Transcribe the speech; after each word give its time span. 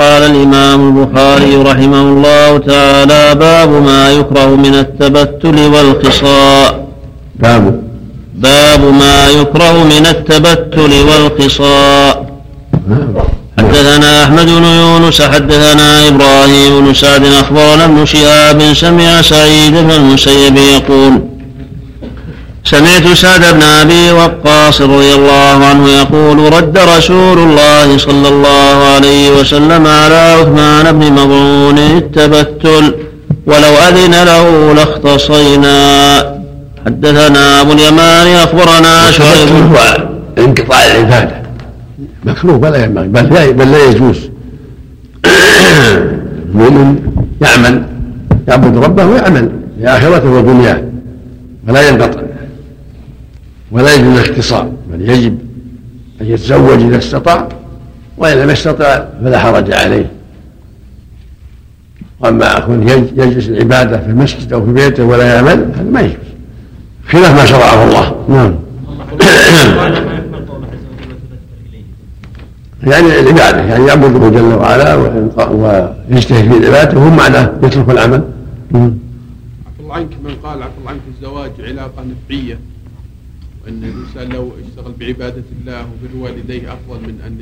قال 0.00 0.22
الإمام 0.22 0.80
البخاري 0.88 1.56
رحمه 1.56 2.00
الله 2.00 2.58
تعالى 2.58 3.34
باب 3.34 3.68
ما 3.68 4.10
يكره 4.10 4.46
من 4.46 4.74
التبتل 4.74 5.58
والخصاء. 5.58 6.86
باب. 7.36 7.82
باب 8.34 8.80
ما 8.84 9.28
يكره 9.28 9.84
من 9.84 10.06
التبتل 10.06 10.92
والخصاء. 11.08 12.26
حدثنا 13.58 14.24
أحمد 14.24 14.46
بن 14.46 14.64
يونس 14.64 15.22
حدثنا 15.22 16.08
إبراهيم 16.08 16.84
بن 16.84 16.94
سعد 16.94 17.24
أخبرنا 17.24 17.84
ابن 17.84 18.06
شهاب 18.06 18.72
سمع 18.74 19.22
سعيد 19.22 19.72
بن 19.72 19.90
المسيب 19.90 20.56
يقول 20.56 21.20
سمعت 22.70 23.06
سعد 23.16 23.40
بن 23.54 23.62
أبي 23.62 24.12
وقاص 24.12 24.80
رضي 24.80 25.14
الله 25.14 25.64
عنه 25.70 25.88
يقول 25.88 26.52
رد 26.52 26.78
رسول 26.78 27.38
الله 27.38 27.98
صلى 27.98 28.28
الله 28.28 28.76
عليه 28.94 29.40
وسلم 29.40 29.86
على 29.86 30.14
عثمان 30.14 30.98
بن 30.98 31.12
مظعون 31.12 31.78
التبتل. 31.78 32.94
ولو 33.46 33.74
أذن 33.88 34.24
له 34.24 34.74
لاختصينا. 34.74 36.18
حدثنا 36.86 37.60
أبو 37.60 37.72
اليمان 37.72 38.26
أخبرنا 38.26 39.10
شعيب. 39.10 39.48
انقطاع 40.38 40.86
العبادة. 40.86 41.42
مكروه 42.24 42.78
ينبغي 42.78 43.08
بل 43.08 43.34
لا 43.34 43.50
بل 43.50 43.72
لا 43.72 43.84
يجوز. 43.84 44.18
المؤمن 46.54 46.96
يعمل 47.42 47.82
يعبد 48.48 48.76
ربه 48.84 49.06
ويعمل. 49.06 49.50
لآخرته 49.80 50.30
ودنياه 50.30 50.82
ولا 51.68 51.88
ينقطع. 51.88 52.27
ولا 53.70 53.94
يجوز 53.94 54.18
الاختصار 54.18 54.72
بل 54.92 55.10
يجب 55.10 55.38
أن 56.20 56.26
يتزوج 56.26 56.82
إذا 56.82 56.98
استطاع 56.98 57.48
وإن 58.16 58.36
لم 58.36 58.50
يستطع 58.50 59.04
فلا 59.22 59.38
حرج 59.38 59.72
عليه. 59.72 60.10
وأما 62.20 62.58
أكون 62.58 62.88
يجلس 62.88 63.48
العبادة 63.48 63.98
في 63.98 64.06
المسجد 64.06 64.52
أو 64.52 64.66
في 64.66 64.72
بيته 64.72 65.04
ولا 65.04 65.34
يعمل 65.34 65.72
هذا 65.74 65.90
ما 65.90 66.00
يجوز. 66.00 66.28
خلاف 67.08 67.34
ما 67.34 67.44
شرعه 67.44 67.84
الله. 67.84 68.24
نعم. 68.28 68.54
يعني 72.82 73.20
العبادة 73.20 73.60
يعني 73.62 73.86
يعبده 73.86 74.28
جل 74.28 74.54
وعلا 74.54 74.94
ويجتهد 74.94 76.52
في 76.52 76.66
عبادته 76.66 76.98
وهم 76.98 77.16
معناه 77.16 77.52
يترك 77.62 77.90
العمل. 77.90 78.22
عفى 78.74 78.90
الله 79.80 79.94
عنك 79.94 80.10
من 80.24 80.34
قال 80.42 80.62
عفى 80.62 80.72
الله 80.80 80.90
عنك 80.90 81.00
الزواج 81.16 81.50
علاقة 81.60 82.04
نفعية. 82.04 82.58
وان 83.68 83.82
الإنسان 83.84 84.36
لو 84.36 84.50
اشتغل 84.66 84.92
بعبادة 85.00 85.42
الله 85.60 85.80
وبر 85.80 86.24
والديه 86.24 86.62
أفضل 86.72 87.00
من 87.08 87.14
أن 87.26 87.32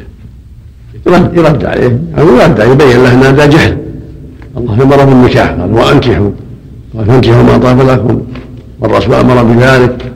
يرد 1.06 1.36
يرد 1.36 1.64
عليه. 1.64 1.98
أو 2.18 2.36
يرد 2.36 2.58
يبين 2.58 3.02
له 3.02 3.14
ان 3.14 3.22
هذا 3.22 3.46
جهل. 3.46 3.78
الله 4.56 4.82
أمر 4.82 5.04
بالنكاح 5.04 5.50
قال 5.50 5.72
وانكحوا 5.72 6.30
قال 6.94 7.06
فانكحوا 7.06 7.42
ما 7.42 7.58
طاب 7.58 7.80
لكم. 7.80 8.22
والرسول 8.80 9.14
أمر 9.14 9.42
بذلك. 9.42 10.12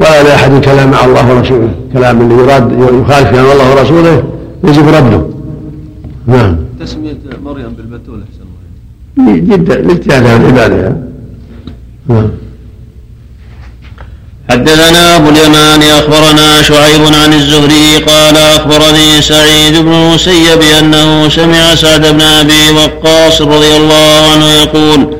ولا 0.00 0.22
لاحد 0.22 0.64
كلام 0.64 0.90
مع 0.90 1.04
الله 1.04 1.34
ورسوله. 1.34 1.74
كلام 1.92 2.20
اللي 2.20 2.34
يراد 2.34 2.72
يخالف 2.72 3.30
كلام 3.30 3.46
الله 3.52 3.70
ورسوله 3.70 4.22
يجب 4.64 4.88
رده. 4.88 5.26
نعم. 6.26 6.56
تسمية 6.80 7.16
مريم 7.44 7.72
بالبتول 7.76 8.20
أحسن 8.22 8.44
الله 9.18 9.56
جدا 9.56 9.74
لاجتهادها 9.76 10.36
العبادة 10.36 10.96
نعم. 12.08 12.28
حدثنا 14.54 15.16
أبو 15.16 15.28
اليمان 15.28 15.82
أخبرنا 15.82 16.62
شعيب 16.62 17.14
عن 17.22 17.32
الزهري 17.32 17.96
قال 17.96 18.36
أخبرني 18.36 19.22
سعيد 19.22 19.78
بن 19.78 19.92
المسيب 19.92 20.62
أنه 20.78 21.28
سمع 21.28 21.74
سعد 21.74 22.06
بن 22.06 22.20
أبي 22.20 22.70
وقاص 22.70 23.42
رضي 23.42 23.76
الله 23.76 24.30
عنه 24.32 24.52
يقول 24.52 25.16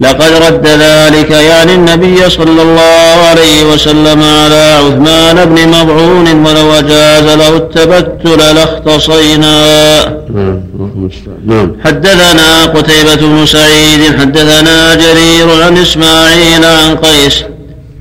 لقد 0.00 0.32
رد 0.32 0.66
ذلك 0.66 1.30
يعني 1.30 1.74
النبي 1.74 2.30
صلى 2.30 2.62
الله 2.62 3.26
عليه 3.30 3.64
وسلم 3.72 4.22
على 4.22 4.80
عثمان 4.86 5.44
بن 5.44 5.68
مضعون 5.68 6.46
ولو 6.46 6.72
أجاز 6.72 7.24
له 7.24 7.56
التبتل 7.56 8.54
لاختصينا. 8.54 10.18
نعم. 11.46 11.76
حدثنا 11.84 12.64
قتيبة 12.64 13.16
بن 13.16 13.46
سعيد 13.46 14.18
حدثنا 14.20 14.94
جرير 14.94 15.62
عن 15.62 15.78
إسماعيل 15.78 16.64
عن 16.64 16.96
قيس 16.96 17.44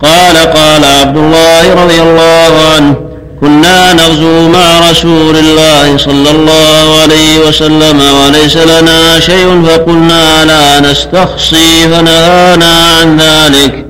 قال 0.02 0.38
قال 0.38 0.85
عبد 0.85 1.18
الله 1.18 1.84
رضي 1.84 2.02
الله 2.02 2.74
عنه 2.75 2.96
كنا 3.41 3.94
نغزو 3.94 4.50
مع 4.50 4.90
رسول 4.91 5.38
الله 5.38 5.97
صلى 5.97 6.31
الله 6.31 7.02
عليه 7.02 7.47
وسلم 7.47 8.02
وليس 8.02 8.57
لنا 8.57 9.19
شيء 9.19 9.63
فقلنا 9.68 10.46
لا 10.46 10.91
نستخصي 10.91 11.88
فنهانا 11.88 12.97
عن 13.00 13.18
ذلك. 13.18 13.86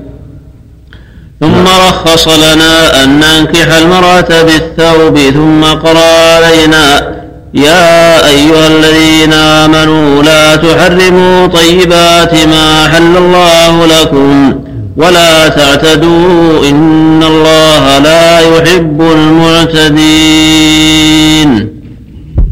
ثم 1.41 1.67
رخص 1.67 2.28
لنا 2.28 3.03
أن 3.03 3.19
ننكح 3.19 3.75
المرأة 3.78 4.41
بالثوب 4.41 5.19
ثم 5.34 5.63
قرأ 5.63 6.35
علينا 6.35 7.17
يا 7.53 8.28
أيها 8.28 8.67
الذين 8.67 9.34
آمنوا 9.34 10.23
لا 10.23 10.56
تحرموا 10.56 11.47
طيبات 11.47 12.34
ما 12.34 12.90
حل 12.94 13.17
الله 13.17 13.85
لكم 13.85 14.66
ولا 14.97 15.47
تعتدوا 15.47 16.69
إن 16.69 17.24
الله 17.24 17.97
لا 18.00 18.40
يحب 18.40 19.02
المعتدين. 19.02 19.97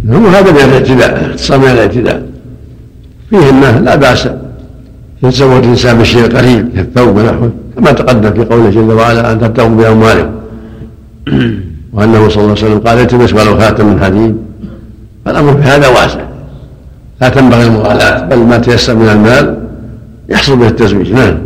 هو 0.09 0.27
هذا 0.27 0.51
من 0.51 0.57
الاعتداء 0.57 1.25
اختصام 1.25 1.61
من 1.61 1.67
الاعتداء. 1.67 2.23
فيه 3.29 3.49
أنه 3.49 3.79
لا 3.79 3.95
بأس 3.95 4.29
يتزوج 5.23 5.63
الإنسان 5.63 5.97
بالشيء 5.97 6.25
القليل 6.25 6.69
كالثوب 6.75 7.17
ونحوه 7.17 7.51
كما 7.75 7.91
تقدم 7.91 8.33
في 8.33 8.45
قوله 8.45 8.69
جل 8.69 8.91
وعلا 8.93 9.31
أن 9.31 9.39
تبتغوا 9.41 9.69
بأموالكم. 9.69 10.31
وأنه 11.93 12.29
صلى 12.29 12.43
الله 12.43 12.55
عليه 12.57 12.65
وسلم 12.65 12.79
قال 12.79 12.97
التمس 12.97 13.33
ولو 13.33 13.59
خاتم 13.59 13.85
من 13.85 14.03
حديد 14.03 14.37
فالأمر 15.25 15.53
في 15.53 15.63
هذا 15.63 15.87
واسع. 15.87 16.19
لا 17.21 17.29
تنبغي 17.29 17.63
المغالاة 17.63 18.25
بل 18.25 18.37
ما 18.37 18.57
تيسر 18.57 18.95
من 18.95 19.09
المال 19.09 19.57
يحصل 20.29 20.55
به 20.55 20.67
التزويج. 20.67 21.13
نعم. 21.13 21.37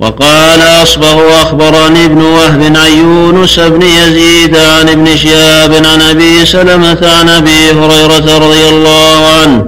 وقال 0.00 0.60
أصبغ 0.60 1.42
أخبرني 1.42 2.04
ابن 2.04 2.22
وهب 2.22 2.62
عن 2.62 2.98
يونس 2.98 3.60
بن 3.60 3.82
يزيد 3.82 4.56
عن 4.56 4.88
ابن 4.88 5.16
شهاب 5.16 5.72
عن 5.74 6.02
أبي 6.02 6.46
سلمة 6.46 6.98
عن 7.18 7.28
أبي 7.28 7.70
هريرة 7.70 8.38
رضي 8.38 8.68
الله 8.68 9.26
عنه. 9.26 9.64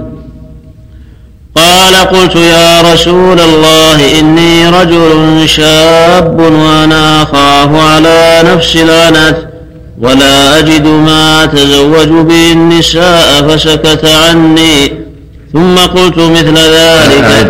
قال 1.55 1.95
قلت 1.95 2.35
يا 2.35 2.93
رسول 2.93 3.39
الله 3.39 4.19
إني 4.19 4.69
رجل 4.69 5.43
شاب 5.49 6.39
وأنا 6.39 7.23
أخاف 7.23 7.69
على 7.75 8.41
نفس 8.45 8.75
العنت 8.75 9.37
ولا 10.01 10.59
أجد 10.59 10.85
ما 10.85 11.43
أتزوج 11.43 12.07
به 12.07 12.51
النساء 12.51 13.47
فسكت 13.47 14.05
عني. 14.05 14.93
ثم 15.53 15.75
قلت 15.75 16.17
مثل 16.17 16.57
ذلك. 16.57 17.41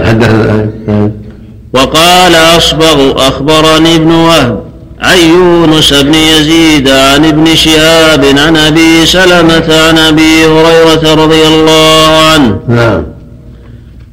وقال 1.73 2.35
أصبغ 2.35 3.27
أخبرني 3.27 3.95
ابن 3.95 4.11
وهب 4.11 4.63
عن 5.01 5.17
يونس 5.17 5.93
بن 5.93 6.13
يزيد 6.15 6.89
عن 6.89 7.25
ابن 7.25 7.55
شهاب 7.55 8.25
عن 8.25 8.57
أبي 8.57 9.05
سلمة 9.05 9.87
عن 9.87 9.97
أبي 9.97 10.45
هريرة 10.45 11.13
رضي 11.13 11.47
الله 11.47 12.17
عنه. 12.33 12.59
نعم. 12.67 13.03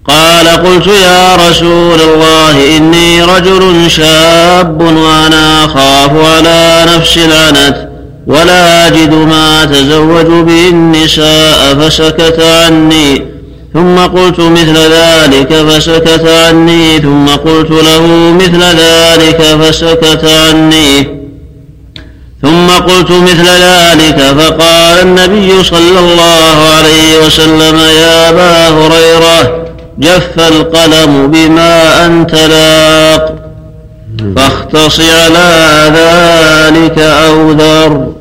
قال 0.09 0.49
قلت 0.49 0.87
يا 0.87 1.37
رسول 1.37 2.01
الله 2.01 2.77
إني 2.77 3.23
رجل 3.23 3.91
شاب 3.91 4.81
وأنا 4.81 5.65
أخاف 5.65 6.11
على 6.11 6.87
نفس 6.97 7.19
العنت 7.19 7.89
ولا 8.27 8.87
أجد 8.87 9.13
ما 9.13 9.63
أتزوج 9.63 10.27
به 10.27 10.69
النساء 10.69 11.75
فسكت 11.75 12.41
عني. 12.41 13.28
ثم 13.75 13.99
قلت 13.99 14.41
مثل 14.41 14.77
ذلك 14.77 15.53
فسكت 15.53 16.27
عني. 16.27 17.01
ثم 17.01 17.27
قلت 17.27 17.71
له 17.71 18.07
مثل 18.33 18.63
ذلك 18.63 19.43
فسكت 19.43 20.25
عني. 20.25 21.19
ثم 22.43 22.67
قلت 22.69 23.11
مثل 23.11 23.47
ذلك 23.47 24.19
فقال 24.39 25.01
النبي 25.03 25.65
صلى 25.65 25.99
الله 25.99 26.57
عليه 26.77 27.27
وسلم 27.27 27.79
يا 27.79 28.29
أبا 28.29 28.69
هريرة 28.69 29.65
جف 29.99 30.39
القلم 30.39 31.31
بما 31.31 32.07
أنت 32.07 32.35
لاق. 32.35 33.35
فاختص 34.37 35.01
على 35.01 35.51
ذلك 35.95 36.99
أو 36.99 37.53
ذر. 37.53 38.13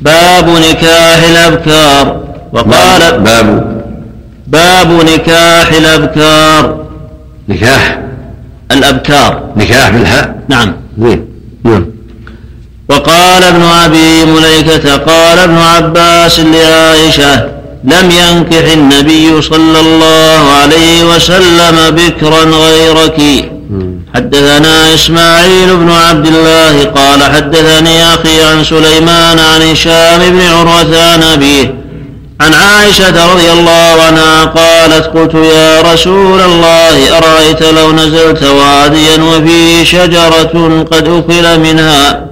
باب 0.00 0.48
نكاح 0.48 1.18
الأبكار. 1.30 2.24
وقال 2.52 3.00
باب 3.00 3.24
باب 3.24 3.73
نكاح 5.02 5.72
الأبكار. 5.72 6.84
نكاح. 7.48 7.98
الأبكار. 8.72 9.42
نكاح 9.56 9.90
بالحاء 9.90 10.36
نعم. 10.48 10.72
زين 10.98 11.26
نعم 11.64 11.86
وقال 12.88 13.42
ابن 13.42 13.62
أبي 13.62 14.24
مليكة 14.24 14.96
قال 14.96 15.38
ابن 15.38 15.58
عباس 15.58 16.40
لعائشة 16.40 17.46
لم 17.84 18.10
ينكح 18.10 18.72
النبي 18.72 19.42
صلى 19.42 19.80
الله 19.80 20.50
عليه 20.62 21.04
وسلم 21.04 21.90
بكرا 21.90 22.44
غيرك. 22.44 23.50
حدثنا 24.14 24.94
إسماعيل 24.94 25.76
بن 25.76 25.90
عبد 25.90 26.26
الله 26.26 26.84
قال 26.84 27.22
حدثني 27.22 28.14
أخي 28.14 28.42
عن 28.42 28.64
سليمان 28.64 29.38
عن 29.38 29.62
هشام 29.62 30.20
بن 30.30 30.40
عروة 30.40 31.02
عن 31.12 31.22
أبيه 31.22 31.74
عن 32.40 32.54
عائشة 32.54 33.32
رضي 33.32 33.52
الله 33.52 34.02
عنها 34.06 34.44
قالت 34.44 35.06
قلت 35.06 35.34
يا 35.34 35.82
رسول 35.92 36.40
الله 36.40 37.18
أرأيت 37.18 37.62
لو 37.62 37.92
نزلت 37.92 38.42
واديا 38.42 39.22
وفيه 39.22 39.84
شجرة 39.84 40.84
قد 40.90 41.08
أكل 41.08 41.58
منها؟ 41.60 42.26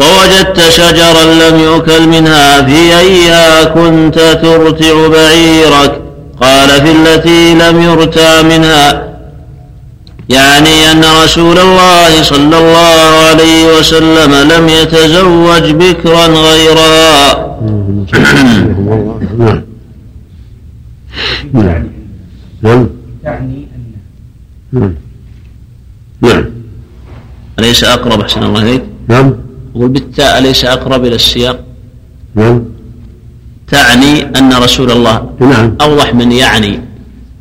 ووجدت 0.00 0.60
شجرا 0.70 1.24
لم 1.24 1.60
يؤكل 1.60 2.02
منها 2.02 2.62
في 2.62 2.98
أيها 2.98 3.64
كنت 3.64 4.18
ترتع 4.18 5.06
بعيرك؟ 5.08 6.00
قال 6.40 6.68
في 6.68 6.90
التي 6.92 7.54
لم 7.54 7.82
يرتع 7.82 8.42
منها. 8.42 9.08
يعني 10.28 10.92
أن 10.92 11.04
رسول 11.24 11.58
الله 11.58 12.22
صلى 12.22 12.58
الله 12.58 13.28
عليه 13.30 13.78
وسلم 13.78 14.34
لم 14.34 14.68
يتزوج 14.68 15.70
بكرا 15.70 16.26
غيرها. 16.26 17.47
نعم. 19.38 19.62
نعم 21.52 21.86
نعم 22.62 22.88
تعني 23.24 23.66
أن 23.74 23.82
نعم 24.72 24.94
نعم 26.20 26.44
أليس 27.58 27.84
أقرب 27.84 28.20
أحسن 28.20 28.42
الله 28.42 28.62
إليك؟ 28.62 28.82
نعم. 29.08 29.34
يقول 29.74 29.88
بالتاء 29.88 30.38
أليس 30.38 30.64
أقرب 30.64 31.04
إلى 31.04 31.14
السياق؟ 31.14 31.64
نعم. 32.34 32.62
تعني 33.68 34.22
أن 34.38 34.52
رسول 34.52 34.90
الله 34.90 35.30
نعم. 35.40 35.76
أوضح 35.80 36.14
من 36.14 36.32
يعني. 36.32 36.80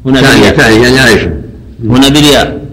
هنا 0.06 0.22
تعني 0.22 0.52
تعني 0.52 0.75
يعني 0.75 1.00
عائشة. 1.00 1.34
هنا 1.84 2.10
بالياء. 2.10 2.68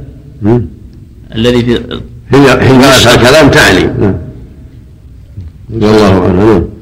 الذي 1.35 1.65
في 1.65 2.01
هي 2.31 2.61
حين 2.61 2.83
قالت 2.83 3.07
الكلام 3.07 3.49
تعني. 3.49 3.85
نعم. 3.85 4.15
رضي 5.75 5.87
الله 5.91 6.25
عنها 6.25 6.45
نعم 6.45 6.74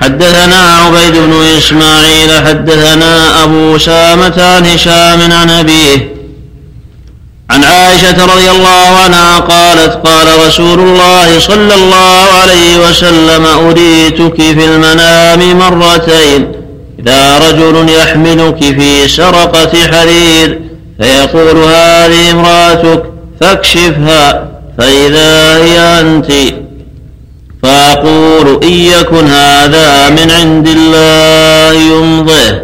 حدثنا 0.00 0.76
عبيد 0.76 1.12
بن 1.12 1.42
إسماعيل 1.58 2.46
حدثنا 2.46 3.44
أبو 3.44 3.76
أسامة 3.76 4.42
عن 4.42 4.66
هشام 4.66 5.32
عن 5.32 5.50
أبيه 5.50 6.14
عن 7.50 7.64
عائشة 7.64 8.24
رضي 8.24 8.50
الله 8.50 8.96
عنها 9.04 9.38
قالت 9.38 10.06
قال 10.06 10.46
رسول 10.46 10.80
الله 10.80 11.38
صلى 11.38 11.74
الله 11.74 12.26
عليه 12.42 12.88
وسلم 12.88 13.46
أريتك 13.46 14.36
في 14.36 14.64
المنام 14.64 15.58
مرتين 15.58 16.52
إذا 16.98 17.38
رجل 17.38 17.88
يحملك 17.88 18.58
في 18.58 19.08
سرقة 19.08 19.72
حرير 19.92 20.60
فيقول 21.00 21.56
هذه 21.56 22.30
امرأتك 22.30 23.02
فاكشفها 23.40 24.48
فإذا 24.78 25.56
هي 25.56 26.00
أنت 26.00 26.32
فأقول 27.62 28.64
إن 28.64 28.72
يكن 28.72 29.24
هذا 29.24 30.10
من 30.10 30.30
عند 30.30 30.68
الله 30.68 31.72
يمضه 31.72 32.60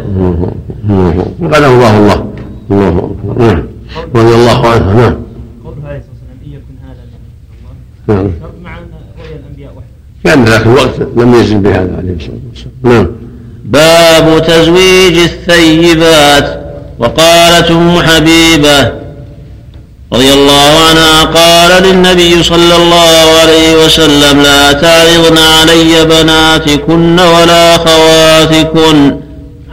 وقد 1.41 1.63
الله 1.63 1.97
الله 1.97 2.27
الله 2.71 2.97
أكبر 2.97 3.43
نعم 3.43 3.63
رضي 4.15 4.35
الله 4.35 4.67
عنها 4.67 4.93
نعم. 4.93 5.17
قوله 5.65 5.87
عليه 5.87 5.97
الصلاة 5.97 6.13
والسلام 6.13 6.37
إن 6.45 6.51
يكن 6.51 6.75
هذا 6.87 7.03
من 7.11 7.19
الله. 8.09 8.23
نعم. 8.23 8.31
مع 8.63 8.77
رؤيا 9.19 9.35
الأنبياء 9.39 9.71
وحده. 9.77 9.87
كان 10.23 10.45
ذاك 10.45 10.65
الوقت 10.65 10.99
لم 11.17 11.35
يزن 11.35 11.61
بهذا 11.61 11.97
عليه 11.97 12.15
الصلاة 12.15 12.39
والسلام. 12.49 12.73
نعم. 12.83 13.07
باب 13.65 14.43
تزويج 14.47 15.17
الثيبات. 15.17 16.67
وقالت 16.99 17.71
أم 17.71 17.99
حبيبة 18.01 18.91
رضي 20.13 20.33
الله 20.33 20.71
عنها 20.89 21.23
قال 21.23 21.83
للنبي 21.83 22.43
صلى 22.43 22.75
الله 22.75 23.39
عليه 23.41 23.85
وسلم 23.85 24.41
لا 24.41 24.71
تعرضن 24.71 25.37
علي 25.37 26.05
بناتكن 26.05 27.19
ولا 27.19 27.77
خواتكن. 27.77 29.19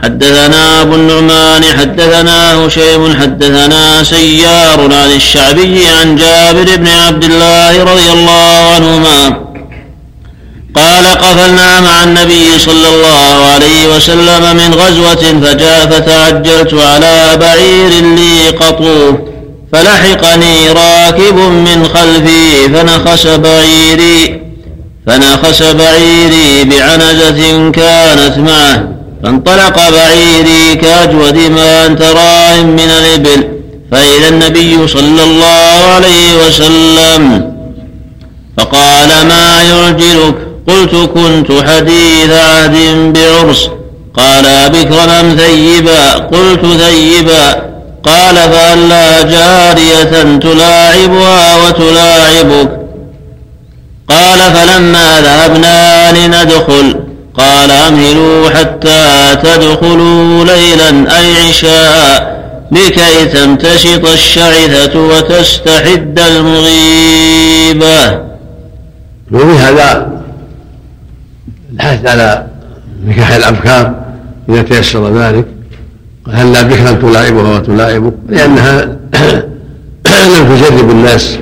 حدثنا 0.03 0.81
أبو 0.81 0.95
النعمان 0.95 1.63
حدثنا 1.63 2.65
هشيم 2.65 3.15
حدثنا 3.21 4.03
سيار 4.03 4.79
عن 4.81 5.11
الشعبي 5.15 5.87
عن 5.87 6.15
جابر 6.15 6.75
بن 6.75 6.87
عبد 6.87 7.23
الله 7.23 7.83
رضي 7.83 8.11
الله 8.11 8.73
عنهما. 8.75 9.45
قال 10.75 11.07
قفلنا 11.07 11.79
مع 11.79 12.03
النبي 12.03 12.59
صلى 12.59 12.87
الله 12.87 13.45
عليه 13.53 13.95
وسلم 13.95 14.55
من 14.55 14.73
غزوة 14.73 15.41
فجاء 15.43 15.85
فتعجلت 15.85 16.73
على 16.73 17.37
بعير 17.37 18.03
لي 18.03 18.49
قطوف 18.49 19.15
فلحقني 19.73 20.69
راكب 20.69 21.35
من 21.35 21.87
خلفي 21.93 22.69
فنخس 22.73 23.27
بعيري 23.27 24.41
فنخس 25.07 25.63
بعيري 25.63 26.63
بعنزة 26.63 27.71
كانت 27.71 28.37
معه 28.37 28.87
فانطلق 29.23 29.89
بعيري 29.89 30.75
كأجود 30.75 31.37
ما 31.37 31.85
أنت 31.85 32.01
راع 32.01 32.61
من 32.61 32.79
الإبل 32.79 33.47
فإذا 33.91 34.29
النبي 34.29 34.87
صلى 34.87 35.23
الله 35.23 35.93
عليه 35.95 36.47
وسلم 36.47 37.55
فقال 38.57 39.07
ما 39.27 39.63
يعجلك؟ 39.63 40.35
قلت 40.67 40.95
كنت 40.95 41.51
حديث 41.51 42.29
عهد 42.29 43.13
بعرس. 43.13 43.69
قال 44.13 44.43
بكرا 44.69 45.19
أم 45.19 45.35
ثيبا؟ 45.37 46.13
قلت 46.13 46.65
ثيبا. 46.65 47.74
قال 48.05 48.35
فألا 48.35 49.23
جارية 49.23 50.39
تلاعبها 50.39 51.55
وتلاعبك. 51.55 52.79
قال 54.07 54.39
فلما 54.39 55.21
ذهبنا 55.21 56.11
لندخل 56.11 56.99
قال 57.37 57.71
أمهلوا 57.71 58.49
حتى 58.49 59.35
تدخلوا 59.43 60.45
ليلا 60.45 61.19
أي 61.19 61.49
عشاء 61.49 62.35
لكي 62.71 63.25
تمتشط 63.25 64.05
الشعثة 64.05 64.99
وتستحد 64.99 66.19
المغيبة. 66.19 68.19
وفي 69.31 69.59
هذا 69.59 70.11
الحث 71.73 72.05
على 72.05 72.47
نكاح 73.05 73.31
الأبكار 73.31 73.93
إذا 74.49 74.61
تيسر 74.61 75.19
ذلك. 75.19 75.45
هلا 76.31 76.61
بكرا 76.61 76.91
تلاعبها 76.91 77.55
وتلاعبك 77.57 78.13
لأنها 78.29 78.81
لم 80.35 80.55
تجرب 80.55 80.89
الناس 80.89 81.39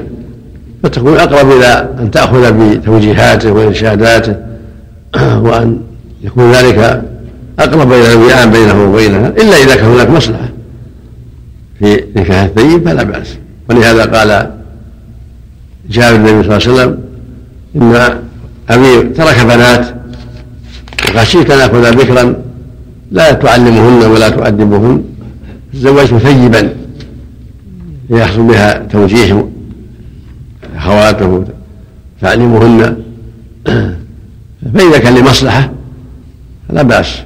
فتكون 0.84 1.18
أقرب 1.18 1.52
إلى 1.52 1.90
أن 2.00 2.12
تأخذ 2.12 2.52
بتوجيهاته 2.52 3.52
وإرشاداته 3.52 4.36
وأن 5.46 5.80
يكون 6.24 6.52
ذلك 6.52 7.04
أقرب 7.60 7.94
إلى 7.94 8.14
الوئام 8.14 8.52
بينه 8.52 8.84
وبينها 8.84 9.28
إلا 9.28 9.58
إذا 9.58 9.76
كان 9.76 9.86
هناك 9.86 10.10
مصلحة 10.10 10.50
في 11.80 12.04
نكاح 12.16 12.44
الثيب 12.44 12.90
فلا 12.90 13.04
بأس. 13.04 13.38
ولهذا 13.70 14.06
قال 14.06 14.52
جابر 15.90 16.16
النبي 16.16 16.44
صلى 16.44 16.58
الله 16.58 16.82
عليه 16.82 16.92
وسلم 16.92 16.98
إن 17.76 18.20
أبي 18.70 19.10
ترك 19.10 19.46
بنات 19.46 19.88
وخشيت 21.16 21.52
أن 21.52 21.60
آخذ 21.60 21.96
بكرا 21.96 22.36
لا 23.14 23.32
تعلمهن 23.32 24.12
ولا 24.12 24.30
تؤدبهن 24.30 25.04
تزوجت 25.74 26.14
ثيبا 26.14 26.74
ليحصل 28.10 28.48
بها 28.48 28.78
توجيه 28.78 29.48
أخواته 30.76 31.46
تعليمهن 32.22 32.98
فإذا 34.74 34.98
كان 35.00 35.16
لمصلحة 35.16 35.72
فلا 36.70 36.82
بأس. 36.82 37.22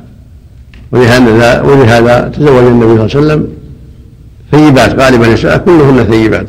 ولهذا 0.91 1.61
ولهذا 1.61 2.31
تزوج 2.35 2.63
النبي 2.63 2.85
صلى 2.85 3.21
الله 3.21 3.33
عليه 3.33 3.43
وسلم 3.43 3.47
ثيبات 4.51 4.99
غالبا 4.99 5.27
النساء 5.27 5.57
كلهن 5.57 6.03
ثيبات. 6.03 6.47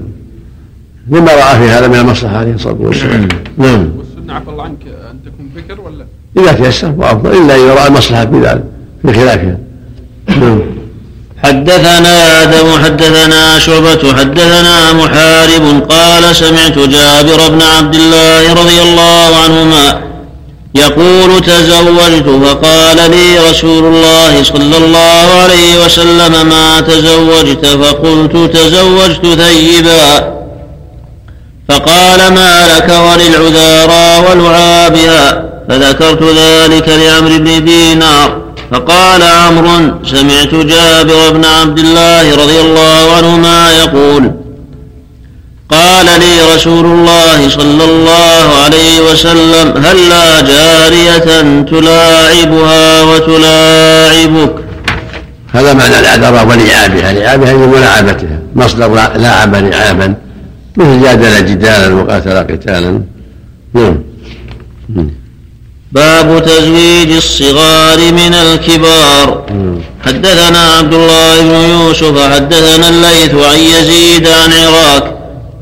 لما 1.09 1.33
رأى 1.33 1.59
في 1.59 1.71
هذا 1.71 1.89
من 1.89 1.95
المصلحة 1.95 2.37
عليه 2.37 2.55
الصلاة 2.55 2.77
والسلام. 2.81 3.29
نعم. 3.59 3.89
والسنة 3.99 4.35
عفى 4.35 4.51
الله 4.51 4.65
عنك 4.65 4.83
أن 5.11 5.17
تكون 5.25 5.51
بكر 5.57 5.81
ولا؟ 5.81 6.05
إذا 6.37 6.53
تيسر 6.53 6.95
وأفضل 6.97 7.31
إلا 7.31 7.57
إذا 7.57 7.75
رأى 7.75 7.89
المصلحة 7.89 8.27
في 8.27 8.61
ذلك 9.07 9.15
في 9.15 9.21
خلافها 9.21 9.59
نعم. 10.29 10.61
حدثنا 11.45 12.43
آدم 12.43 12.85
حدثنا 12.85 13.59
شعبة 13.59 14.15
حدثنا 14.19 14.93
محارب 14.93 15.87
قال 15.91 16.37
سمعت 16.37 16.79
جابر 16.79 17.49
بن 17.49 17.63
عبد 17.63 17.95
الله 17.95 18.53
رضي 18.53 18.83
الله 18.83 19.37
عنهما 19.45 20.09
يقول 20.75 21.41
تزوجت 21.41 22.45
فقال 22.45 22.97
لي 22.97 23.51
رسول 23.51 23.85
الله 23.85 24.43
صلى 24.43 24.77
الله 24.77 25.27
عليه 25.43 25.85
وسلم 25.85 26.49
ما 26.49 26.81
تزوجت 26.81 27.67
فقلت 27.67 28.57
تزوجت 28.57 29.27
ثيبا. 29.27 30.39
فقال 31.69 32.33
ما 32.35 32.77
لك 32.77 32.89
وللعذارى 32.89 34.29
ولعابها 34.31 35.45
فذكرت 35.69 36.23
ذلك 36.23 36.89
لعمرو 36.89 37.39
بن 37.39 37.65
دينار. 37.65 38.48
فقال 38.73 39.23
عمرو 39.23 40.05
سمعت 40.05 40.55
جابر 40.55 41.31
بن 41.33 41.45
عبد 41.45 41.79
الله 41.79 42.35
رضي 42.35 42.61
الله 42.61 43.13
عنهما 43.17 43.73
يقول 43.73 44.33
قال 45.69 46.07
لي 46.07 46.55
رسول 46.55 46.85
الله 46.85 47.49
صلى 47.49 47.85
الله 47.85 48.55
عليه 48.65 49.01
وسلم 49.13 49.85
هل 49.85 50.09
لا 50.09 50.41
جارية 50.41 51.63
تلاعبها 51.63 53.03
وتلاعبك؟ 53.03 54.55
هذا 55.53 55.73
معنى 55.73 55.99
العذراء 56.01 56.47
ولعابها 56.47 57.13
لعابها 57.13 57.51
هي 57.51 57.57
ملاعبتها 57.57 58.39
مصدر 58.57 58.95
لاعب 59.17 59.55
لعابا 59.55 60.15
مثل 60.77 61.03
جادل 61.03 61.47
جدالا 61.47 61.95
وقاتل 61.95 62.37
قتالا. 62.37 63.03
نعم. 63.75 63.99
باب 65.93 66.43
تزويج 66.47 67.13
الصغار 67.13 67.99
من 68.13 68.35
الكبار. 68.35 69.47
حدثنا 70.07 70.59
عبد 70.79 70.95
الله 70.95 71.41
بن 71.41 71.71
يوسف 71.71 72.33
حدثنا 72.35 72.89
الليث 72.89 73.35
عن 73.35 73.59
يزيد 73.59 74.29
عن 74.29 74.53
عراك 74.53 75.15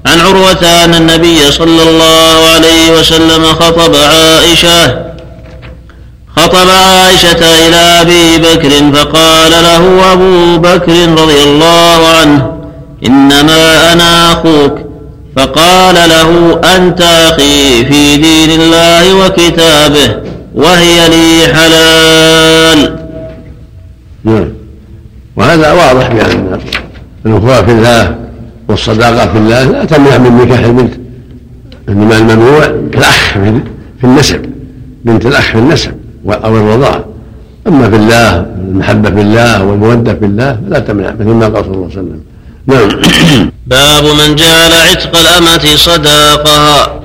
عن 0.07 0.21
عروة 0.21 0.85
أن 0.85 0.95
النبي 0.95 1.51
صلى 1.51 1.83
الله 1.83 2.49
عليه 2.55 2.99
وسلم 2.99 3.45
خطب 3.45 3.97
عائشة 3.97 5.07
خطب 6.37 6.69
عائشة 6.69 7.67
إلى 7.67 7.77
أبي 7.77 8.39
بكر 8.39 8.71
فقال 8.95 9.51
له 9.51 10.13
أبو 10.13 10.57
بكر 10.59 11.23
رضي 11.23 11.43
الله 11.43 12.09
عنه 12.21 12.53
إنما 13.07 13.93
أنا 13.93 14.33
أخوك. 14.33 14.86
فقال 15.37 15.95
له 15.95 16.61
أنت 16.77 17.01
أخي 17.01 17.85
في 17.85 18.17
دين 18.17 18.61
الله 18.61 19.27
وكتابه 19.27 20.17
وهي 20.55 21.09
لي 21.09 21.55
حلال. 21.55 22.99
نعم. 24.25 24.49
وهذا 25.37 25.73
واضح 25.73 26.13
بأن 26.13 26.61
الأخوة 27.27 27.63
في 27.63 27.73
الله 27.73 28.15
والصداقة 28.69 29.33
في 29.33 29.39
الله 29.39 29.65
لا 29.65 29.85
تمنع 29.85 30.19
من 30.19 30.37
نكاح 30.45 30.61
البنت. 30.61 30.95
إنما 31.89 32.19
الممنوع 32.19 32.65
الأخ 32.65 33.33
في 34.01 34.05
النسب 34.05 34.47
بنت 35.05 35.27
الأخ 35.27 35.53
في 35.53 35.59
النسب 35.59 35.93
أو 36.29 36.57
الرضاعة 36.57 37.05
أما 37.67 37.91
في 37.91 37.97
الله 37.97 38.47
المحبة 38.69 39.11
في 39.11 39.21
الله 39.21 39.65
والمودة 39.65 40.15
في 40.15 40.25
الله 40.25 40.61
لا 40.69 40.79
تمنع 40.79 41.13
مثل 41.21 41.29
ما 41.29 41.49
قال 41.49 41.65
صلى 41.65 41.75
الله 41.75 41.85
عليه 41.85 42.01
وسلم. 42.01 42.21
نعم. 42.67 42.89
باب 43.67 44.05
من 44.05 44.37
جعل 44.37 44.73
عتق 44.73 45.19
الأمة 45.19 45.77
صداقها. 45.77 47.01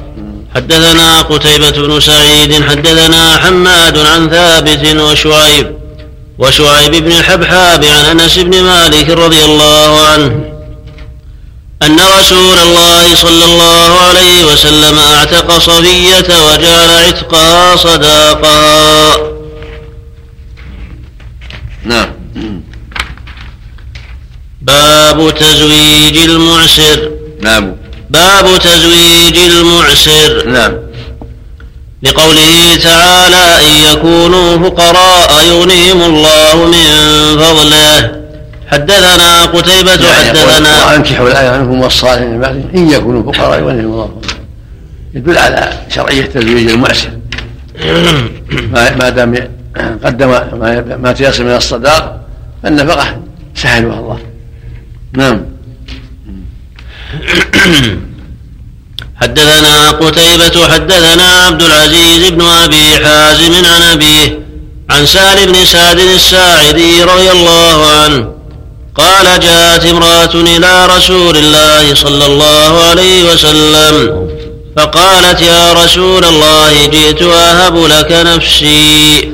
حدثنا 0.56 1.22
قتيبة 1.22 1.72
بن 1.72 2.00
سعيد 2.00 2.64
حدثنا 2.70 3.38
حماد 3.38 3.98
عن 3.98 4.30
ثابت 4.30 4.96
وشعيب 4.96 5.76
وشعيب 6.38 6.96
بن 6.96 7.12
الحبحاب 7.12 7.86
عن 7.86 8.20
أنس 8.20 8.38
بن 8.38 8.64
مالك 8.64 9.10
رضي 9.10 9.46
الله 9.46 10.02
عنه. 10.02 10.52
أن 11.82 12.00
رسول 12.20 12.60
الله 12.60 13.16
صلى 13.16 13.46
الله 13.46 14.00
عليه 14.00 14.46
وسلم 14.46 15.00
أعتق 15.00 15.58
صبية 15.58 16.28
وجعل 16.30 16.90
عتقها 17.08 17.76
صداقها. 17.76 19.18
نعم. 21.84 22.22
باب 24.62 25.36
تزويج 25.36 26.18
المعسر. 26.18 27.12
باب 27.44 27.78
باب 28.10 28.60
تزويج 28.60 29.38
المعسر. 29.38 30.50
نعم. 30.50 30.74
لقوله 32.04 32.76
تعالى 32.84 33.68
إن 33.68 33.94
يكونوا 33.94 34.58
فقراء 34.58 35.44
يغنيهم 35.46 36.02
الله 36.02 36.66
من 36.66 36.90
فضله. 37.40 38.22
حدثنا 38.68 39.46
قتيبة 39.46 39.92
يعني 39.92 40.30
حدثنا 40.30 40.86
وأنكحوا 40.86 41.28
الآية 41.28 41.50
عنهم 41.50 41.82
والصالحين 41.82 42.32
من 42.32 42.40
بعدهم. 42.40 42.70
إن 42.76 42.90
يكونوا 42.90 43.34
فقراء 43.34 43.60
يغنيهم 43.60 43.94
الله 43.94 44.12
يدل 45.14 45.38
على 45.38 45.74
شرعية 45.90 46.26
تزويج 46.26 46.70
المعسر. 46.70 47.10
ما 49.00 49.10
دام 49.10 49.36
قدم 50.04 50.30
ما 51.02 51.14
تيسر 51.18 51.44
من 51.44 51.56
الصداق 51.56 52.22
فالنفقة 52.64 53.20
سهلها 53.56 54.00
الله. 54.00 54.31
نعم. 55.14 55.46
حدثنا 59.22 59.92
قتيبة 59.92 60.68
حدثنا 60.74 61.46
عبد 61.48 61.62
العزيز 61.62 62.30
بن 62.30 62.42
أبي 62.42 63.06
حازم 63.06 63.66
عن 63.66 63.82
أبيه 63.82 64.40
عن 64.90 65.06
سال 65.06 65.46
بن 65.48 65.66
سعد 65.66 66.00
الساعدي 66.00 67.04
رضي 67.04 67.32
الله 67.32 67.88
عنه 67.92 68.32
قال 68.96 69.40
جاءت 69.40 69.86
امرأة 69.86 70.34
إلى 70.36 70.86
رسول 70.98 71.38
الله 71.38 71.96
صلى 71.96 72.26
الله 72.26 72.84
عليه 72.84 73.34
وسلم 73.34 74.28
فقالت 74.78 75.42
يا 75.42 75.74
رسول 75.74 76.26
الله 76.26 76.86
جئت 76.86 77.22
أهب 77.22 77.78
لك 77.78 78.12
نفسي. 78.12 79.32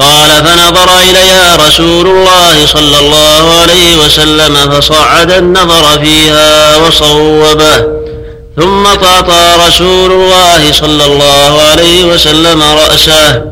قال 0.00 0.30
فنظر 0.30 0.98
إليها 0.98 1.56
رسول 1.66 2.06
الله 2.06 2.66
صلى 2.66 2.98
الله 3.00 3.60
عليه 3.60 3.96
وسلم 3.96 4.70
فصعد 4.70 5.30
النظر 5.30 6.00
فيها 6.04 6.76
وصوبه. 6.76 7.76
ثم 8.56 8.84
طاطى 8.94 9.56
رسول 9.66 10.12
الله 10.12 10.72
صلى 10.72 11.06
الله 11.06 11.62
عليه 11.70 12.04
وسلم 12.04 12.62
رأسه. 12.62 13.42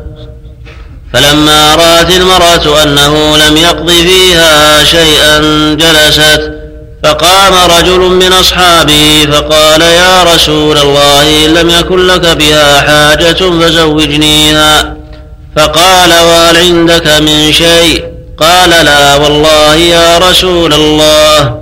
فلما 1.13 1.75
رأت 1.75 2.11
المرأة 2.11 2.83
أنه 2.83 3.37
لم 3.37 3.57
يقض 3.57 3.89
فيها 3.89 4.83
شيئا 4.83 5.39
جلست. 5.73 6.51
فقام 7.03 7.53
رجل 7.77 7.99
من 7.99 8.33
أصحابه 8.33 9.27
فقال 9.31 9.81
يا 9.81 10.23
رسول 10.23 10.77
الله 10.77 11.45
إن 11.45 11.53
لم 11.53 11.69
يكن 11.69 12.07
لك 12.07 12.37
بها 12.37 12.81
حاجة 12.81 13.61
فزوجنيها. 13.61 14.98
فقال 15.55 16.11
وهل 16.11 16.57
عندك 16.57 17.07
من 17.07 17.51
شيء؟ 17.53 18.03
قال 18.37 18.69
لا 18.69 19.15
والله 19.15 19.75
يا 19.75 20.17
رسول 20.17 20.73
الله. 20.73 21.59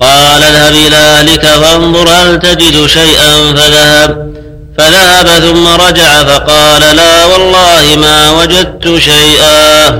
قال 0.00 0.42
اذهب 0.42 0.72
إلى 0.72 0.96
أهلك 0.96 1.46
فانظر 1.46 2.08
هل 2.08 2.38
تجد 2.38 2.86
شيئا 2.86 3.54
فذهب. 3.54 4.34
فذهب 4.78 5.26
ثم 5.26 5.66
رجع 5.66 6.24
فقال 6.24 6.96
لا 6.96 7.24
والله 7.24 7.96
ما 7.96 8.30
وجدت 8.30 8.98
شيئا. 8.98 9.90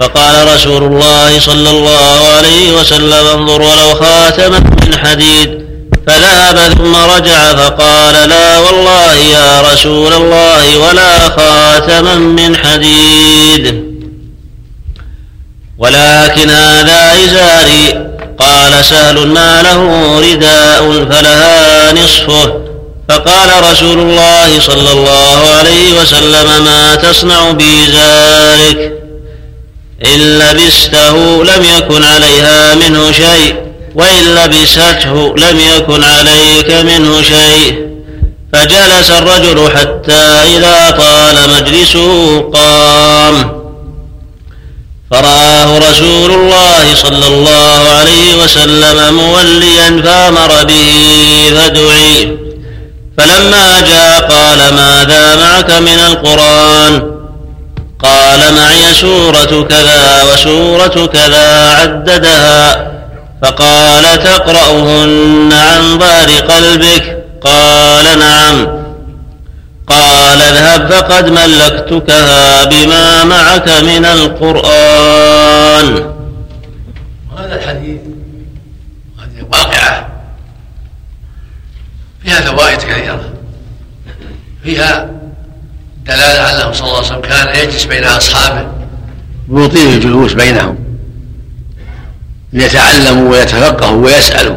فقال 0.00 0.54
رسول 0.54 0.82
الله 0.82 1.40
صلى 1.40 1.70
الله 1.70 2.28
عليه 2.36 2.72
وسلم 2.80 3.26
انظر 3.26 3.62
ولو 3.62 3.94
خاتما 3.94 4.58
من 4.58 4.98
حديد. 4.98 5.61
فذهب 6.06 6.58
ثم 6.58 6.96
رجع 6.96 7.54
فقال 7.54 8.28
لا 8.28 8.58
والله 8.58 9.14
يا 9.14 9.72
رسول 9.72 10.12
الله 10.12 10.78
ولا 10.78 11.28
خاتما 11.28 12.14
من 12.14 12.56
حديد. 12.56 13.92
ولكن 15.78 16.50
هذا 16.50 17.24
إزاري. 17.24 18.08
قال 18.38 18.84
سهل 18.84 19.26
ما 19.26 19.62
له 19.62 20.20
رداء 20.20 21.04
فلها 21.10 21.92
نصفه. 21.92 22.62
فقال 23.08 23.70
رسول 23.70 23.98
الله 23.98 24.60
صلى 24.60 24.92
الله 24.92 25.48
عليه 25.58 26.00
وسلم 26.00 26.64
ما 26.64 26.94
تصنع 26.94 27.50
بإزارك؟ 27.50 28.92
إن 30.14 30.38
لبسته 30.38 31.44
لم 31.44 31.64
يكن 31.78 32.04
عليها 32.04 32.74
منه 32.74 33.12
شيء. 33.12 33.71
وإن 33.94 34.34
لبسته 34.34 35.34
لم 35.36 35.60
يكن 35.76 36.04
عليك 36.04 36.70
منه 36.70 37.22
شيء. 37.22 37.92
فجلس 38.52 39.10
الرجل 39.10 39.70
حتى 39.76 40.22
إذا 40.56 40.90
طال 40.90 41.50
مجلسه 41.50 42.40
قام. 42.40 43.62
فرآه 45.10 45.78
رسول 45.78 46.30
الله 46.30 46.94
صلى 46.94 47.26
الله 47.26 47.88
عليه 47.98 48.44
وسلم 48.44 49.14
موليا 49.14 50.02
فأمر 50.04 50.64
به 50.64 50.92
فدعي. 51.56 52.36
فلما 53.18 53.80
جاء 53.80 54.20
قال 54.30 54.74
ماذا 54.74 55.36
معك 55.36 55.70
من 55.70 55.98
القرآن؟ 55.98 57.12
قال 58.02 58.54
معي 58.54 58.92
سورة 58.92 59.66
كذا 59.70 60.22
وسورة 60.32 61.06
كذا 61.06 61.74
عددها. 61.80 62.92
فقال 63.42 64.04
تقرأهن 64.04 65.52
عن 65.52 65.98
ظهر 65.98 66.28
قلبك؟ 66.28 67.24
قال 67.40 68.18
نعم. 68.18 68.82
قال 69.86 70.42
اذهب 70.42 70.92
فقد 70.92 71.28
ملكتكها 71.28 72.64
بما 72.64 73.24
معك 73.24 73.68
من 73.68 74.04
القرآن. 74.04 75.94
وهذا 77.32 77.54
الحديث 77.54 78.00
قد 79.18 79.46
واقعة. 79.52 80.08
فيها 82.24 82.40
فوائد 82.40 82.78
كثيرة. 82.78 83.20
فيها 84.64 85.10
دلالة 86.06 86.50
أنه 86.50 86.72
صلى 86.72 86.86
الله 86.86 86.96
عليه 86.96 87.06
وسلم 87.06 87.20
كان 87.20 87.56
يجلس 87.56 87.84
بين 87.84 88.04
أصحابه 88.04 88.66
ويطيل 89.48 89.94
الجلوس 89.94 90.32
بينهم. 90.32 90.81
ليتعلموا 92.52 93.30
ويتفقهوا 93.30 94.04
ويسألوا 94.04 94.56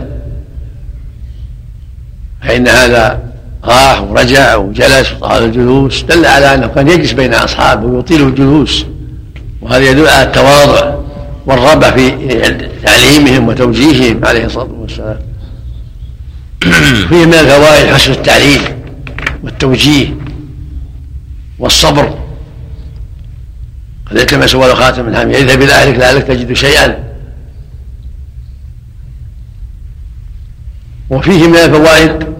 فإن 2.41 2.67
هذا 2.67 3.25
راح 3.65 4.01
ورجع 4.01 4.55
وجلس 4.55 5.11
وطال 5.13 5.43
الجلوس 5.43 6.03
دل 6.03 6.25
على 6.25 6.53
أنه 6.53 6.67
كان 6.67 6.87
يجلس 6.87 7.11
بين 7.11 7.33
أصحابه 7.33 7.85
ويطيل 7.85 8.27
الجلوس. 8.27 8.85
وهذا 9.61 9.89
يدل 9.89 10.07
على 10.07 10.23
التواضع 10.23 10.95
والرغبة 11.45 11.91
في 11.91 12.11
تعليمهم 12.83 13.47
وتوجيههم 13.47 14.25
عليه 14.25 14.45
الصلاة 14.45 14.71
والسلام. 14.79 15.19
فيه 17.09 17.25
من 17.25 17.33
الفوائد 17.33 17.93
حسن 17.93 18.11
التعليم 18.11 18.61
والتوجيه 19.43 20.07
والصبر. 21.59 22.17
قد 24.05 24.17
يلتمس 24.17 24.55
ولو 24.55 24.75
خاتم 24.75 25.05
من 25.05 25.15
حميد 25.15 25.35
اذهب 25.35 25.61
إلى 25.61 25.71
اهلك 25.71 25.99
لعلك 25.99 26.23
تجد 26.23 26.53
شيئا. 26.53 27.14
وفيه 31.09 31.47
من 31.47 31.55
الفوائد 31.55 32.35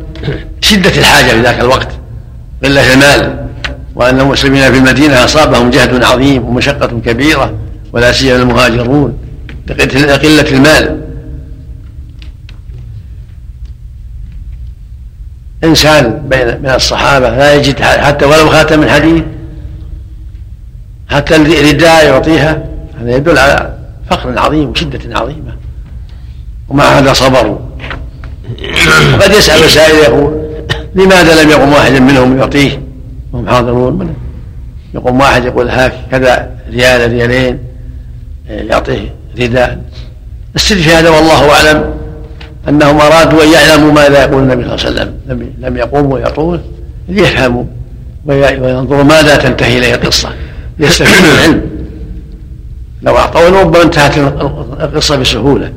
شدة 0.62 0.90
الحاجة 0.90 1.32
في 1.32 1.42
ذاك 1.42 1.60
الوقت 1.60 1.90
قلة 2.64 2.94
المال 2.94 3.48
وأن 3.96 4.20
المسلمين 4.20 4.72
في 4.72 4.78
المدينة 4.78 5.26
أصابهم 5.26 5.70
جهد 5.70 6.04
عظيم 6.04 6.46
ومشقة 6.46 7.00
كبيرة 7.06 7.54
ولا 7.94 8.12
سيما 8.12 8.36
المهاجرون 8.36 9.18
لقلة 9.68 10.52
المال. 10.52 11.02
إنسان 15.64 16.28
بين 16.30 16.48
من 16.62 16.70
الصحابة 16.70 17.30
لا 17.30 17.54
يجد 17.54 17.82
حتى 17.82 18.26
ولو 18.26 18.50
خاتم 18.50 18.80
من 18.80 19.24
حتى 21.10 21.36
الرداء 21.36 22.06
يعطيها 22.06 22.64
هذا 23.02 23.16
يدل 23.16 23.38
على 23.38 23.78
فقر 24.10 24.40
عظيم 24.40 24.70
وشدة 24.70 25.20
عظيمة. 25.20 25.56
ومع 26.70 26.84
هذا 26.84 27.14
صبروا. 27.14 27.60
وقد 29.14 29.32
يسأل 29.32 29.70
سائل 29.70 29.96
يقول 29.96 30.46
لماذا 30.96 31.44
لم 31.44 31.50
يقم 31.50 31.74
واحد 31.74 31.92
منهم 31.92 32.38
يعطيه؟ 32.38 32.82
وهم 33.34 33.48
حاضرون 33.48 34.14
يقوم 34.94 35.20
واحد 35.20 35.46
يقول 35.46 35.70
هاك 35.70 35.94
كذا 36.12 36.50
ريال 36.72 37.12
ريالين 37.12 37.60
يعطيه 38.50 39.14
رداء 39.40 39.82
السر 40.56 40.76
في 40.76 40.90
هذا 40.90 41.10
والله 41.10 41.52
أعلم 41.52 41.94
أنهم 42.70 43.00
أرادوا 43.00 43.44
أن 43.44 43.50
يعلموا 43.54 43.92
ماذا 43.92 44.24
يقول 44.24 44.44
النبي 44.44 44.64
صلى 44.64 44.90
الله 44.90 45.02
عليه 45.02 45.12
وسلم. 45.26 45.54
لم 45.60 45.78
يقوموا 45.78 46.20
يعطوه 46.20 46.60
ليفهموا 47.10 47.64
وينظروا 48.26 49.04
ماذا 49.04 49.36
تنتهي 49.36 49.78
إليه 49.78 49.96
القصة. 49.96 50.30
ليستفيدوا 50.80 51.34
العلم. 51.34 51.62
لو 53.02 53.18
أعطوه 53.18 53.62
ربما 53.62 53.84
انتهت 53.84 54.18
القصة 54.82 55.16
بسهولة 55.16 55.72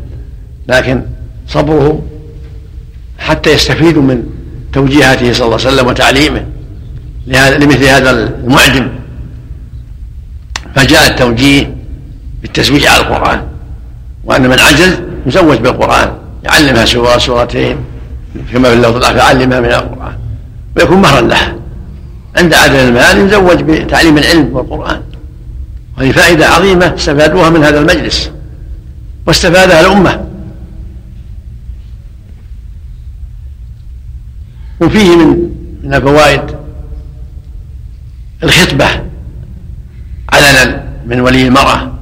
لكن 0.69 1.03
صبرهم 1.49 2.03
حتى 3.19 3.53
يستفيدوا 3.53 4.03
من 4.03 4.23
توجيهاته 4.73 5.33
صلى 5.33 5.47
الله 5.47 5.59
عليه 5.59 5.69
وسلم 5.69 5.87
وتعليمه 5.87 6.45
لمثل 7.27 7.85
هذا 7.85 8.11
المعجم. 8.11 8.89
فجاء 10.75 11.11
التوجيه 11.11 11.75
بالتزويج 12.43 12.87
على 12.87 13.03
القرآن 13.03 13.43
وأن 14.25 14.43
من 14.43 14.59
عجز 14.59 14.99
يزوج 15.27 15.59
بالقرآن 15.59 16.13
يعلمها 16.45 16.85
سورة 16.85 17.19
سورتين 17.19 17.77
كما 18.53 18.69
في 18.69 18.75
اللفظ 18.75 18.97
الآخر 18.97 19.17
يعلمها 19.17 19.61
من 19.61 19.67
القرآن 19.67 20.17
ويكون 20.77 20.99
مهرا 20.99 21.21
لها. 21.21 21.55
عند 22.37 22.55
عدد 22.55 22.75
المال 22.75 23.27
يزوج 23.27 23.63
بتعليم 23.63 24.19
العلم 24.19 24.49
والقرآن. 24.53 25.01
وهذه 25.99 26.13
فائدة 26.13 26.47
عظيمة 26.47 26.95
استفادوها 26.95 27.51
من 27.51 27.65
هذا 27.65 27.79
المجلس 27.79 28.31
واستفادها 29.27 29.81
الأمة. 29.81 30.28
وفيه 34.81 35.17
من 35.17 35.49
من 35.83 35.95
الفوائد 35.95 36.43
الخطبة 38.43 38.87
علنا 40.33 40.85
من 41.07 41.21
ولي 41.21 41.47
المرأة. 41.47 41.93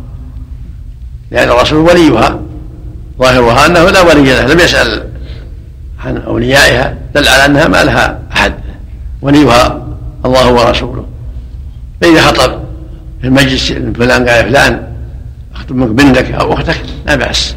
لأن 1.30 1.48
الرسول 1.48 1.78
وليها 1.78 2.40
ظاهرها 3.18 3.66
أنه 3.66 3.90
لا 3.90 4.00
ولي 4.00 4.22
لها 4.22 4.48
لم 4.48 4.60
يسأل 4.60 5.08
عن 6.04 6.16
أوليائها 6.16 6.96
دل 7.14 7.28
على 7.28 7.46
أنها 7.46 7.68
ما 7.68 7.84
لها 7.84 8.22
أحد. 8.32 8.54
وليها 9.22 9.86
الله 10.24 10.52
ورسوله. 10.52 11.06
فإذا 12.00 12.22
خطب 12.22 12.60
في 13.20 13.26
المجلس 13.26 13.72
فلان 13.72 14.28
قال 14.28 14.44
فلان 14.44 14.86
أخطبك 15.54 15.88
بنتك 15.88 16.30
أو 16.30 16.52
أختك 16.52 16.82
لا 17.06 17.14
بأس. 17.14 17.56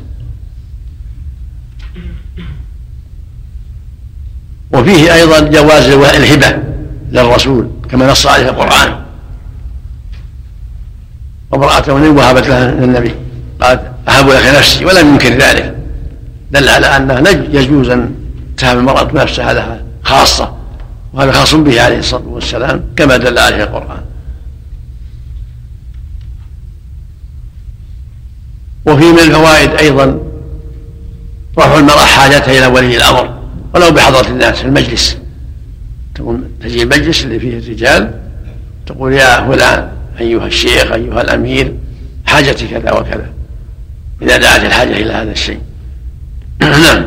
وفيه 4.73 5.13
أيضا 5.13 5.39
جواز 5.39 5.87
الهبة 5.87 6.57
للرسول 7.11 7.69
كما 7.91 8.11
نص 8.11 8.27
عليه 8.27 8.49
القرآن. 8.49 8.99
وامرأة 11.51 11.93
وهبت 11.93 12.47
لها 12.47 12.69
النبي. 12.69 13.15
قالت 13.61 13.81
أهب 14.07 14.29
لك 14.29 14.45
نفسي 14.57 14.85
ولم 14.85 15.07
ينكر 15.07 15.29
ذلك. 15.29 15.75
دل 16.51 16.69
على 16.69 16.87
أنه 16.87 17.29
يجوز 17.29 17.89
أن 17.89 18.15
تهب 18.57 18.77
المرأة 18.77 19.09
نفسها 19.13 19.53
لها 19.53 19.81
خاصة 20.03 20.55
وهذا 21.13 21.31
خاص 21.31 21.55
به 21.55 21.81
عليه 21.81 21.99
الصلاة 21.99 22.27
والسلام 22.27 22.83
كما 22.95 23.17
دل 23.17 23.39
عليه 23.39 23.63
القرآن. 23.63 24.01
وفي 28.85 29.11
من 29.11 29.19
الفوائد 29.19 29.71
أيضا 29.71 30.19
رفع 31.57 31.77
المرأة 31.77 32.05
حاجتها 32.05 32.57
إلى 32.57 32.65
ولي 32.65 32.97
الأمر. 32.97 33.38
ولو 33.73 33.91
بحضرة 33.91 34.27
الناس 34.27 34.57
في 34.57 34.65
المجلس. 34.65 35.17
تقول 36.15 36.41
تجي 36.63 36.83
المجلس 36.83 37.23
اللي 37.23 37.39
فيه 37.39 37.57
الرجال 37.57 38.11
تقول 38.85 39.13
يا 39.13 39.47
فلان 39.47 39.87
أيها 40.19 40.45
الشيخ 40.45 40.91
أيها 40.91 41.21
الأمير 41.21 41.73
حاجتي 42.25 42.67
كذا 42.67 42.91
وكذا. 42.91 43.29
إذا 44.21 44.37
دعت 44.37 44.65
الحاجة 44.65 44.91
إلى 44.91 45.13
هذا 45.13 45.31
الشيء. 45.31 45.59
نعم. 46.61 47.05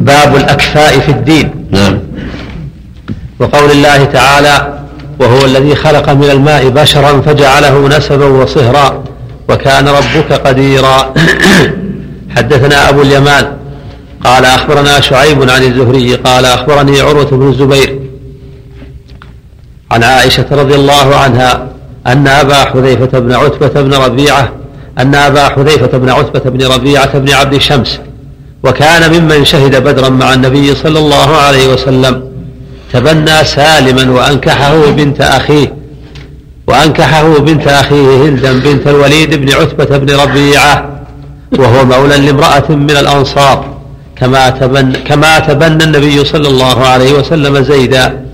باب 0.00 0.36
الأكفاء 0.36 1.00
في 1.00 1.08
الدين. 1.08 1.50
نعم. 1.70 1.98
وقول 3.38 3.70
الله 3.70 4.04
تعالى 4.04 4.84
وهو 5.18 5.44
الذي 5.44 5.74
خلق 5.74 6.10
من 6.10 6.30
الماء 6.30 6.68
بشرا 6.68 7.20
فجعله 7.20 7.88
نسبا 7.88 8.26
وصهرا 8.26 9.04
وكان 9.48 9.88
ربك 9.88 10.32
قديرا. 10.32 11.14
حدثنا 12.36 12.88
أبو 12.88 13.02
اليمان 13.02 13.63
قال 14.24 14.44
أخبرنا 14.44 15.00
شعيب 15.00 15.50
عن 15.50 15.62
الزهري 15.62 16.14
قال 16.14 16.44
أخبرني 16.44 17.00
عروة 17.00 17.24
بن 17.30 17.48
الزبير 17.48 17.98
عن 19.90 20.02
عائشة 20.02 20.46
رضي 20.50 20.74
الله 20.74 21.16
عنها 21.16 21.68
أن 22.06 22.28
أبا 22.28 22.54
حذيفة 22.64 23.18
بن 23.18 23.32
عتبة 23.32 23.82
بن 23.82 23.94
ربيعة 23.94 24.52
أن 24.98 25.14
أبا 25.14 25.48
حذيفة 25.48 25.98
بن 25.98 26.10
عتبة 26.10 26.50
بن 26.50 26.66
ربيعة 26.66 27.18
بن 27.18 27.32
عبد 27.32 27.58
شمس 27.58 28.00
وكان 28.64 29.20
ممن 29.20 29.44
شهد 29.44 29.82
بدرا 29.82 30.08
مع 30.08 30.34
النبي 30.34 30.74
صلى 30.74 30.98
الله 30.98 31.36
عليه 31.36 31.72
وسلم 31.72 32.24
تبنى 32.92 33.44
سالما 33.44 34.12
وأنكحه 34.12 34.90
بنت 34.90 35.20
أخيه 35.20 35.74
وأنكحه 36.66 37.38
بنت 37.38 37.68
أخيه 37.68 38.16
هندا 38.24 38.52
بنت 38.52 38.86
الوليد 38.86 39.34
بن 39.34 39.52
عتبة 39.52 39.98
بن 39.98 40.16
ربيعة 40.16 40.90
وهو 41.58 41.84
مولى 41.84 42.16
لامرأة 42.16 42.64
من 42.70 42.90
الأنصار 42.90 43.73
كما 44.20 44.50
تبنى, 44.50 44.98
كما 44.98 45.38
تبنى 45.38 45.84
النبي 45.84 46.24
صلى 46.24 46.48
الله 46.48 46.86
عليه 46.86 47.12
وسلم 47.12 47.62
زيدا. 47.62 48.24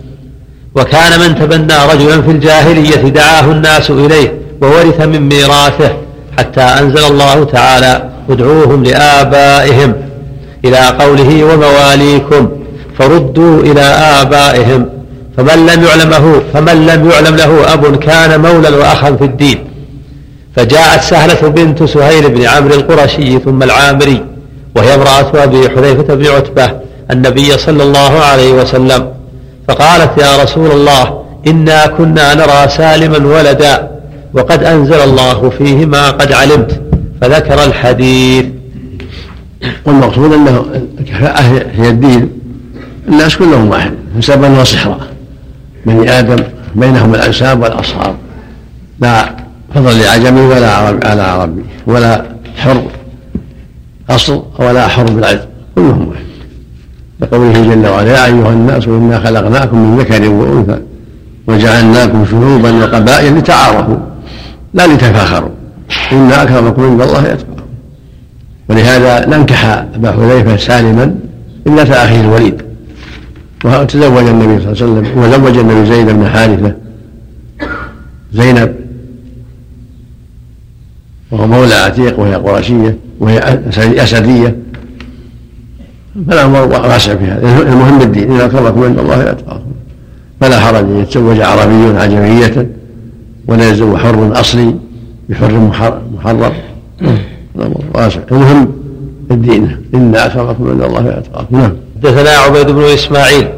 وكان 0.75 1.21
من 1.21 1.35
تبنى 1.35 1.75
رجلا 1.93 2.23
في 2.23 2.31
الجاهلية 2.31 3.09
دعاه 3.09 3.45
الناس 3.53 3.91
إليه 3.91 4.33
وورث 4.63 5.01
من 5.01 5.29
ميراثه 5.29 5.91
حتى 6.39 6.61
أنزل 6.61 7.05
الله 7.05 7.45
تعالى 7.45 8.11
ادعوهم 8.31 8.85
لآبائهم 8.85 9.95
إلى 10.65 10.79
قوله 10.79 11.45
ومواليكم 11.45 12.49
فردوا 12.99 13.63
إلى 13.63 13.81
آبائهم 14.21 14.87
فمن 15.37 15.67
لم 15.67 15.85
يعلمه 15.85 16.41
فمن 16.53 16.87
لم 16.87 17.11
يعلم 17.11 17.37
له 17.37 17.73
أب 17.73 17.97
كان 17.97 18.41
مولا 18.41 18.71
وأخا 18.77 19.17
في 19.17 19.25
الدين. 19.25 19.59
فجاءت 20.57 21.03
سهلة 21.03 21.49
بنت 21.49 21.83
سهيل 21.85 22.31
بن 22.31 22.43
عمرو 22.47 22.75
القرشي 22.75 23.39
ثم 23.39 23.63
العامري 23.63 24.25
وهي 24.77 24.95
امرأة 24.95 25.45
أبي 25.45 25.69
حذيفة 25.69 26.15
بن 26.15 26.27
عتبة 26.27 26.71
النبي 27.11 27.59
صلى 27.59 27.83
الله 27.83 28.13
عليه 28.21 28.53
وسلم. 28.53 29.09
فقالت 29.69 30.19
يا 30.19 30.43
رسول 30.43 30.71
الله 30.71 31.23
إنا 31.47 31.87
كنا 31.87 32.35
نرى 32.35 32.69
سالما 32.69 33.19
ولدا 33.37 33.91
وقد 34.35 34.65
أنزل 34.65 35.01
الله 35.01 35.51
فيه 35.51 35.87
ما 35.87 36.11
قد 36.11 36.33
علمت 36.33 36.81
فذكر 37.21 37.65
الحديث. 37.65 38.47
والمقصود 39.87 40.33
أنه 40.33 40.65
الكفاءة 41.01 41.43
هي 41.77 41.89
الدين 41.89 42.31
الناس 43.09 43.37
كلهم 43.37 43.71
واحد 43.71 43.95
حسابا 44.19 44.61
وصحراء 44.61 45.01
بني 45.87 46.19
آدم 46.19 46.37
بينهم 46.75 47.15
الانساب 47.15 47.63
والاصهار 47.63 48.15
لا 49.01 49.37
فضل 49.75 50.01
لعجمي 50.01 50.41
ولا 50.41 50.77
عربي 50.77 51.07
على 51.07 51.23
عربي 51.23 51.63
ولا 51.87 52.25
حر. 52.57 52.83
اصل 54.11 54.43
ولا 54.59 54.89
حر 54.89 55.05
بالعدل 55.05 55.41
كلهم 55.75 56.09
واحد. 56.09 56.25
لقوله 57.21 57.53
جل 57.53 57.87
وعلا 57.87 58.13
يا 58.13 58.27
أيها 58.27 58.53
الناس 58.53 58.89
إنا 58.89 59.21
خلقناكم 59.21 59.79
من 59.79 59.99
ذكر 59.99 60.29
وأنثى 60.29 60.81
وجعلناكم 61.47 62.25
شعوبا 62.31 62.85
وقبائل 62.85 63.39
لتعارفوا 63.39 63.97
لا 64.75 64.87
لتفاخروا. 64.87 65.51
إن 66.13 66.33
أكرمكم 66.33 66.83
عند 66.83 67.01
الله 67.01 67.21
يتقاكم 67.21 67.63
ولهذا 68.69 69.27
ننكح 69.27 69.65
أبا 69.95 70.13
حذيفة 70.13 70.57
سالما 70.57 71.15
إلا 71.67 72.05
أخيه 72.05 72.21
الوليد. 72.21 72.63
وتزوج 73.65 74.27
النبي 74.29 74.61
صلى 74.61 74.73
الله 74.73 75.01
عليه 75.01 75.11
وسلم 75.11 75.19
وزوج 75.19 75.59
النبي 75.59 75.87
زيد 75.87 76.07
بن 76.07 76.29
حارثة 76.29 76.75
زينب 78.33 78.75
وهو 81.31 81.47
مولى 81.47 81.75
عتيق 81.75 82.21
وهي 82.21 82.35
قرشيه 82.35 82.97
وهي 83.21 83.39
أسدية. 83.77 84.57
فالامر 86.29 86.63
واسع 86.63 87.17
في 87.17 87.25
هذا 87.25 87.63
المهم 87.63 88.01
الدين 88.03 88.33
اذا 88.33 88.45
أكرمكم 88.45 88.85
عند 88.85 88.99
الله 88.99 89.31
أتقاكم. 89.31 89.71
فلا 90.41 90.61
حرج 90.61 90.85
ان 90.85 91.01
يتزوج 91.01 91.41
عربي 91.41 91.99
عجمية 91.99 92.71
ولا 93.47 93.71
يزوج 93.71 93.97
حر 93.97 94.41
أصلي 94.41 94.75
بحر 95.29 95.53
محرر. 96.19 96.53
الامر 97.57 97.81
واسع 97.95 98.21
المهم 98.33 98.69
الدين 99.31 99.77
إن 99.95 100.15
أكرمكم 100.15 100.71
عند 100.71 100.83
الله 100.83 101.19
أتقاكم. 101.19 101.57
نعم. 101.57 101.73
حدثنا 101.97 102.31
عبيد 102.31 102.71
بن 102.71 102.83
إسماعيل 102.83 103.49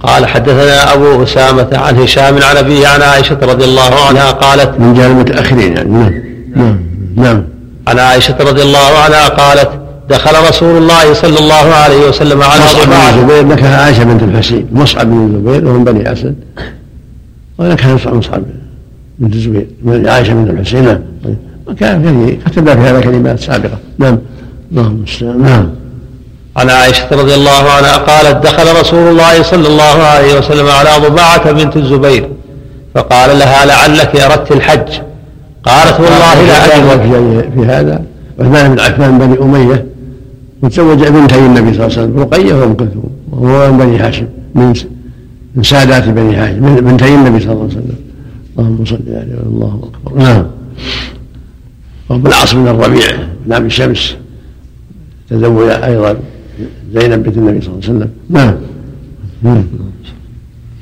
قال 0.00 0.26
حدثنا 0.26 0.94
أبو 0.94 1.22
أسامة 1.22 1.68
عن 1.72 1.96
هشام 1.96 2.34
عن 2.34 2.56
أبيه 2.56 2.88
عن 2.88 3.02
عائشة 3.02 3.38
رضي 3.42 3.64
الله 3.64 3.94
عنها 4.08 4.30
قالت 4.30 4.80
من 4.80 4.94
جهه 4.94 5.06
المتأخرين 5.06 5.76
يعني. 5.76 5.90
نعم. 5.90 6.12
نعم. 6.56 6.78
نعم. 7.16 7.44
عن 7.86 7.98
عائشة 7.98 8.36
رضي 8.40 8.62
الله 8.62 8.98
عنها 9.04 9.28
قالت 9.28 9.70
دخل 10.08 10.48
رسول 10.48 10.76
الله 10.76 11.14
صلى 11.14 11.38
الله 11.38 11.54
عليه 11.54 12.08
وسلم 12.08 12.42
على 12.42 12.60
مصعب 12.64 12.86
بن 12.86 12.92
الزبير 12.92 13.46
نكح 13.46 13.64
عائشة 13.64 14.04
بنت 14.04 14.22
الحسين. 14.22 14.68
مصعب 14.72 15.06
بن 15.06 15.34
الزبير 15.34 15.64
وهو 15.64 15.78
من 15.78 15.84
بني 15.84 16.12
أسد. 16.12 16.36
ونكح 17.58 17.86
مصعب 17.86 18.42
بنت 19.18 19.34
الزبير 19.34 19.66
من 19.82 20.08
عائشة 20.08 20.34
بنت 20.34 20.50
الحسين. 20.50 20.84
نعم. 20.84 20.98
وكان 21.66 22.38
كتبنا 22.46 22.74
في 22.74 22.80
هذا 22.80 23.00
كلمات 23.00 23.40
سابقة. 23.40 23.78
نعم. 23.98 24.18
اللهم 24.72 25.04
نعم. 25.22 25.70
عن 26.56 26.70
عائشة 26.70 27.08
رضي 27.12 27.34
الله 27.34 27.70
عنها 27.70 27.96
قالت 27.96 28.46
دخل 28.46 28.80
رسول 28.80 29.08
الله 29.08 29.42
صلى 29.42 29.68
الله 29.68 30.02
عليه 30.02 30.38
وسلم 30.38 30.68
على 30.68 30.90
ضباعة 31.08 31.52
بنت 31.52 31.76
الزبير 31.76 32.30
فقال 32.94 33.38
لها 33.38 33.66
لعلك 33.66 34.16
أردت 34.16 34.52
الحج. 34.52 35.05
قالت 35.66 36.00
والله 36.00 36.46
لا 36.46 36.76
أجد 36.76 37.02
في 37.02 37.50
في 37.54 37.66
هذا. 37.66 38.04
عثمان 38.40 38.74
بن 38.74 38.80
عفان 38.80 39.18
بني 39.18 39.42
أمية 39.42 39.86
وتزوج 40.62 41.08
بنتي 41.08 41.46
النبي 41.46 41.74
صلى 41.74 41.86
الله 41.86 41.98
عليه 41.98 42.02
وسلم 42.02 42.18
رقية 42.18 42.54
وأم 42.54 42.74
كلثوم 42.74 43.10
وهو 43.30 43.72
من 43.72 43.78
بني 43.78 43.98
هاشم 43.98 44.26
من 44.54 44.72
من 45.54 45.62
سادات 45.62 46.08
بني 46.08 46.36
هاشم 46.36 46.62
من 46.62 46.74
بنتي 46.76 47.14
النبي 47.14 47.40
صلى 47.40 47.52
الله 47.52 47.62
عليه 47.62 47.72
وسلم. 47.72 47.96
اللهم 48.58 48.84
صل 48.84 48.98
عليه 49.08 49.40
الله 49.46 49.80
أكبر. 49.82 50.22
نعم. 50.22 50.46
وابن 52.08 52.26
العاص 52.26 52.54
بن 52.54 52.68
الربيع 52.68 53.06
بن 53.46 53.52
عبد 53.52 53.64
الشمس 53.64 54.16
تزوج 55.30 55.68
أيضا 55.68 56.16
زينب 56.94 57.22
بنت 57.22 57.36
النبي 57.36 57.60
صلى 57.60 57.70
الله 57.74 57.80
عليه 57.84 57.96
وسلم. 57.96 58.10
نعم. 58.30 58.54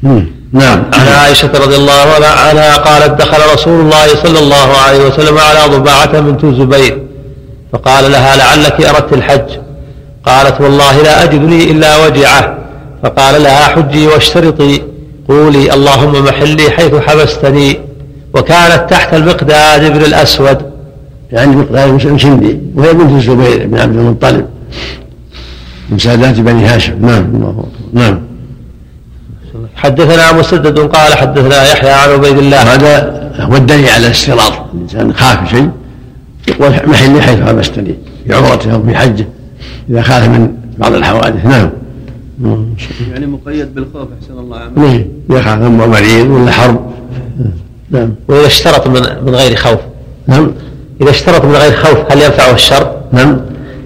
مم. 0.02 0.26
نعم. 0.54 0.84
عن 0.94 1.08
عائشة 1.08 1.50
رضي 1.64 1.76
الله 1.76 2.26
عنها 2.26 2.76
قالت 2.76 3.20
دخل 3.20 3.54
رسول 3.54 3.80
الله 3.80 4.06
صلى 4.22 4.38
الله 4.38 4.76
عليه 4.86 5.06
وسلم 5.06 5.38
على 5.38 5.76
ضباعة 5.76 6.20
بنت 6.20 6.44
الزبير 6.44 7.02
فقال 7.72 8.12
لها 8.12 8.36
لعلك 8.36 8.80
أردت 8.86 9.12
الحج؟ 9.12 9.58
قالت 10.26 10.60
والله 10.60 11.02
لا 11.02 11.22
أجد 11.24 11.42
لي 11.42 11.70
إلا 11.70 12.06
وجعة. 12.06 12.58
فقال 13.02 13.42
لها 13.42 13.68
حجي 13.68 14.06
واشترطي. 14.06 14.82
قولي 15.28 15.74
اللهم 15.74 16.24
محلي 16.24 16.70
حيث 16.70 16.94
حبستني. 16.94 17.80
وكانت 18.34 18.90
تحت 18.90 19.14
المقداد 19.14 19.92
بن 19.92 20.04
الأسود. 20.04 20.58
يعني 21.32 21.56
مقدار 21.56 21.92
مسلم 21.92 22.18
شندي 22.18 22.58
وهي 22.74 22.92
بنت 22.92 23.12
الزبير 23.12 23.66
بن 23.66 23.78
عبد 23.78 23.96
المطلب 23.96 24.46
من 25.90 25.98
سادات 25.98 26.40
بني 26.40 26.66
هاشم. 26.66 27.06
نعم. 27.06 27.54
نعم. 27.92 28.33
حدثنا 29.84 30.32
مسدد 30.32 30.78
قال 30.78 31.14
حدثنا 31.14 31.72
يحيى 31.72 31.90
عن 31.90 32.08
عبيد 32.08 32.38
الله. 32.38 32.64
وهذا 32.64 33.30
هو 33.40 33.56
الدليل 33.56 33.88
على 33.88 34.06
الاستراط 34.06 34.52
الإنسان 34.74 35.14
خاف 35.14 35.50
شيء 35.50 35.70
يقول 36.48 36.70
محلي 36.86 37.22
حيث 37.22 37.40
حبستني 37.40 37.94
في 38.26 38.34
عمرته 38.34 38.72
أو 38.72 38.82
في 38.82 38.94
حجه 38.94 39.28
إذا 39.90 40.02
خاف 40.02 40.28
من 40.28 40.54
بعض 40.78 40.94
الحوادث. 40.94 41.46
نعم. 41.46 41.70
يعني 43.12 43.26
مقيد 43.26 43.74
بالخوف 43.74 44.08
أحسن 44.22 44.38
الله 44.38 44.58
عمله 44.58 44.92
ليه؟ 44.92 45.06
يخاف 45.30 45.58
من 45.58 45.88
مريض 45.88 46.30
ولا 46.30 46.52
حرب. 46.52 46.80
نعم. 47.90 48.14
وإذا 48.28 48.46
اشترط 48.46 48.86
من 48.86 49.02
من 49.26 49.34
غير 49.34 49.56
خوف. 49.56 49.78
نعم. 50.26 50.52
إذا 51.00 51.10
اشترط 51.10 51.44
من 51.44 51.54
غير 51.54 51.72
خوف 51.72 52.12
هل 52.12 52.22
ينفعه 52.22 52.54
الشر؟ 52.54 52.96
نعم. 53.12 53.40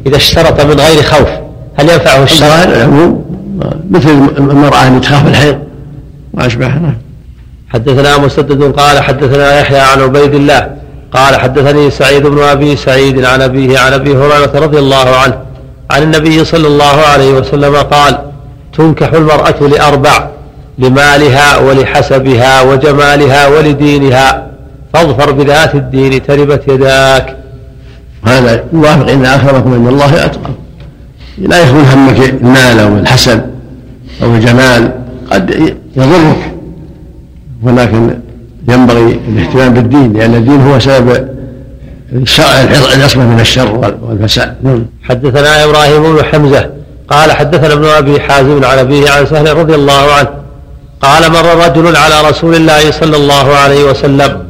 إذا 0.06 0.16
اشترط 0.16 0.60
من 0.60 0.80
غير 0.80 1.02
خوف 1.02 1.28
هل 1.74 1.88
ينفعه 1.88 2.22
الشر؟ 2.22 2.64
العموم 2.64 3.24
مثل 3.90 4.10
المرأة 4.38 4.88
اللي 4.88 5.00
تخاف 5.00 5.26
الحيض. 5.26 5.58
وأشباهها 6.32 6.78
نعم 6.78 6.96
حدثنا 7.68 8.18
مسدد 8.18 8.62
قال 8.62 9.02
حدثنا 9.02 9.60
يحيى 9.60 9.78
عن 9.80 10.00
عبيد 10.00 10.34
الله 10.34 10.70
قال 11.12 11.36
حدثني 11.36 11.90
سعيد 11.90 12.26
بن 12.26 12.42
أبي 12.42 12.76
سعيد 12.76 13.24
عن 13.24 13.42
أبيه 13.42 13.78
عن 13.78 13.92
أبي 13.92 14.16
هريرة 14.16 14.52
رضي 14.54 14.78
الله 14.78 15.16
عنه 15.16 15.38
عن 15.90 16.02
النبي 16.02 16.44
صلى 16.44 16.66
الله 16.66 16.84
عليه 16.84 17.32
وسلم 17.32 17.76
قال 17.76 18.18
تنكح 18.76 19.12
المرأة 19.12 19.60
لأربع 19.60 20.28
لمالها 20.78 21.58
ولحسبها 21.58 22.62
وجمالها 22.62 23.48
ولدينها 23.48 24.46
فاظفر 24.94 25.32
بذات 25.32 25.74
الدين 25.74 26.22
تربت 26.22 26.68
يداك. 26.68 27.36
هذا 28.24 28.64
يوافق 28.72 29.10
إن 29.10 29.26
اكرمكم 29.26 29.72
عند 29.72 29.86
الله 29.86 30.24
اتقاكم 30.24 30.54
لا 31.38 31.62
يكون 31.62 31.80
همك 31.80 32.18
المال 32.18 32.78
أو 32.78 32.96
الحسب 32.96 33.40
أو 34.22 34.34
الجمال 34.34 34.92
قد 35.30 35.76
يضرك 35.98 36.52
ولكن 37.62 38.18
ينبغي 38.68 39.20
الاهتمام 39.28 39.74
بالدين 39.74 40.12
لأن 40.12 40.34
الدين 40.34 40.60
هو 40.60 40.78
سبب 40.78 41.28
العصمة 42.94 43.26
من 43.26 43.40
الشر 43.40 43.94
والفساد. 44.02 44.54
نعم. 44.62 44.86
حدثنا 45.02 45.64
إبراهيم 45.64 46.02
بن 46.16 46.24
حمزة 46.24 46.70
قال 47.08 47.32
حدثنا 47.32 47.72
ابن 47.72 47.84
أبي 47.84 48.20
حازم 48.20 48.64
عن 48.64 48.78
أبيه 48.78 49.10
عن 49.10 49.26
سهل 49.26 49.56
رضي 49.56 49.74
الله 49.74 50.12
عنه 50.12 50.28
قال 51.00 51.32
مر 51.32 51.66
رجل 51.66 51.96
على 51.96 52.28
رسول 52.30 52.54
الله 52.54 52.90
صلى 52.90 53.16
الله 53.16 53.54
عليه 53.54 53.84
وسلم 53.90 54.44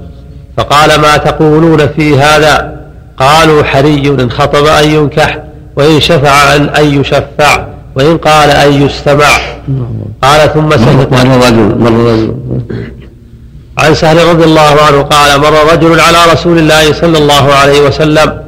فقال 0.56 1.00
ما 1.00 1.16
تقولون 1.16 1.88
في 1.88 2.18
هذا؟ 2.18 2.78
قالوا 3.16 3.62
حري 3.62 4.08
إن 4.08 4.30
خطب 4.30 4.66
أن 4.66 4.90
ينكح 4.90 5.42
وإن 5.76 6.00
شفع 6.00 6.56
ان 6.56 6.68
أن 6.68 7.00
يشفع. 7.00 7.66
وان 7.98 8.18
قال 8.18 8.50
ان 8.50 8.82
يستمع 8.82 9.38
قال 10.22 10.52
ثم 10.54 10.70
سكت 10.70 11.12
مر 11.12 11.46
رجل 11.46 11.78
مر 11.78 12.12
رجل 12.12 12.34
عن 13.78 13.94
سهل 13.94 14.24
رضي 14.24 14.44
الله 14.44 14.82
عنه 14.87 15.02
قال 15.02 15.40
مر 15.40 15.72
رجل 15.72 16.00
على 16.00 16.32
رسول 16.32 16.58
الله 16.58 16.92
صلى 16.92 17.18
الله 17.18 17.54
عليه 17.54 17.80
وسلم 17.80 18.38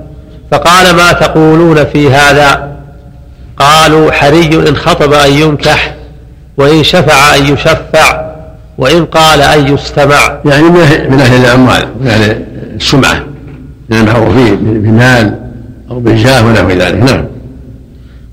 فقال 0.50 0.96
ما 0.96 1.12
تقولون 1.12 1.84
في 1.84 2.10
هذا 2.10 2.70
قالوا 3.56 4.12
حري 4.12 4.68
إن 4.68 4.76
خطب 4.76 5.12
أن 5.12 5.32
ينكح 5.32 5.94
وإن 6.56 6.84
شفع 6.84 7.36
أن 7.36 7.46
يشفع 7.52 8.30
وإن 8.78 9.04
قال 9.04 9.42
أن 9.42 9.74
يستمع 9.74 10.38
يعني 10.44 10.62
من 11.08 11.20
أهل, 11.20 11.44
الأموال 11.44 11.88
من 12.00 12.08
أهل 12.08 12.44
السمعة 12.74 13.24
من 13.88 13.96
المعروفين 13.96 14.56
بمال 14.62 15.34
أو 15.90 16.00
بالجاه 16.00 16.46
ونحو 16.46 16.68
ذلك 16.68 16.94
نعم 16.94 17.39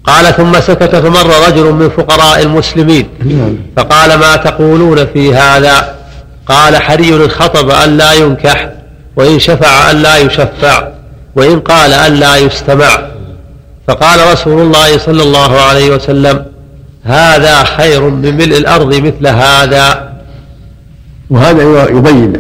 قال 0.08 0.26
ثم 0.26 0.54
سكت 0.54 0.96
فمر 0.96 1.48
رجل 1.48 1.72
من 1.74 1.90
فقراء 1.90 2.44
المسلمين. 2.44 3.08
نعم. 3.26 3.58
فقال 3.78 4.20
ما 4.20 4.36
تقولون 4.36 5.06
في 5.06 5.36
هذا؟ 5.36 5.96
قال 6.48 6.76
حري 6.76 7.10
إن 7.10 7.30
خطب 7.30 7.70
أن 7.70 7.98
لا 7.98 8.14
ينكح 8.14 8.70
وإن 9.16 9.40
شفع 9.40 9.92
أن 9.92 9.98
لا 9.98 10.18
يشفع 10.18 10.88
وإن 11.36 11.60
قال 11.60 11.94
أن 11.94 12.14
لا 12.14 12.36
يستمع. 12.36 13.00
فقال 13.88 14.32
رسول 14.34 14.62
الله 14.62 14.98
صلى 14.98 15.24
الله 15.24 15.62
عليه 15.62 15.96
وسلم 15.96 16.46
هذا 17.04 17.64
خير 17.64 18.02
من 18.02 18.38
ملء 18.38 18.58
الأرض 18.58 18.96
مثل 18.96 19.28
هذا. 19.28 20.14
وهذا 21.30 21.90
يبين 21.90 22.34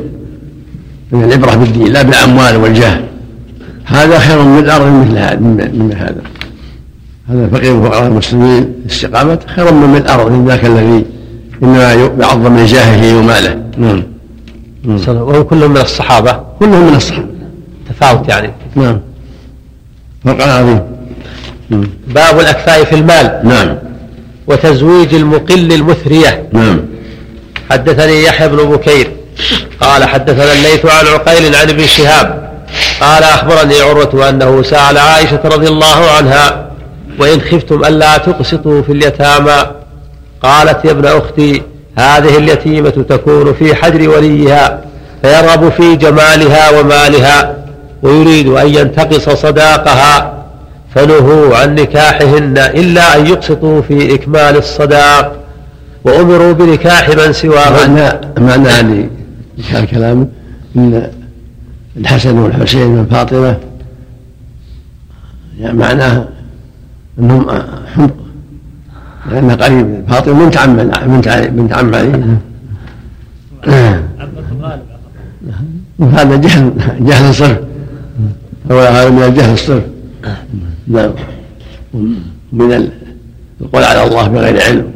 من 1.12 1.23
العبرة 1.23 1.56
بالدين 1.56 1.93
لا 1.93 2.01
بالأموال 2.01 2.58
والجاه. 2.58 2.99
هذا 3.86 4.19
خير 4.19 4.41
من 4.41 4.60
الأرض 4.60 4.86
مثل 4.86 5.97
هذا. 5.97 6.21
هذا 7.29 7.45
الفقير 7.45 7.73
من 7.73 7.89
فقراء 7.89 8.07
المسلمين 8.07 8.73
استقامة 8.89 9.39
خير 9.47 9.73
من 9.73 9.97
الأرض 9.97 10.31
من 10.31 10.47
ذاك 10.47 10.65
الذي 10.65 11.05
إنما 11.63 11.93
يعظم 11.93 12.51
من 12.51 12.65
جاهه 12.65 13.17
وماله. 13.17 13.63
نعم. 13.77 14.03
وهم 15.07 15.41
كلهم 15.41 15.71
من 15.71 15.77
الصحابة. 15.77 16.39
كلهم 16.59 16.87
من 16.87 16.95
الصحابة. 16.95 17.27
تفاوت 17.89 18.29
يعني. 18.29 18.53
نعم. 18.75 18.99
فرق 20.25 20.47
عظيم 20.47 20.81
باب 22.07 22.39
الأكفاء 22.39 22.83
في 22.83 22.95
المال. 22.95 23.41
نعم. 23.43 23.75
وتزويج 24.47 25.13
المقل 25.15 25.73
المثرية. 25.73 26.49
نعم. 26.53 26.79
حدثني 27.71 28.23
يحيى 28.23 28.47
بن 28.47 28.57
بكير. 28.57 29.11
قال 29.81 30.03
حدثنا 30.03 30.53
الليث 30.53 30.85
عن 30.85 31.05
عقيل 31.05 31.55
عن 31.55 31.69
ابن 31.69 31.85
شهاب. 31.85 32.47
قال 33.01 33.23
أخبرني 33.23 33.81
عروة 33.81 34.29
أنه 34.29 34.63
سأل 34.63 34.97
عائشة 34.97 35.41
رضي 35.45 35.67
الله 35.67 36.11
عنها 36.17 36.66
وإن 37.19 37.41
خفتم 37.41 37.86
ألا 37.86 38.17
تقسطوا 38.17 38.82
في 38.82 38.91
اليتامى. 38.91 39.71
قالت 40.41 40.86
يا 40.86 40.91
ابن 40.91 41.06
أختي 41.06 41.62
هذه 41.97 42.38
اليتيمة 42.38 42.89
تكون 42.89 43.53
في 43.53 43.75
حجر 43.75 44.10
وليها 44.10 44.82
فيرغب 45.21 45.69
في 45.69 45.95
جمالها 45.95 46.80
ومالها 46.80 47.56
ويريد 48.01 48.47
أن 48.47 48.67
ينتقص 48.67 49.30
صداقها. 49.30 50.38
فنهوا 50.95 51.58
عن 51.58 51.75
نكاحهن 51.75 52.58
إلا 52.58 53.17
أن 53.17 53.27
يقسطوا 53.27 53.82
في 53.82 54.15
إكمال 54.15 54.58
الصداق 54.58 55.36
وأمروا 56.03 56.53
بنكاح 56.53 57.10
من 57.10 57.34
سواهم 57.34 57.95
معنى 57.95 58.19
معنى 58.38 58.69
هذه 58.69 59.84
الكلام 59.84 60.30
إن 60.75 61.12
الحسن 61.97 62.38
والحسين 62.38 62.88
من 62.88 63.06
فاطمه 63.06 63.58
يعني 65.60 65.77
معناه 65.77 66.27
إنهم 67.19 67.49
حمق. 67.95 68.15
لأن 69.32 69.51
قريب 69.51 70.03
فاطمة 70.10 70.45
بنت 70.45 70.58
عم 70.58 70.75
بنت 70.75 71.27
بنت 71.30 71.73
عم 71.73 71.95
علي 71.95 72.38
هذا 76.01 76.36
جهل 76.36 76.71
جهل 76.99 77.36
صرف 77.36 77.60
هو 78.71 78.80
هذا 78.80 79.10
من 79.10 79.23
الجهل 79.23 79.53
الصرف. 79.53 79.84
نعم. 80.88 81.12
من 82.53 82.89
القول 83.62 83.84
على 83.84 84.03
الله 84.03 84.27
بغير 84.27 84.62
علم. 84.62 84.91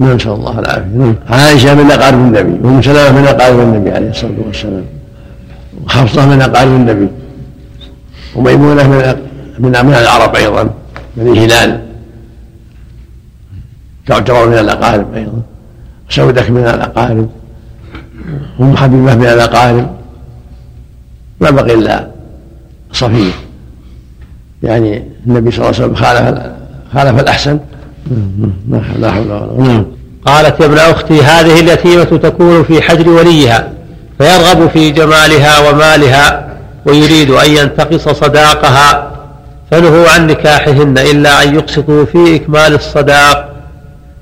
نسأل 0.00 0.32
الله 0.32 0.58
العافية. 0.58 0.96
نعم. 0.98 1.14
عائشة 1.28 1.74
من 1.74 1.90
أقارب 1.90 2.14
النبي. 2.14 2.66
وأم 2.66 2.82
سلمة 2.82 3.20
من 3.20 3.26
أقارب 3.26 3.60
النبي 3.60 3.90
عليه 3.90 4.10
الصلاة 4.10 4.38
والسلام. 4.46 4.84
وحفصة 5.84 6.26
من 6.26 6.42
أقارب 6.42 6.70
النبي. 6.70 7.08
وميمونة 8.36 8.88
من 8.88 8.98
من 9.58 9.70
من 9.86 9.94
العرب 9.94 10.36
أيضا. 10.36 10.70
بني 11.16 11.46
هلال 11.46 11.80
تعتبر 14.06 14.48
من 14.48 14.58
الأقارب 14.58 15.14
أيضا. 15.14 15.42
سودك 16.08 16.50
من 16.50 16.60
الأقارب. 16.60 17.30
أم 18.60 18.76
حبيبة 18.76 19.14
من 19.14 19.26
الأقارب. 19.26 19.96
ما 21.40 21.50
بقي 21.50 21.74
إلا 21.74 22.08
صفية 22.92 23.32
يعني 24.62 25.04
النبي 25.26 25.50
صلى 25.50 25.70
الله 25.70 25.80
عليه 25.80 25.84
وسلم 25.84 25.94
خالف 25.94 26.52
خالف 26.94 27.20
الأحسن. 27.20 27.58
لا 28.98 29.12
حول 29.12 29.26
ولا 29.26 29.38
قوة 29.38 29.66
نعم. 29.66 29.86
قالت 30.26 30.60
يا 30.60 30.66
ابن 30.66 30.78
أختي 30.78 31.22
هذه 31.22 31.60
اليتيمة 31.60 32.04
تكون 32.04 32.64
في 32.64 32.82
حجر 32.82 33.08
وليها 33.08 33.72
فيرغب 34.18 34.70
في 34.70 34.90
جمالها 34.90 35.70
ومالها 35.70 36.56
ويريد 36.86 37.30
أن 37.30 37.50
ينتقص 37.50 38.08
صداقها. 38.08 39.11
فنهوا 39.72 40.08
عن 40.10 40.26
نكاحهن 40.26 40.98
إلا 40.98 41.42
أن 41.42 41.54
يقسطوا 41.54 42.04
في 42.04 42.36
إكمال 42.36 42.74
الصداق 42.74 43.48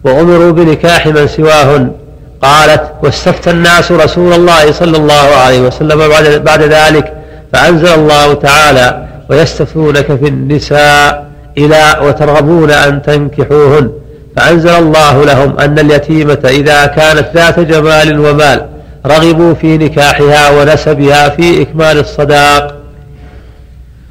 وأمروا 0.05 0.53
بنكاح 0.53 1.07
من 1.07 1.27
سواهن. 1.27 1.93
قالت 2.43 2.83
واستفتى 3.03 3.51
الناس 3.51 3.93
رسول 3.93 4.33
الله 4.33 4.73
صلى 4.73 4.97
الله 4.97 5.15
عليه 5.15 5.61
وسلم 5.61 6.09
بعد, 6.09 6.25
بعد 6.45 6.63
ذلك 6.63 7.13
فأنزل 7.53 7.89
الله 7.89 8.35
تعالى 8.35 9.07
ويستفتونك 9.31 10.07
في 10.07 10.29
النساء 10.29 11.27
إلى 11.59 11.97
وترغبون 12.03 12.71
أن 12.71 13.03
تنكحوهن. 13.03 13.91
فأنزل 14.37 14.71
الله 14.71 15.25
لهم 15.25 15.59
أن 15.59 15.79
اليتيمة 15.79 16.39
إذا 16.45 16.87
كانت 16.87 17.27
ذات 17.35 17.61
جمال 17.61 18.21
ومال 18.21 18.67
رغبوا 19.07 19.55
في 19.55 19.79
نكاحها 19.79 20.51
ونسبها 20.51 21.29
في 21.29 21.63
إكمال 21.63 21.99
الصداق. 21.99 22.80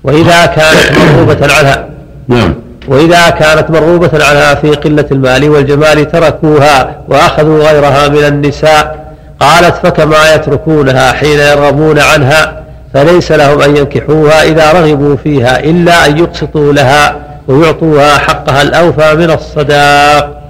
وإذا 0.03 0.45
كانت 0.45 0.97
مرغوبة 0.97 1.53
عنها 1.53 1.89
نعم. 2.27 2.53
وإذا 2.87 3.29
كانت 3.29 3.69
مرغوبة 3.69 4.11
عنها 4.13 4.55
في 4.55 4.69
قلة 4.69 5.05
المال 5.11 5.49
والجمال 5.49 6.11
تركوها 6.11 6.97
وأخذوا 7.07 7.69
غيرها 7.69 8.07
من 8.07 8.23
النساء 8.23 9.15
قالت 9.39 9.75
فكما 9.83 10.35
يتركونها 10.35 11.11
حين 11.11 11.39
يرغبون 11.39 11.99
عنها 11.99 12.63
فليس 12.93 13.31
لهم 13.31 13.61
أن 13.61 13.77
ينكحوها 13.77 14.43
إذا 14.43 14.71
رغبوا 14.71 15.15
فيها 15.15 15.59
إلا 15.59 16.05
أن 16.07 16.17
يقسطوا 16.17 16.73
لها 16.73 17.15
ويعطوها 17.47 18.17
حقها 18.17 18.61
الأوفى 18.61 19.15
من 19.15 19.31
الصداق. 19.31 20.41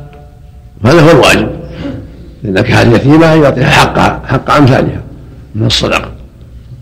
هذا 0.85 1.01
هو 1.01 1.12
الواجب. 1.12 1.47
لأن 2.43 2.63
كان 2.63 2.88
اليتيمة 2.88 3.43
يعطيها 3.43 3.69
حقها 3.69 4.19
حق 4.27 4.51
أمثالها 4.51 5.01
من 5.55 5.65
الصدقة 5.65 6.12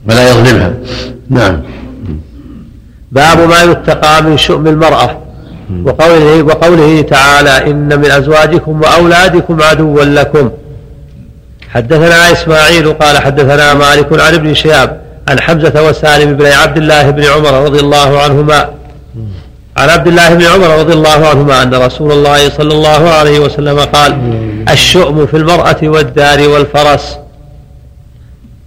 ولا 0.10 0.30
يظلمها. 0.30 0.74
نعم. 1.30 1.62
باب 3.12 3.40
ما 3.50 3.64
يتقى 3.64 4.24
من 4.24 4.38
شؤم 4.38 4.68
المرأة. 4.68 5.18
وقوله, 5.86 6.44
وقوله 6.44 7.02
تعالى 7.02 7.72
إن 7.72 8.00
من 8.00 8.12
أزواجكم 8.12 8.82
وأولادكم 8.82 9.62
عدوا 9.62 10.04
لكم. 10.04 10.52
حدثنا 11.70 12.32
إسماعيل 12.32 12.94
قال 12.94 13.18
حدثنا 13.18 13.74
مالك 13.74 14.22
عن 14.22 14.34
ابن 14.34 14.54
شهاب 14.54 15.02
عن 15.28 15.40
حمزة 15.40 15.88
وسالم 15.90 16.38
بن 16.38 16.46
عبد 16.46 16.78
الله 16.78 17.10
بن 17.12 17.24
عمر 17.26 17.66
رضي 17.66 17.80
الله 17.80 18.20
عنهما. 18.22 18.70
عن 19.78 19.90
عبد 19.90 20.08
الله 20.08 20.34
بن 20.34 20.46
عمر 20.46 20.80
رضي 20.80 20.94
الله 20.94 21.28
عنهما 21.28 21.64
أن 21.64 21.76
رسول 21.76 22.12
الله 22.12 22.50
صلى 22.50 22.74
الله 22.74 23.10
عليه 23.10 23.40
وسلم 23.40 23.80
قال 23.80 24.18
الشؤم 24.70 25.26
في 25.26 25.38
المرأة 25.38 25.78
والدار 25.84 26.48
والفرس. 26.48 27.18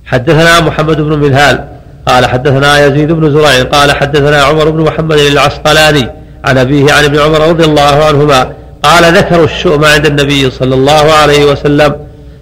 حدثنا 0.07 0.61
محمد 0.61 1.01
بن 1.01 1.19
منهال 1.19 1.65
قال 2.11 2.27
حدثنا 2.27 2.87
يزيد 2.87 3.13
بن 3.13 3.31
زرع 3.31 3.63
قال 3.63 3.93
حدثنا 3.93 4.43
عمر 4.43 4.71
بن 4.71 4.81
محمد 4.81 5.19
العسقلاني 5.19 6.09
عن 6.45 6.59
أبيه 6.59 6.93
عن 6.93 7.05
ابن 7.05 7.19
عمر 7.19 7.49
رضي 7.49 7.65
الله 7.65 8.05
عنهما 8.05 8.53
قال 8.83 9.17
ذكروا 9.17 9.45
الشؤم 9.45 9.85
عند 9.85 10.07
النبي 10.07 10.51
صلى 10.51 10.75
الله 10.75 11.13
عليه 11.13 11.45
وسلم. 11.45 11.97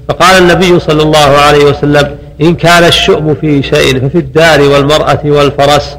فقال 0.09 0.43
النبي 0.43 0.81
صلى 0.81 1.03
الله 1.03 1.19
عليه 1.19 1.65
وسلم 1.65 2.17
إن 2.41 2.55
كان 2.55 2.85
الشؤم 2.85 3.35
في 3.41 3.63
شيء 3.63 4.01
ففي 4.01 4.19
الدار 4.19 4.61
والمرأة 4.61 5.21
والفرس. 5.25 5.97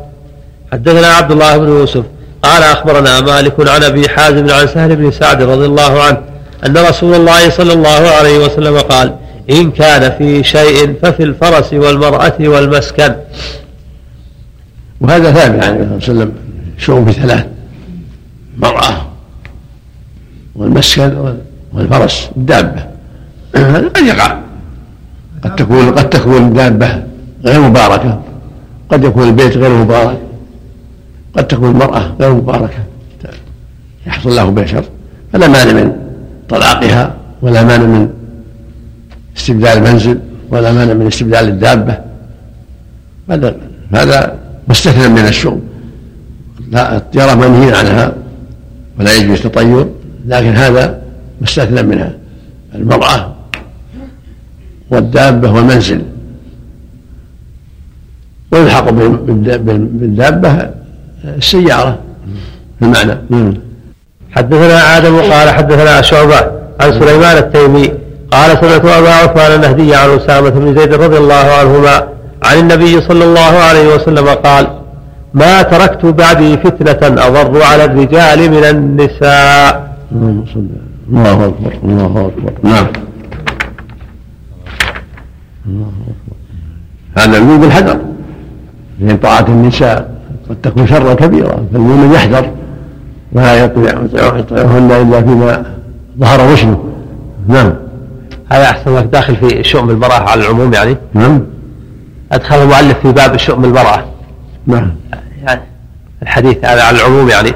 حدثنا 0.71 1.07
عبد 1.07 1.31
الله 1.31 1.57
بن 1.57 1.67
يوسف 1.67 2.03
قال 2.43 2.63
أخبرنا 2.63 3.21
مالك 3.21 3.69
عن 3.69 3.83
أبي 3.83 4.09
حازم 4.09 4.49
عن 4.49 4.67
سهل 4.67 4.95
بن 4.95 5.11
سعد 5.11 5.41
رضي 5.41 5.65
الله 5.65 6.01
عنه 6.03 6.17
أن 6.65 6.77
رسول 6.77 7.13
الله 7.15 7.49
صلى 7.49 7.73
الله 7.73 8.09
عليه 8.19 8.37
وسلم 8.37 8.77
قال 8.77 9.15
إن 9.49 9.71
كان 9.71 10.17
في 10.17 10.43
شيء 10.43 10.95
ففي 11.01 11.23
الفرس 11.23 11.73
والمرأة 11.73 12.33
والمسكن. 12.39 13.15
وهذا 15.01 15.31
ثابت 15.31 15.63
عن 15.63 15.75
النبي 15.75 16.05
صلى 16.05 16.11
الله 16.11 16.23
عليه 16.23 16.31
وسلم 16.31 16.33
شؤم 16.77 17.05
في 17.05 17.11
ثلاث 17.11 17.45
المرأة 18.55 19.05
والمسكن 20.55 21.35
والفرس 21.73 22.29
الدابة. 22.37 22.85
هذا 23.55 23.87
قد 23.87 24.05
يقع. 24.05 24.39
قد 25.43 25.55
تكون 25.55 25.91
قد 25.91 26.09
تكون 26.09 26.47
الدابة 26.47 27.03
غير 27.45 27.61
مباركة. 27.61 28.21
قد 28.89 29.03
يكون 29.03 29.27
البيت 29.27 29.57
غير 29.57 29.73
مبارك. 29.73 30.17
قد 31.37 31.47
تكون 31.47 31.69
المرأة 31.69 32.15
غير 32.19 32.33
مباركة. 32.33 32.83
يحصل 34.07 34.35
له 34.35 34.49
بها 34.49 34.65
شر 34.65 34.83
فلا 35.33 35.47
مانع 35.47 35.73
من 35.73 35.91
طلاقها 36.49 37.15
ولا 37.41 37.63
مانع 37.63 37.85
من 37.85 38.18
استبدال 39.39 39.77
المنزل 39.77 40.19
ولا 40.51 40.71
مانع 40.71 40.93
من 40.93 41.07
استبدال 41.07 41.47
الدابة. 41.47 41.97
هذا 43.29 43.55
هذا 43.93 44.35
مستثنى 44.67 45.07
من 45.07 45.27
الشؤم 45.27 45.61
لا 46.71 46.97
الطيرة 46.97 47.33
منهي 47.35 47.77
عنها 47.77 48.13
ولا 48.99 49.15
يجوز 49.15 49.45
التطير 49.45 49.87
لكن 50.27 50.55
هذا 50.55 51.01
مستثنى 51.41 51.83
منها. 51.83 52.13
المرأة 52.75 53.35
والدابة 54.91 55.51
والمنزل. 55.51 56.01
ويلحق 58.51 58.89
بالدابة 58.89 60.69
السيارة. 61.23 61.99
المعنى 62.81 63.15
حدثنا 64.31 64.97
آدم 64.97 65.15
قال 65.17 65.49
حدثنا 65.49 66.01
شعبة 66.01 66.51
عن 66.79 66.91
سليمان 66.91 67.37
التيمي 67.37 67.91
قال 68.31 68.57
سمعت 68.61 68.85
أبا 68.85 69.09
عثمان 69.09 69.51
النهدي 69.55 69.95
عن 69.95 70.09
أسامة 70.09 70.49
بن 70.49 70.75
زيد 70.75 70.93
رضي 70.93 71.17
الله 71.17 71.33
عنهما 71.59 72.07
عن 72.43 72.57
النبي 72.57 73.01
صلى 73.01 73.23
الله 73.23 73.39
عليه 73.69 73.95
وسلم 73.95 74.27
قال 74.27 74.67
ما 75.33 75.61
تركت 75.61 76.05
بعدي 76.05 76.57
فتنة 76.57 77.27
أضر 77.27 77.63
على 77.63 77.85
الرجال 77.85 78.51
من 78.51 78.63
النساء. 78.63 79.95
الله 81.09 81.45
أكبر 81.45 81.73
الله 81.83 82.31
أكبر. 82.37 82.53
نعم. 82.63 82.87
هذا 87.17 87.37
يجوز 87.37 87.57
بالحذر 87.57 87.99
لأن 88.99 89.17
طاعة 89.17 89.45
النساء 89.47 90.11
قد 90.49 90.55
تكون 90.63 90.87
شرا 90.87 91.13
كبيرا 91.13 91.65
فالمؤمن 91.73 92.11
يحذر 92.13 92.49
ولا 93.33 93.65
يطيعهن 93.65 94.91
إلا 94.91 95.21
فيما 95.21 95.63
ظهر 96.19 96.51
رشده 96.53 96.77
نعم. 97.47 97.73
هذا 98.51 98.63
أحسن 98.63 98.95
لك 98.95 99.03
داخل 99.03 99.35
في 99.35 99.63
شؤم 99.63 99.89
المرأة 99.89 100.29
على 100.29 100.41
العموم 100.41 100.73
يعني. 100.73 100.97
نعم. 101.13 101.45
أدخل 102.31 102.55
المؤلف 102.55 102.99
في 103.01 103.11
باب 103.11 103.37
شؤم 103.37 103.65
المرأة 103.65 104.05
نعم. 104.67 104.91
يعني 105.43 105.61
الحديث 106.21 106.65
هذا 106.65 106.83
على 106.83 106.97
العموم 106.97 107.29
يعني. 107.29 107.51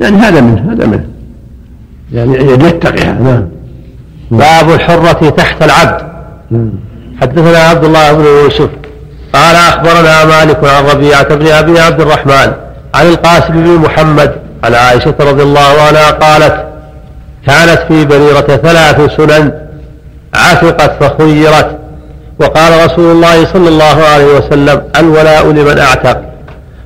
يعني 0.00 0.16
هذا 0.16 0.40
منه 0.40 0.72
هذا 0.72 0.86
منه 0.86 1.06
يعني 2.12 2.34
يتقيها 2.66 3.12
نعم. 3.12 3.48
باب 4.30 4.70
الحرة 4.70 5.30
تحت 5.30 5.62
العبد. 5.62 6.12
نعم. 6.50 6.72
حدثنا 7.20 7.58
عبد 7.58 7.84
الله 7.84 8.12
بن 8.12 8.24
يوسف. 8.24 8.70
قال 9.32 9.56
أخبرنا 9.56 10.24
مالك 10.24 10.64
عن 10.64 10.84
ربيعة 10.84 11.34
بن 11.34 11.46
أبي 11.46 11.80
عبد 11.80 12.00
الرحمن 12.00 12.52
عن 12.94 13.06
القاسم 13.06 13.52
بن 13.52 13.76
محمد 13.76 14.34
عن 14.64 14.74
عائشة 14.74 15.14
رضي 15.20 15.42
الله 15.42 15.82
عنها 15.88 16.10
قالت 16.10 16.71
كانت 17.46 17.80
في 17.88 18.04
بريرة 18.04 18.40
ثلاث 18.40 19.16
سنن 19.16 19.52
عتقت 20.34 21.04
فخيرت. 21.04 21.78
وقال 22.40 22.86
رسول 22.86 23.10
الله 23.10 23.52
صلى 23.52 23.68
الله 23.68 24.04
عليه 24.14 24.38
وسلم 24.38 24.82
الولاء 24.96 25.46
لمن 25.46 25.78
أعتق. 25.78 26.20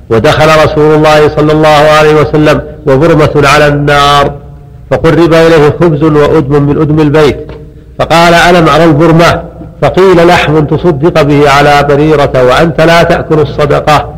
ودخل 0.09 0.65
رسول 0.65 0.95
الله 0.95 1.35
صلى 1.35 1.51
الله 1.51 1.67
عليه 1.67 2.15
وسلم 2.21 2.61
وبرمة 2.87 3.47
على 3.47 3.67
النار. 3.67 4.31
فقرب 4.91 5.33
إليه 5.33 5.77
خبز 5.81 6.03
وأدم 6.03 6.63
من 6.63 6.81
أدم 6.81 6.99
البيت. 6.99 7.51
فقال 7.99 8.33
ألم 8.33 8.69
أرى 8.69 8.83
البرمة؟ 8.83 9.43
فقيل 9.81 10.27
لحم 10.27 10.65
تصدق 10.65 11.21
به 11.21 11.49
على 11.49 11.83
بريرة 11.89 12.43
وأنت 12.43 12.81
لا 12.81 13.03
تأكل 13.03 13.39
الصدقة. 13.39 14.13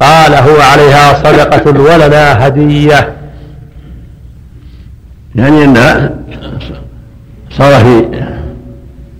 قال 0.00 0.34
هو 0.34 0.60
عليها 0.72 1.14
صدقة 1.24 1.80
ولنا 1.80 2.46
هدية. 2.46 3.17
يعني 5.38 5.64
انها 5.64 6.10
صار 7.50 7.84
في 7.84 8.24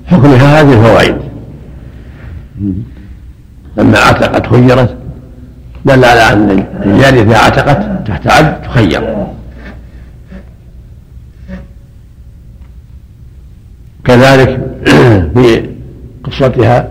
حكمها 0.07 0.61
هذه 0.61 0.73
الفوائد. 0.73 1.17
لما 3.77 3.99
عتقت 3.99 4.47
خيرت 4.47 4.97
دل 5.85 6.05
على 6.05 6.33
أن 6.33 6.65
الجاريه 6.85 7.23
إذا 7.23 7.39
عتقت 7.39 8.09
تحت 8.09 8.27
عبد 8.27 8.63
تخير. 8.63 9.27
كذلك 14.05 14.61
في 15.35 15.71
قصتها 16.25 16.89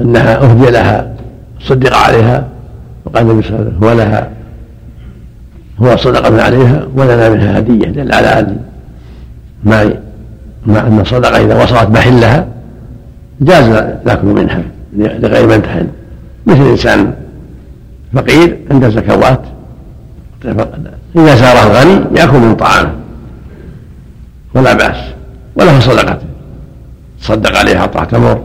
أنها 0.00 0.36
أهدي 0.36 0.70
لها 0.70 1.14
صدق 1.60 1.96
عليها 1.96 2.48
وقال 3.04 3.30
النبي 3.30 3.48
صلى 3.48 3.56
الله 3.56 3.60
عليه 3.60 3.76
وسلم 3.76 3.84
هو 3.84 3.92
لها. 3.92 4.39
هو 5.82 5.96
صدقة 5.96 6.42
عليها 6.42 6.86
ولنا 6.94 7.28
منها 7.28 7.58
هدية 7.58 7.86
دل 7.86 8.12
على 8.12 8.26
أن 8.26 8.56
ما 9.64 9.94
مع 10.66 10.80
أن 10.80 11.00
الصدقة 11.00 11.44
إذا 11.44 11.62
وصلت 11.62 11.90
محلها 11.90 12.46
جاز 13.40 13.68
الأكل 13.68 14.26
منها 14.26 14.62
لغير 14.96 15.46
من 15.46 15.62
تحل 15.62 15.86
مثل 16.46 16.70
إنسان 16.70 17.14
فقير 18.12 18.58
عنده 18.70 18.88
زكوات 18.88 19.40
إذا 21.16 21.36
ساره 21.36 21.66
الغني 21.66 22.18
يأكل 22.20 22.38
من 22.38 22.54
طعامه 22.54 22.92
ولا 24.54 24.72
بأس 24.74 24.96
وله 25.56 25.80
صدقته. 25.80 26.26
تصدق 27.20 27.58
عليها 27.58 27.78
أعطاه 27.78 28.04
تمر 28.04 28.40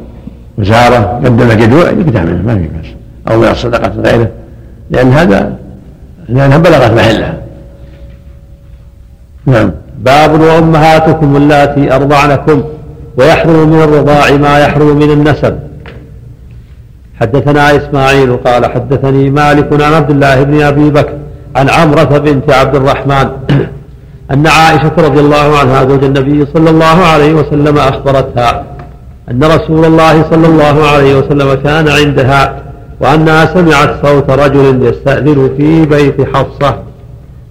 وزاره 0.57 1.21
قدم 1.25 1.51
جدوع 1.51 1.89
يقدح 1.89 2.23
منه 2.23 2.41
ما 2.45 2.55
في 2.55 2.67
بأس. 2.67 2.93
أو 3.29 3.39
من 3.39 3.47
الصدقة 3.47 4.01
غيره 4.01 4.29
لأن 4.89 5.11
هذا 5.11 5.55
لأنها 6.29 6.57
بلغت 6.57 6.91
محلها. 6.91 7.37
نعم. 9.45 9.71
باب 9.99 10.41
وأمهاتكم 10.41 11.35
اللاتي 11.35 11.95
أرضعنكم 11.95 12.63
ويحرم 13.17 13.69
من 13.69 13.81
الرضاع 13.81 14.31
ما 14.31 14.59
يحرم 14.59 14.97
من 14.97 15.11
النسب. 15.11 15.59
حدثنا 17.21 17.75
إسماعيل 17.75 18.37
قال 18.37 18.65
حدثني 18.65 19.29
مالك 19.29 19.83
عن 19.83 19.93
عبد 19.93 20.11
الله 20.11 20.43
بن 20.43 20.61
أبي 20.61 20.89
بكر 20.89 21.13
عن 21.55 21.69
عمرة 21.69 22.17
بنت 22.17 22.51
عبد 22.51 22.75
الرحمن 22.75 23.29
أن 24.33 24.47
عائشة 24.47 24.91
رضي 24.97 25.19
الله 25.19 25.57
عنها 25.57 25.85
زوج 25.85 26.03
النبي 26.03 26.45
صلى 26.53 26.69
الله 26.69 27.05
عليه 27.13 27.33
وسلم 27.33 27.77
أخبرتها 27.77 28.63
أن 29.31 29.43
رسول 29.43 29.85
الله 29.85 30.23
صلى 30.31 30.47
الله 30.47 30.87
عليه 30.87 31.15
وسلم 31.15 31.53
كان 31.53 31.87
عندها 31.87 32.64
وأنها 32.99 33.45
سمعت 33.45 34.05
صوت 34.05 34.29
رجل 34.29 34.83
يستأذن 34.83 35.49
في 35.57 35.85
بيت 35.85 36.35
حفصة. 36.35 36.79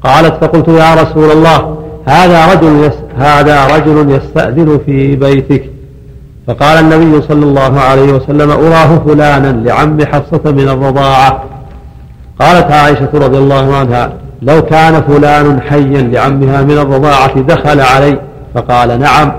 قالت 0.02 0.44
فقلت 0.44 0.68
يا 0.68 0.94
رسول 0.94 1.30
الله 1.30 1.78
هذا 2.07 2.52
رجل 2.52 2.90
هذا 3.18 3.66
رجل 3.76 4.11
يستأذن 4.11 4.80
في 4.87 5.16
بيتك. 5.16 5.70
فقال 6.46 6.78
النبي 6.78 7.22
صلى 7.22 7.44
الله 7.44 7.80
عليه 7.80 8.12
وسلم 8.12 8.50
أراه 8.50 8.98
فلانا 9.07 9.68
لعم 9.68 10.04
حفصة 10.07 10.52
من 10.52 10.68
الرضاعة. 10.68 11.44
قالت 12.40 12.72
عائشة 12.72 13.11
رضي 13.14 13.38
الله 13.38 13.76
عنها 13.76 14.12
لو 14.42 14.62
كان 14.62 15.02
فلان 15.02 15.61
حيا 15.61 16.02
لعمها 16.02 16.62
من 16.62 16.78
الرضاعة 16.78 17.40
دخل 17.40 17.80
علي. 17.80 18.18
فقال 18.54 19.00
نعم 19.00 19.33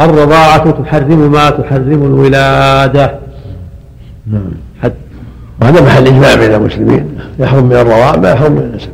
الرضاعة 0.00 0.70
تحرم 0.70 1.32
ما 1.32 1.50
تحرم 1.50 2.02
الولادة. 2.06 3.14
نعم. 4.26 4.50
وهذا 5.62 5.80
محل 5.80 6.06
إجماع 6.06 6.34
بين 6.34 6.54
المسلمين. 6.54 7.18
يحرم 7.38 7.64
من 7.64 7.72
الرضاع 7.72 8.16
ما 8.16 8.30
يحرم 8.30 8.52
من 8.52 8.58
النسب. 8.58 8.88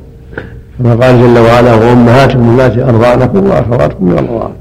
كما 0.78 0.94
قال 0.94 1.20
جل 1.20 1.38
وعلا 1.38 1.74
وأمهاتكم 1.74 2.50
اللاتي 2.50 2.84
أرضعنكم 2.84 3.46
وأخواتكم 3.46 4.04
من 4.04 4.18
الرضاعه 4.18 4.52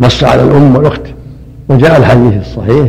نص 0.00 0.24
على 0.24 0.42
الأم 0.42 0.76
والأخت. 0.76 1.02
وجاء 1.68 1.96
الحديث 1.96 2.40
الصحيح 2.40 2.88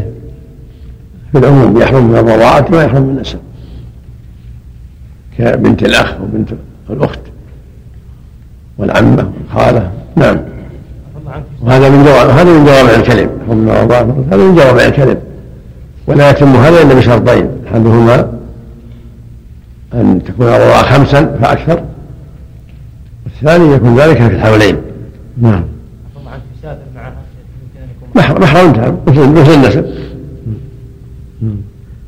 في 1.31 1.37
العموم 1.37 1.81
يحرم 1.81 2.07
من 2.07 2.17
الرضاعة 2.17 2.65
ما 2.71 2.83
يحرم 2.83 3.01
من 3.01 3.09
النسب. 3.09 3.39
كبنت 5.37 5.83
الأخ 5.83 6.15
وبنت 6.23 6.49
الأخت 6.89 7.19
والعمة 8.77 9.31
والخالة. 9.37 9.91
نعم. 10.15 10.37
وهذا 11.61 11.89
من 11.89 12.03
جوامع 12.03 12.41
هذا 12.41 12.43
من 12.43 12.65
جوامع 12.65 12.89
الكلم. 12.95 13.29
يحرم 13.43 13.57
من 13.57 13.69
الرضاعة 13.69 14.01
هذا 14.31 14.43
من 14.43 14.55
جوامع 14.55 14.85
الكلم. 14.85 15.17
ولا 16.07 16.29
يتم 16.29 16.55
هذا 16.55 16.81
إلا 16.81 16.93
بشرطين. 16.93 17.49
أحدهما 17.67 18.27
أن 19.93 20.21
تكون 20.23 20.47
الرضاعة 20.47 20.83
خمسا 20.83 21.37
فأكثر 21.41 21.83
والثاني 23.25 23.73
يكون 23.73 23.99
ذلك 23.99 24.17
في 24.17 24.27
الحولين. 24.27 24.77
نعم. 25.41 25.63
محرم 28.15 28.73
تام 28.73 28.97
مثل 29.07 29.53
النسب. 29.53 29.85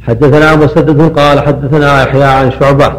حدثنا 0.01 0.55
مسدد 0.55 1.01
قال 1.01 1.39
حدثنا 1.39 2.03
يحيى 2.03 2.23
عن 2.23 2.51
شعبة 2.51 2.93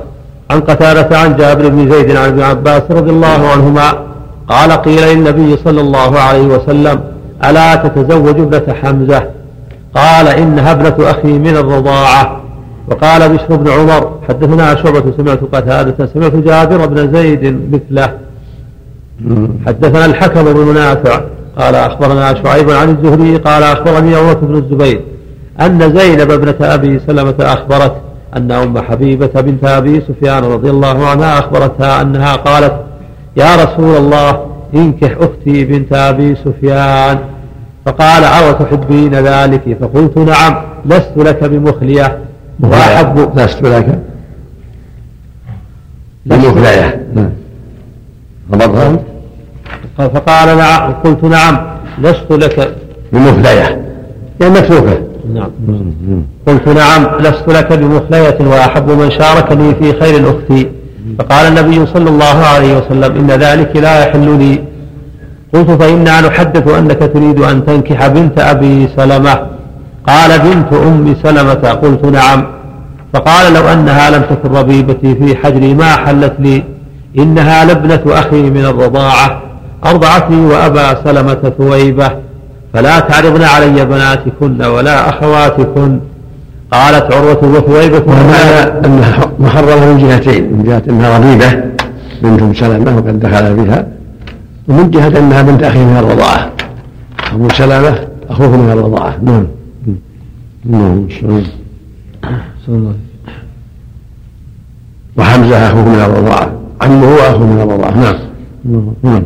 عن 0.50 0.60
قتادة 0.60 1.18
عن 1.18 1.36
جابر 1.36 1.68
بن 1.68 1.90
زيد 1.92 2.16
عن 2.16 2.28
ابن 2.28 2.40
عباس 2.42 2.82
رضي 2.90 3.10
الله 3.10 3.48
عنهما 3.48 4.06
قال 4.48 4.72
قيل 4.72 5.16
للنبي 5.16 5.56
صلى 5.56 5.80
الله 5.80 6.18
عليه 6.18 6.46
وسلم 6.46 7.00
ألا 7.44 7.74
تتزوج 7.74 8.40
ابنة 8.40 8.74
حمزة؟ 8.74 9.39
قال 9.94 10.29
إنها 10.29 10.72
ابنة 10.72 11.11
أخي 11.11 11.38
من 11.38 11.57
الرضاعة. 11.57 12.40
وقال 12.88 13.29
بشر 13.29 13.57
بن 13.57 13.70
عمر 13.70 14.18
حدثنا 14.29 14.74
شعبة 14.74 15.12
سمعت 15.16 15.40
قتادة 15.53 16.07
سمعت 16.07 16.34
جابر 16.34 16.86
بن 16.86 17.12
زيد 17.12 17.61
مثله. 17.72 18.18
حدثنا 19.66 20.07
الحكم 20.07 20.45
بن 20.45 20.74
نافع 20.74 21.20
قال 21.59 21.74
أخبرنا 21.74 22.34
شعيب 22.43 22.70
عن 22.70 22.88
الزهري 22.88 23.36
قال 23.36 23.62
أخبرني 23.62 24.14
عروة 24.14 24.34
بن 24.34 24.55
الزبير 24.55 25.01
أن 25.61 25.99
زينب 25.99 26.30
ابنة 26.30 26.55
أبي 26.61 26.99
سلمة 27.07 27.34
أخبرت 27.41 27.97
أن 28.36 28.53
أم 28.53 28.78
حبيبة 28.78 29.41
بنت 29.41 29.64
أبي 29.64 30.01
سفيان 30.01 30.45
رضي 30.45 30.70
الله 30.70 31.07
عنها 31.07 31.38
أخبرتها 31.38 32.03
أنها 32.03 32.36
قالت 32.36 32.74
يا 33.36 33.57
رسول 33.57 33.97
الله 33.97 34.47
إنكح 34.74 35.16
أختي 35.20 35.64
بنت 35.64 35.93
أبي 35.93 36.34
سفيان. 36.34 37.18
فقال 37.91 38.24
أو 38.24 38.53
تحبين 38.53 39.14
ذلك؟ 39.14 39.76
فقلت 39.80 40.18
نعم 40.18 40.62
لست 40.86 41.12
لك 41.16 41.45
بمخلية. 41.45 42.18
وأحب 42.61 43.30
لست 43.38 43.62
لك؟ 43.62 43.99
بمخلية. 46.26 47.07
نعم. 47.14 47.30
فقال 49.99 50.59
نعم 50.59 50.93
قلت 50.93 51.24
نعم 51.24 51.61
لست 51.99 52.30
لك 52.30 52.76
بمخلية. 53.12 53.80
يعني 54.41 54.53
متروكة 54.55 54.99
نعم. 55.34 55.51
قلت 56.47 56.68
نعم 56.68 57.07
لست 57.20 57.49
لك 57.49 57.72
بمخلية 57.72 58.38
وأحب 58.41 58.91
من 58.91 59.11
شاركني 59.11 59.74
في 59.74 60.01
خير 60.01 60.30
أختي 60.30 60.68
فقال 61.18 61.47
النبي 61.47 61.86
صلى 61.86 62.11
الله 62.11 62.45
عليه 62.55 62.76
وسلم 62.76 63.16
إن 63.16 63.30
ذلك 63.30 63.76
لا 63.76 64.05
يحل 64.05 64.38
لي 64.38 64.70
قلت 65.55 65.70
فإنا 65.70 66.20
نحدث 66.20 66.68
أنك 66.68 67.11
تريد 67.14 67.40
أن 67.40 67.66
تنكح 67.66 68.07
بنت 68.07 68.38
أبي 68.38 68.88
سلمة. 68.96 69.46
قال 70.09 70.38
بنت 70.38 70.72
أم 70.72 71.14
سلمة. 71.22 71.78
قلت 71.82 72.05
نعم. 72.05 72.46
فقال 73.12 73.55
لو 73.55 73.68
أنها 73.68 74.11
لم 74.11 74.22
تكن 74.22 74.55
ربيبتي 74.55 75.14
في 75.14 75.36
حجري 75.36 75.74
ما 75.74 75.96
حلت 75.96 76.32
لي. 76.38 76.64
إنها 77.18 77.64
لابنة 77.64 78.03
أخي 78.07 78.42
من 78.42 78.64
الرضاعة. 78.64 79.42
أرضعتني 79.86 80.46
وأبا 80.46 81.05
سلمة 81.05 81.53
ثويبة. 81.59 82.11
فلا 82.74 83.01
تعرضن 83.01 83.42
علي 83.42 83.84
بناتكن 83.84 84.64
ولا 84.64 85.09
أخواتكن. 85.09 86.01
قالت 86.72 87.14
عروة 87.14 87.44
وثويبة 87.44 88.03
وهذا 88.07 88.80
أنها 88.84 89.30
محرمة 89.38 89.86
من 89.86 89.98
جهتين 89.98 90.42
من 90.53 90.64
جهة 90.64 90.82
أنها 90.88 91.18
ربيبة 91.18 91.62
بنت 92.22 92.57
سلمة 92.57 92.96
وقد 92.96 93.20
دخل 93.20 93.55
بها. 93.55 93.99
ومن 94.71 94.91
جهة 94.91 95.18
أنها 95.18 95.43
بنت 95.43 95.62
أخي 95.62 95.85
من 95.85 95.97
الرضاعة. 95.97 96.51
أبو 97.33 97.49
سلمة 97.49 98.09
أخوه 98.31 98.57
من 98.57 98.71
الرضاعة. 98.71 99.18
نعم. 99.23 99.47
نعم 100.64 101.09
وحمزة 105.16 105.57
أخوه 105.68 105.89
من 105.89 106.01
الرضاعة. 106.01 106.53
عمه 106.81 107.14
وأخوه 107.14 107.47
من 107.47 107.61
الرضاعة. 107.61 107.91
نعم. 107.91 108.95
نعم. 109.03 109.23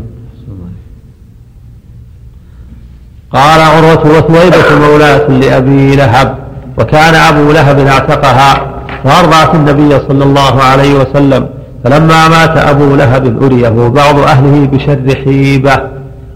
قال 3.32 3.60
عروة 3.60 4.18
وثويبة 4.18 4.88
مولاة 4.88 5.28
لأبي 5.28 5.96
لهب 5.96 6.38
وكان 6.78 7.14
أبو 7.14 7.52
لهب 7.52 7.78
اعتقها 7.78 8.80
وأرضعت 9.04 9.54
النبي 9.54 9.98
صلى 10.08 10.24
الله 10.24 10.62
عليه 10.62 10.94
وسلم. 10.94 11.48
فلما 11.84 12.28
مات 12.28 12.56
أبو 12.56 12.94
لهب 12.94 13.42
أريه 13.42 13.88
بعض 13.88 14.18
أهله 14.18 14.66
بشر 14.66 15.14
حيبة. 15.24 15.80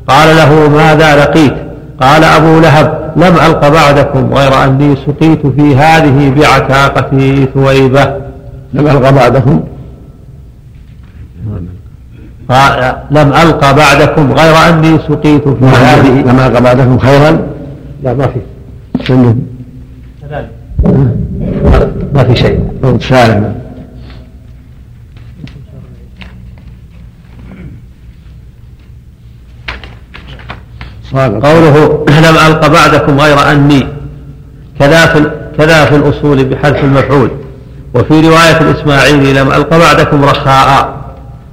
قال 0.09 0.36
له 0.36 0.68
ماذا 0.68 1.16
لقيت؟ 1.16 1.55
قال 2.01 2.24
أبو 2.24 2.61
لهب 2.61 3.12
لم 3.16 3.34
ألق 3.46 3.68
بعدكم 3.68 4.34
غير 4.34 4.64
أني 4.64 4.96
سقيت 4.96 5.46
في 5.46 5.76
هذه 5.76 6.34
بعتاقة 6.34 7.11
ثويبة. 7.55 8.05
لم 8.74 8.86
ألق 8.86 9.11
بعدكم؟ 9.11 9.61
قال 12.51 12.96
لم 13.11 13.32
ألق 13.32 13.72
بعدكم 13.72 14.32
غير 14.32 14.55
أني 14.68 14.99
سقيت 14.99 15.49
في 15.49 15.64
هذه 15.64 16.22
لم 16.22 16.40
ألق 16.40 16.59
بعدكم 16.59 16.99
خيرا؟ 16.99 17.38
لا 18.03 18.14
ما 18.14 18.26
في. 18.26 18.40
كذلك 20.22 20.49
ما 22.14 22.24
في 22.24 22.36
شيء. 22.36 22.61
سالم. 23.01 23.68
قوله 31.15 32.05
لم 32.09 32.37
ألق 32.47 32.67
بعدكم 32.67 33.21
غير 33.21 33.53
أني. 33.53 33.87
كذا 34.79 35.07
في 35.07 35.31
كذا 35.59 35.85
في 35.85 35.97
الأصول 35.97 36.45
بحذف 36.45 36.85
المفعول. 36.85 37.31
وفي 37.95 38.21
رواية 38.29 38.61
الإسماعيلي 38.61 39.33
لم 39.33 39.53
ألق 39.53 39.77
بعدكم 39.77 40.25
رخاء. 40.25 40.99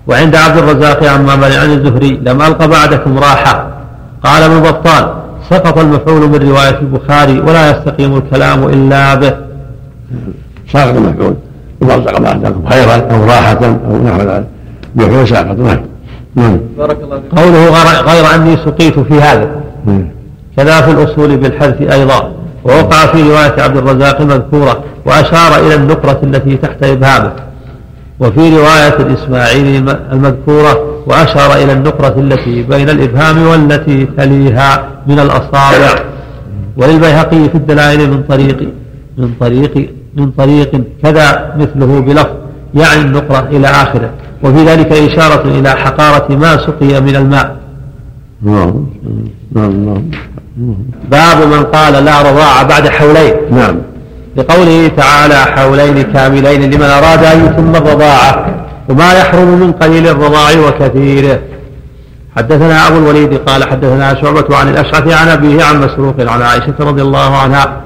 وعند 0.07 0.35
عبد 0.35 0.57
الرزاق 0.57 1.03
عن 1.03 1.25
معمر 1.25 1.45
عن 1.45 1.71
الزهري 1.71 2.19
لم 2.23 2.41
ألق 2.41 2.65
بعدكم 2.65 3.19
راحة. 3.19 3.67
قال 4.23 4.43
ابن 4.43 4.59
بطال 4.59 5.13
سقط 5.49 5.77
المفعول 5.77 6.29
من 6.29 6.49
رواية 6.49 6.79
البخاري 6.79 7.39
ولا 7.39 7.71
يستقيم 7.71 8.17
الكلام 8.17 8.63
إلا 8.63 9.15
به. 9.15 9.33
ساقط 10.73 10.95
المفعول. 10.95 11.35
وارزق 11.81 12.19
بعدكم 12.19 12.67
خيرا 12.69 12.95
أو 13.11 13.23
راحة 13.25 13.65
أو 13.65 14.03
نحو 14.03 14.21
ذلك. 14.21 14.47
المفعول 14.95 15.27
ساقط 15.27 15.59
نعم. 15.59 15.79
نعم. 16.35 16.59
بارك 16.77 16.97
الله 17.03 17.19
فيك. 17.21 17.39
قوله 17.39 17.69
غير- 18.11 18.35
أني 18.35 18.57
سقيت 18.57 18.99
في 18.99 19.13
هذا. 19.21 19.49
نعم. 19.85 20.07
كذا 20.57 20.81
في 20.81 20.91
الأصول 20.91 21.37
بالحذف 21.37 21.81
أيضا. 21.91 22.31
ووقع 22.63 23.05
في 23.05 23.21
رواية 23.23 23.61
عبد 23.61 23.77
الرزاق 23.77 24.21
مذكورة 24.21 24.83
وأشار 25.05 25.59
إلى 25.67 25.75
النقرة 25.75 26.19
التي 26.23 26.57
تحت 26.57 26.83
إبهامه 26.83 27.31
وفي 28.19 28.57
رواية 28.57 28.95
الإسماعيلي 28.99 29.77
الم- 29.77 29.99
المذكورة 30.11 30.79
وأشار 31.07 31.53
إلى 31.63 31.73
النقرة 31.73 32.15
التي 32.19 32.63
بين 32.63 32.89
الإبهام 32.89 33.47
والتي 33.47 34.05
تليها 34.17 34.87
من 35.07 35.19
الأصابع. 35.19 35.99
وللبيهقي 36.77 37.49
في 37.49 37.55
الدلائل 37.55 38.09
من 38.11 38.23
طريق 38.29 38.69
من 39.17 39.31
طريق 39.39 39.89
من 40.15 40.31
طريق 40.31 40.71
كذا 41.03 41.53
مثله 41.57 41.99
بلفظ 41.99 42.33
يعني 42.75 43.01
النقرة 43.01 43.47
إلى 43.51 43.67
آخره. 43.67 44.09
وفي 44.45 44.65
ذلك 44.65 44.91
إشارة 44.91 45.41
إلى 45.45 45.69
حقارة 45.69 46.35
ما 46.35 46.57
سقي 46.57 47.01
من 47.01 47.15
الماء. 47.15 47.55
نعم. 48.41 48.85
نعم 49.55 49.85
نعم. 49.85 50.03
باب 51.11 51.47
من 51.47 51.63
قال 51.63 52.05
لا 52.05 52.21
رضاع 52.21 52.63
بعد 52.63 52.87
حولين. 52.89 53.33
نعم. 53.51 53.75
لقوله 54.37 54.87
تعالى 54.87 55.35
حولين 55.35 56.01
كاملين 56.01 56.61
لمن 56.61 56.83
أراد 56.83 57.23
أن 57.23 57.45
يتم 57.45 57.75
الرضاعة 57.75 58.45
وما 58.89 59.13
يحرم 59.13 59.47
من 59.59 59.71
قليل 59.71 60.07
الرضاع 60.07 60.49
وكثيره 60.67 61.39
حدثنا 62.37 62.87
أبو 62.87 62.97
الوليد 62.97 63.37
قال 63.37 63.63
حدثنا 63.63 64.21
شعبة 64.21 64.57
عن 64.57 64.69
الأشعث 64.69 65.13
عن 65.13 65.27
أبيه 65.27 65.63
عن 65.63 65.81
مسروق 65.81 66.15
عن 66.19 66.41
عائشة 66.41 66.73
رضي 66.79 67.01
الله 67.01 67.37
عنها 67.37 67.81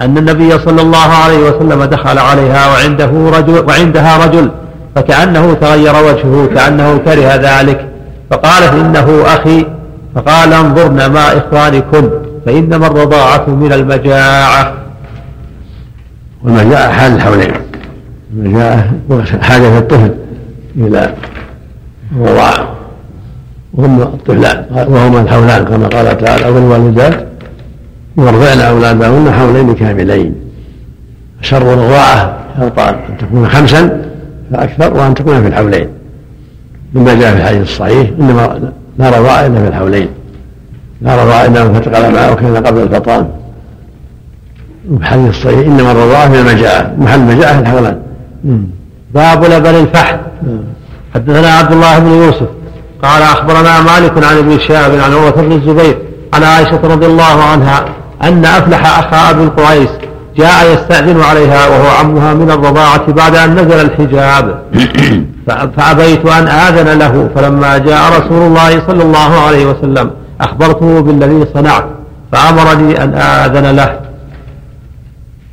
أن 0.00 0.18
النبي 0.18 0.50
صلى 0.58 0.82
الله 0.82 1.08
عليه 1.24 1.38
وسلم 1.38 1.84
دخل 1.84 2.18
عليها 2.18 2.68
وعنده 2.68 3.10
رجل 3.38 3.64
وعندها 3.68 4.26
رجل 4.26 4.50
فكأنه 4.94 5.54
تغير 5.54 5.94
وجهه 5.94 6.46
كأنه 6.54 6.98
كره 6.98 7.34
ذلك. 7.34 7.86
فقالت 8.30 8.72
إنه 8.72 9.22
أخي 9.26 9.66
فقال 10.14 10.52
انظرن 10.52 11.06
ما 11.06 11.38
إخوانكن 11.38 12.10
فإنما 12.46 12.86
الرضاعة 12.86 13.50
من 13.50 13.72
المجاعة. 13.72 14.74
جاء 16.44 16.90
حال 16.90 17.12
الحولين 17.12 17.52
جاء 18.34 18.90
حاجة 19.40 19.78
الطفل 19.78 20.14
إلى 20.76 21.14
الرضاعة. 22.16 22.68
وهم 23.74 24.02
الطفلان 24.02 24.64
وهما 24.70 25.20
الحولان 25.20 25.64
كما 25.64 25.86
قال 25.86 26.18
تعالى 26.18 26.48
والوالدات 26.48 27.28
يرضعن 28.18 28.60
أولادهن 28.60 29.32
حولين 29.32 29.74
كاملين. 29.74 30.34
شر 31.40 31.74
الرضاعة 31.74 32.36
أن 32.58 32.70
تكون 33.18 33.48
خمسا 33.48 34.09
فأكثر 34.52 34.94
وأن 34.94 35.14
تكون 35.14 35.42
في 35.42 35.48
الحولين. 35.48 35.88
مما 36.94 37.14
جاء 37.14 37.34
في 37.34 37.36
الحديث 37.36 37.62
الصحيح 37.62 38.10
إنما 38.20 38.72
لا 38.98 39.10
رضاعة 39.10 39.46
إلا 39.46 39.60
في 39.60 39.68
الحولين. 39.68 40.08
لا 41.02 41.24
رضاعة 41.24 41.46
إلا 41.46 41.64
من 41.64 41.74
فتق 41.74 41.98
الأمعاء 41.98 42.32
وكان 42.32 42.56
قبل 42.56 42.82
الفطام. 42.82 43.28
وفي 44.90 45.02
الحديث 45.02 45.28
الصحيح 45.28 45.58
إنما 45.58 45.92
الرضاعة 45.92 46.28
من 46.28 46.34
المجاعة 46.34 46.94
محل 46.98 47.20
المجاعة 47.20 47.60
الحولان. 47.60 47.98
باب 49.14 49.44
لبن 49.44 49.74
الفحل 49.74 50.18
حدثنا 51.14 51.48
عبد 51.48 51.72
الله 51.72 51.98
بن 51.98 52.06
يوسف. 52.06 52.48
قال 53.02 53.22
أخبرنا 53.22 53.80
مالك 53.80 54.24
عن 54.24 54.36
ابن 54.36 54.58
شهاب 54.58 54.90
عن 54.90 55.12
عروة 55.12 55.30
بن 55.30 55.52
الزبير 55.52 55.98
عن 56.34 56.42
عائشة 56.42 56.80
رضي 56.84 57.06
الله 57.06 57.42
عنها 57.42 57.84
أن 58.22 58.44
أفلح 58.44 58.98
أخا 58.98 59.30
أبي 59.30 59.42
القريس 59.42 59.90
جاء 60.40 60.72
يستأذن 60.74 61.20
عليها 61.20 61.68
وهو 61.68 61.88
عمها 62.00 62.34
من 62.34 62.50
الرضاعة 62.50 63.12
بعد 63.12 63.34
أن 63.36 63.50
نزل 63.54 63.80
الحجاب. 63.80 64.62
ف- 65.46 65.50
فأبيت 65.80 66.26
أن 66.26 66.48
آذن 66.48 66.98
له 66.98 67.30
فلما 67.34 67.78
جاء 67.78 68.02
رسول 68.18 68.42
الله 68.48 68.70
صلى 68.86 69.02
الله 69.02 69.40
عليه 69.46 69.66
وسلم 69.66 70.10
أخبرته 70.40 71.00
بالذي 71.00 71.46
صنعت 71.54 71.84
فأمرني 72.32 73.04
أن 73.04 73.14
آذن 73.14 73.76
له. 73.76 74.00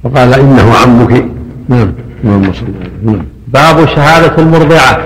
وقال 0.04 0.34
إنه 0.34 0.74
عمك. 0.84 1.26
نعم. 1.70 1.94
اللهم 2.24 2.54
صل 2.54 2.66
على 2.82 2.90
نعم. 3.06 3.26
باب 3.48 3.86
شهادة 3.96 4.34
المرضعة. 4.38 5.00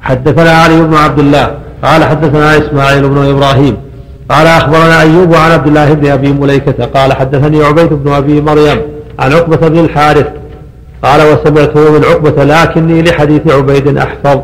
حدثنا 0.00 0.50
علي 0.50 0.80
بن 0.82 0.94
عبد 0.94 1.18
الله 1.18 1.54
قال 1.84 2.04
حدثنا 2.04 2.58
إسماعيل 2.58 3.08
بن 3.08 3.18
إبراهيم 3.28 3.76
قال 4.30 4.46
أخبرنا 4.46 5.00
أيوب 5.00 5.34
عن 5.34 5.50
عبد 5.50 5.66
الله 5.66 5.92
بن 5.92 6.06
أبي 6.10 6.32
مليكة 6.32 6.84
قال 6.84 7.12
حدثني 7.12 7.64
عبيد 7.64 7.92
بن 7.92 8.12
أبي 8.12 8.40
مريم 8.40 8.80
عن 9.18 9.32
عقبة 9.32 9.68
بن 9.68 9.78
الحارث 9.78 10.26
قال 11.02 11.20
وسمعته 11.20 11.92
من 11.92 12.04
عقبة 12.04 12.44
لكني 12.44 13.02
لحديث 13.02 13.52
عبيد 13.52 13.96
أحفظ. 13.98 14.40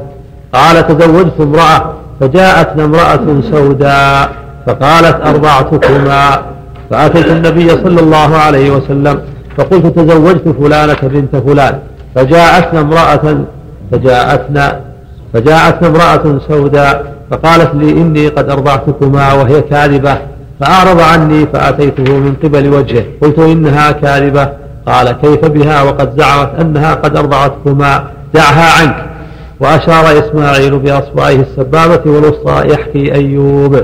قال 0.54 0.86
تزوجت 0.86 1.40
امرأة 1.40 1.94
فجاءتنا 2.20 2.84
امرأة 2.84 3.40
سوداء 3.50 4.32
فقالت 4.66 5.26
أرضعتكما. 5.26 6.42
فأتيت 6.90 7.26
النبي 7.26 7.68
صلى 7.68 8.00
الله 8.00 8.36
عليه 8.36 8.70
وسلم 8.70 9.20
فقلت 9.56 9.86
تزوجت 9.86 10.48
فلانة 10.48 10.98
بنت 11.02 11.36
فلان. 11.36 11.78
فجاءتنا 12.14 12.80
امرأة 12.80 13.44
فجاءتنا 13.92 14.80
فجاءتنا 15.32 15.88
امرأة 15.88 16.38
سوداء 16.48 17.19
فقالت 17.30 17.74
لي 17.74 17.90
إني 17.92 18.28
قد 18.28 18.50
أرضعتكما 18.50 19.32
وهي 19.32 19.60
كاذبة 19.60 20.18
فأعرض 20.60 21.00
عني 21.00 21.46
فأتيته 21.46 22.18
من 22.18 22.34
قبل 22.42 22.68
وجهه. 22.74 23.04
قلت 23.20 23.38
إنها 23.38 23.92
كاذبة. 23.92 24.52
قال 24.86 25.12
كيف 25.12 25.44
بها؟ 25.44 25.82
وقد 25.82 26.20
زعمت 26.20 26.60
أنها 26.60 26.94
قد 26.94 27.16
أرضعتكما. 27.16 28.10
دعها 28.34 28.82
عنك. 28.82 29.06
وأشار 29.60 30.18
إسماعيل 30.18 30.78
بأصبعه 30.78 31.30
السبابة 31.30 32.10
والوسطى 32.10 32.68
يحكي 32.68 33.14
أيوب. 33.14 33.82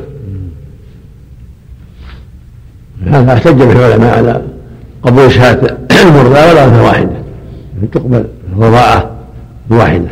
هذا 3.06 3.32
احتج 3.32 3.52
به 3.52 3.72
العلماء 3.72 4.16
على 4.16 4.42
قبول 5.02 5.32
شهادة 5.32 5.78
المرضى 6.02 6.50
ولا 6.50 6.82
واحدة. 6.82 7.16
تقبل 7.92 8.24
الرضاعة 8.52 9.10
الواحدة 9.70 10.08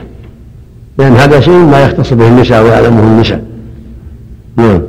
لأن 0.98 1.12
هذا 1.12 1.40
شيء 1.40 1.54
ما 1.54 1.82
يختص 1.84 2.12
به 2.12 2.28
النساء 2.28 2.62
ويعلمه 2.62 3.00
النساء. 3.00 3.42
نعم. 4.56 4.82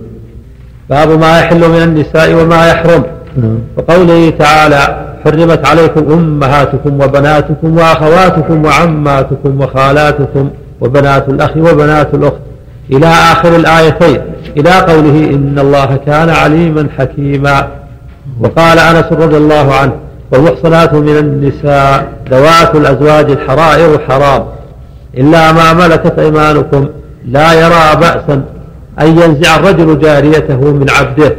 باب 0.90 1.10
ما 1.20 1.40
يحل 1.40 1.70
من 1.70 1.82
النساء 1.82 2.34
وما 2.34 2.68
يحرم. 2.68 3.04
نعم. 3.38 3.58
وقوله 3.78 4.30
تعالى 4.30 5.06
حرمت 5.26 5.68
عليكم 5.68 6.12
أمهاتكم 6.12 7.02
وبناتكم 7.02 7.78
وأخواتكم 7.78 8.66
وعماتكم 8.66 9.62
وخالاتكم 9.62 10.50
وبنات 10.82 11.30
الأخ 11.30 11.58
وبنات 11.58 12.14
الأخت. 12.14 12.42
إلى 12.92 13.08
آخر 13.08 13.56
الآيتين. 13.56 14.22
إلى 14.58 14.72
قوله 14.72 15.30
إن 15.30 15.60
الله 15.60 16.00
كان 16.06 16.30
عليما 16.30 16.88
حكيما. 16.98 17.68
وقال 18.42 18.80
أنس 18.80 19.06
رضي 19.12 19.38
الله 19.38 19.76
عنه 19.76 19.94
والمحصنات 20.32 20.94
من 20.94 21.18
النساء 21.18 22.08
ذوات 22.32 22.76
الأزواج 22.76 23.32
الحرائر 23.32 24.00
حرام. 24.08 24.44
إلا 25.18 25.52
ما 25.52 25.74
ملكت 25.74 26.20
أيمانكم 26.20 26.88
لا 27.28 27.54
يرى 27.54 28.00
بأسا 28.02 28.44
أن 29.02 29.08
ينزع 29.08 29.56
الرجل 29.56 30.00
جاريته 30.00 30.74
من 30.74 30.86
عبده. 30.90 31.36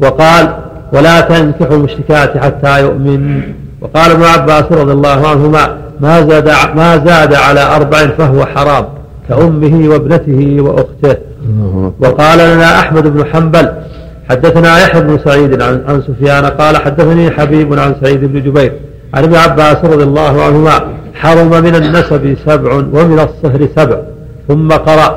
وقال 0.00 0.54
ولا 0.92 1.20
تنكحوا 1.20 1.76
المشركات 1.76 2.38
حتى 2.38 2.80
يؤمن 2.80 3.42
وقال 3.80 4.10
ابن 4.10 4.24
عباس 4.24 4.64
رضي 4.72 4.92
الله 4.92 5.28
عنهما 5.28 5.76
ما 6.00 6.20
زاد 6.20 6.48
ما 6.76 7.02
زاد 7.06 7.34
على 7.34 7.60
أربع 7.60 8.06
فهو 8.06 8.46
حرام 8.46 8.84
كأمه 9.28 9.88
وابنته 9.88 10.56
وأخته 10.60 11.16
وقال 12.00 12.38
لنا 12.38 12.78
أحمد 12.78 13.06
بن 13.06 13.24
حنبل 13.26 13.68
حدثنا 14.30 14.78
يحيى 14.78 15.00
بن 15.00 15.18
سعيد 15.24 15.62
عن 15.62 15.82
عن 15.88 16.02
سفيان 16.02 16.44
قال 16.44 16.76
حدثني 16.76 17.30
حبيب 17.30 17.78
عن 17.78 17.94
سعيد 18.02 18.24
بن 18.24 18.42
جبير 18.42 18.72
عن 19.14 19.24
ابن 19.24 19.34
عباس 19.34 19.76
رضي 19.84 20.04
الله 20.04 20.42
عنهما 20.42 20.82
حرم 21.22 21.50
من 21.50 21.74
النسب 21.74 22.36
سبع 22.46 22.70
ومن 22.74 23.18
الصهر 23.28 23.68
سبع 23.76 23.98
ثم 24.48 24.68
قرأ 24.68 25.10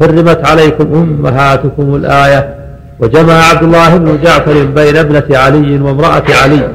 حرمت 0.00 0.46
عليكم 0.46 0.94
أمهاتكم 0.94 1.94
الآية 1.94 2.54
وجمع 3.00 3.32
عبد 3.32 3.62
الله 3.62 3.96
بن 3.96 4.18
جعفر 4.22 4.64
بين 4.64 4.96
ابنة 4.96 5.38
علي 5.38 5.80
وامرأة 5.80 6.24
علي. 6.42 6.68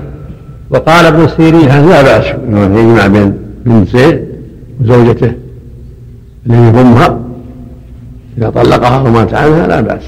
وقال 0.70 1.06
ابن 1.06 1.28
سيرين 1.28 1.70
هذا 1.70 1.90
لا 1.90 2.02
بأس 2.02 2.26
يجمع 2.80 3.08
بين 3.08 3.38
بنت 3.66 3.90
زيد 3.90 4.26
وزوجته 4.82 5.32
الذي 6.46 6.68
يضمها 6.68 7.20
إذا 8.38 8.50
طلقها 8.50 9.02
ومات 9.02 9.34
عنها 9.34 9.68
لا 9.68 9.82
بأس. 9.82 10.04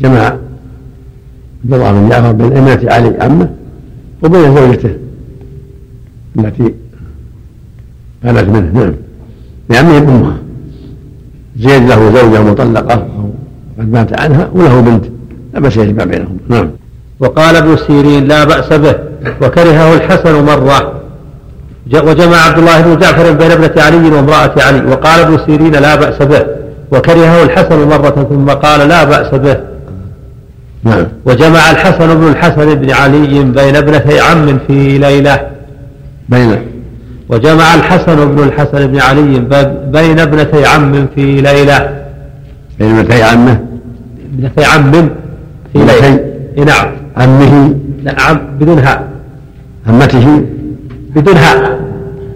جمع 0.00 0.20
عبد 1.64 1.72
الله 1.74 1.92
بن 1.92 2.08
جعفر 2.08 2.32
بين 2.32 2.56
ابنة 2.56 2.92
علي 2.92 3.16
عمه 3.20 3.48
وبين 4.22 4.56
زوجته. 4.56 4.94
التي 6.38 6.74
بانت 8.24 8.48
منه. 8.48 8.70
نعم. 8.74 8.94
لعمه 9.70 9.98
امها 9.98 10.36
زيد 11.58 11.82
له 11.88 12.10
زوجة 12.20 12.42
مطلقة 12.42 12.94
أو 12.94 13.30
قد 13.78 13.92
مات 13.92 14.20
عنها 14.20 14.48
وله 14.54 14.80
بنت. 14.80 15.04
لا 15.54 15.60
بأس 15.60 15.76
يجمع 15.76 16.04
بينهم. 16.04 16.36
نعم. 16.48 16.70
وقال 17.20 17.56
ابن 17.56 17.76
سيرين 17.76 18.24
لا 18.28 18.44
بأس 18.44 18.72
به 18.72 18.94
وكرهه 19.42 19.94
الحسن 19.94 20.44
مرة. 20.44 20.92
ج- 21.88 22.04
وجمع 22.08 22.36
عبد 22.36 22.58
الله 22.58 22.80
بن 22.80 22.98
جعفر 22.98 23.32
بين 23.32 23.50
ابنة 23.50 23.82
علي 23.82 24.10
وامرأة 24.10 24.52
علي. 24.56 24.90
وقال 24.90 25.20
ابن 25.20 25.38
سيرين 25.46 25.72
لا 25.72 25.94
بأس 25.96 26.22
به 26.22 26.46
وكرهه 26.92 27.42
الحسن 27.42 27.88
مرة 27.88 28.26
ثم 28.30 28.50
قال 28.50 28.88
لا 28.88 29.04
بأس 29.04 29.34
به. 29.34 29.56
نعم. 30.84 31.06
وجمع 31.26 31.70
الحسن 31.70 32.14
بن 32.14 32.28
الحسن 32.28 32.74
بن 32.74 32.90
علي 32.90 33.44
بين 33.44 33.76
ابنتي 33.76 34.20
عم 34.20 34.58
في 34.66 34.98
ليلة. 34.98 35.49
بين 36.30 36.58
وجمع 37.28 37.74
الحسن 37.74 38.34
بن 38.34 38.42
الحسن 38.42 38.86
بن 38.86 39.00
علي 39.00 39.38
بين 39.92 40.18
ابنتي 40.18 40.66
عم 40.66 41.06
في 41.14 41.40
ليلة. 41.40 41.78
بين 42.78 42.98
ابنتي 42.98 43.22
عمه؟ 43.22 43.60
ابنتي 44.34 44.64
عم 44.64 45.10
في 45.72 45.78
ليلة. 45.78 46.20
نعم. 46.56 46.88
عمه؟ 47.16 47.74
نعم 48.04 48.38
بدون 48.60 48.78
هاء 48.78 49.08
عمته؟ 49.86 50.44
بدون 51.16 51.36
هاء 51.36 51.80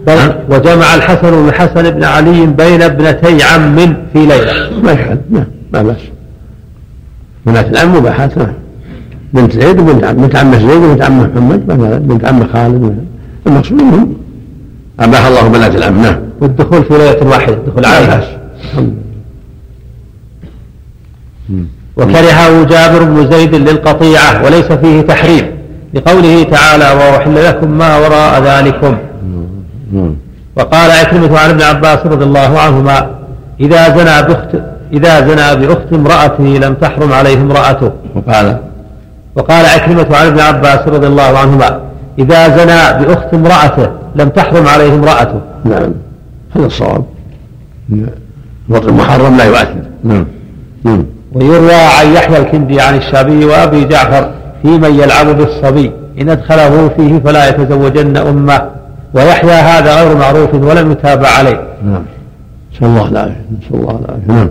بل 0.07 0.19
وجمع 0.49 0.95
الحسن 0.95 1.31
بن 1.31 1.49
الحسن 1.49 1.91
بن 1.91 2.03
علي 2.03 2.45
بين 2.45 2.81
ابنتي 2.81 3.43
عم 3.43 3.75
في 4.13 4.19
ليلة. 4.19 4.81
ما 4.83 5.17
نعم 5.29 5.45
ما 5.73 5.81
بأس. 5.81 5.97
بنات 7.45 7.67
العم 7.69 7.95
مباحات. 7.95 8.31
بنت 9.33 9.51
زيد 9.51 9.79
وبنت 9.79 10.03
عم 10.03 10.15
بنت 10.15 10.35
عمه 10.35 10.57
زيد 10.57 10.83
وبنت 10.83 11.01
عمه 11.01 11.27
محمد. 11.27 11.67
بنت 12.07 12.25
عمه 12.25 12.47
خالد. 12.53 13.05
المقصود 13.47 13.81
منهم 13.81 14.13
أباح 14.99 15.25
الله 15.25 15.47
بنات 15.47 15.75
العم 15.75 16.01
نعم 16.01 16.17
والدخول 16.41 16.83
في 16.83 16.97
ليلة 16.97 17.27
واحدة 17.27 17.53
الدخول 17.53 17.81
لا 17.81 17.89
عليها 17.89 18.23
لله. 18.77 18.91
وكرهه 21.97 22.63
جابر 22.63 23.03
بن 23.03 23.31
زيد 23.31 23.55
للقطيعة 23.55 24.45
وليس 24.45 24.71
فيه 24.71 25.01
تحريم. 25.01 25.45
لقوله 25.93 26.43
تعالى 26.43 26.91
وأحل 26.91 27.45
لكم 27.45 27.71
ما 27.71 27.97
وراء 27.97 28.43
ذلكم. 28.43 28.97
نعم. 29.93 30.15
وقال 30.55 30.91
عكرمة 30.91 31.39
عن 31.39 31.49
ابن 31.49 31.61
عباس 31.61 31.99
رضي 32.05 32.25
الله 32.25 32.59
عنهما 32.59 33.15
إذا 33.59 33.89
زنى 33.97 34.27
بأخت 34.27 34.55
إذا 34.93 35.27
زنى 35.27 35.67
بأخت 35.67 35.93
امرأته 35.93 36.43
لم 36.43 36.73
تحرم 36.73 37.13
عليه 37.13 37.37
امرأته. 37.37 37.91
وقال 38.15 38.57
وقال 39.35 39.65
عكرمة 39.65 40.15
عن 40.17 40.25
ابن 40.25 40.39
عباس 40.39 40.87
رضي 40.87 41.07
الله 41.07 41.37
عنهما 41.37 41.79
إذا 42.19 42.57
زنى 42.57 43.05
بأخت 43.05 43.33
امرأته 43.33 43.87
لم 44.15 44.29
تحرم 44.29 44.67
عليه 44.67 44.93
امرأته. 44.93 45.41
نعم. 45.65 45.93
هذا 46.55 46.65
الصواب 46.65 47.05
الوطن 48.69 48.89
المحرم 48.89 49.37
لا 49.37 49.43
يؤثر. 49.43 49.83
نعم. 50.03 50.25
نعم. 50.83 51.05
ويروى 51.33 51.73
عن 51.73 52.13
يحيى 52.13 52.37
الكندي 52.37 52.81
عن 52.81 52.97
الشعبي 52.97 53.45
وأبي 53.45 53.85
جعفر 53.85 54.31
في 54.61 54.67
من 54.67 54.99
يلعب 54.99 55.27
بالصبي. 55.27 55.91
إن 56.21 56.29
أدخله 56.29 56.89
فيه 56.97 57.19
فلا 57.19 57.49
يتزوجن 57.49 58.17
أمه. 58.17 58.61
ويحيى 59.13 59.51
هذا 59.51 60.03
غير 60.03 60.17
معروف 60.17 60.53
ولم 60.53 60.91
يتابع 60.91 61.27
عليه. 61.27 61.67
نعم. 61.85 62.03
نسأل 62.73 62.87
الله 62.87 63.07
العافية. 63.07 63.45
نسأل 63.59 63.75
الله 63.75 63.99
العافية. 64.05 64.27
نعم. 64.27 64.49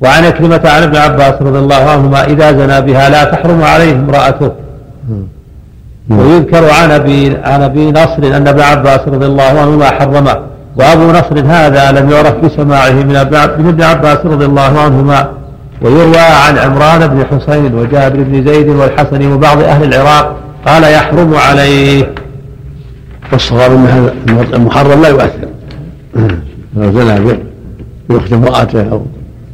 وعن 0.00 0.30
كلمة 0.30 0.60
عن 0.64 0.82
ابن 0.82 0.96
عباس 0.96 1.42
رضي 1.42 1.58
الله 1.58 1.90
عنهما 1.90 2.24
إذا 2.24 2.52
زنى 2.52 2.80
بها 2.80 3.08
لا 3.08 3.24
تحرم 3.24 3.62
عليه 3.62 3.92
امرأته. 3.92 4.52
نعم. 5.08 5.26
ويذكر 6.10 6.70
عن 6.70 6.90
أبي 6.90 7.36
عن 7.44 7.62
أبي 7.62 7.90
نصر 7.90 8.36
أن 8.36 8.48
ابن 8.48 8.60
عباس 8.60 9.00
رضي 9.08 9.26
الله 9.26 9.42
عنهما 9.42 9.84
حرمه. 9.90 10.36
وأبو 10.76 11.02
نصر 11.10 11.44
هذا 11.46 11.92
لم 12.00 12.10
يعرف 12.10 12.34
بسماعه 12.44 12.90
من 12.92 13.16
ابن 13.68 13.82
عباس 13.82 14.18
رضي 14.24 14.44
الله 14.44 14.78
عنهما. 14.80 15.28
ويروى 15.82 16.18
عن 16.18 16.58
عمران 16.58 17.06
بن 17.06 17.24
حسين 17.30 17.74
وجابر 17.74 18.22
بن 18.22 18.44
زيد 18.46 18.68
والحسن 18.68 19.32
وبعض 19.32 19.62
أهل 19.62 19.94
العراق 19.94 20.36
قال 20.66 20.84
يحرم 20.84 21.34
عليه. 21.34 22.14
والصواب 23.32 23.70
أن 23.72 23.86
هذا 23.86 24.12
المحرم 24.56 25.02
لا 25.02 25.08
يؤثر. 25.08 25.48
لو 26.76 26.92
زنى 26.92 27.20
ب- 27.20 27.38
باخت 28.08 28.32
امرأته 28.32 28.90
أو 28.92 29.02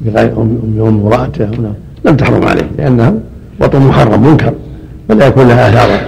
بغير 0.01 0.33
ام 0.37 0.59
امرأته 0.81 1.45
نعم، 1.45 1.75
لم 2.05 2.17
تحرم 2.17 2.49
عليه 2.49 2.67
لأنه 2.79 3.21
وطن 3.61 3.81
محرم 3.81 4.23
منكر 4.23 4.53
فلا 5.09 5.27
يكون 5.27 5.49
لها 5.49 5.69
آثار. 5.69 6.01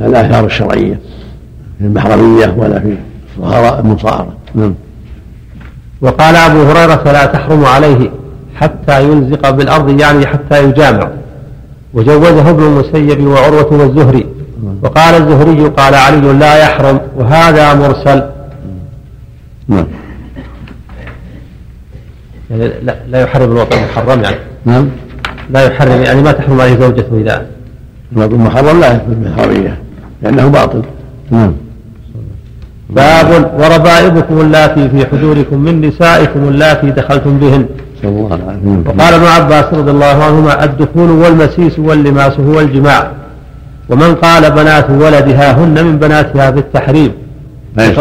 الآثار 0.00 0.44
الشرعية 0.44 1.00
في 1.78 1.84
المحرميه 1.84 2.54
ولا 2.56 2.78
في 2.80 2.96
الصهراء 3.38 3.80
المصاهره 3.80 4.32
نعم. 4.54 4.74
وقال 6.00 6.36
أبو 6.36 6.62
هريرة 6.62 7.02
لا 7.12 7.26
تحرم 7.26 7.64
عليه 7.64 8.10
حتى 8.54 9.02
يلزق 9.04 9.50
بالأرض 9.50 10.00
يعني 10.00 10.26
حتى 10.26 10.64
يجامع. 10.64 11.08
وجوزه 11.94 12.50
ابن 12.50 12.62
المسيب 12.62 13.26
وعروة 13.26 13.72
والزهري. 13.72 14.26
وقال 14.82 15.14
الزهري 15.14 15.68
قال 15.68 15.94
علي 15.94 16.32
لا 16.32 16.58
يحرم 16.58 17.00
وهذا 17.16 17.74
مرسل. 17.74 18.22
نعم. 19.68 19.86
يعني 22.50 22.72
لا, 22.82 22.96
لا 23.08 23.20
يحرم 23.20 23.52
الوطن 23.52 23.78
المحرم 23.78 24.22
يعني. 24.22 24.36
نعم. 24.64 24.88
لا 25.50 25.62
يحرم 25.66 26.02
يعني 26.02 26.22
ما 26.22 26.32
تحرم 26.32 26.60
عليه 26.60 26.76
زوجته 26.80 27.20
إذا 27.20 27.46
الوطن 28.12 28.34
المحرم 28.34 28.80
لا 28.80 28.94
يكون 28.94 29.14
بالحرميه 29.14 29.78
لأنه 30.22 30.48
باطل. 30.48 30.82
نعم. 31.30 31.52
باب 32.90 33.50
وربائبكم 33.58 34.40
اللاتي 34.40 34.88
في 34.88 35.06
حجوركم 35.06 35.58
من 35.58 35.80
نسائكم 35.80 36.48
اللاتي 36.48 36.90
دخلتم 36.90 37.38
بهن. 37.38 37.66
وقال 38.04 39.14
ابن 39.14 39.26
عباس 39.26 39.64
رضي 39.74 39.90
الله 39.90 40.24
عنهما 40.24 40.64
الدخول 40.64 41.10
والمسيس 41.10 41.78
واللماس 41.78 42.40
هو 42.40 42.60
الجماع. 42.60 43.10
ومن 43.88 44.14
قال 44.14 44.50
بنات 44.50 44.90
ولدها 44.90 45.52
هن 45.52 45.84
من 45.84 45.98
بناتها 45.98 46.50
في 46.50 46.58
التحريم 46.58 47.12
إيش؟ 47.78 47.98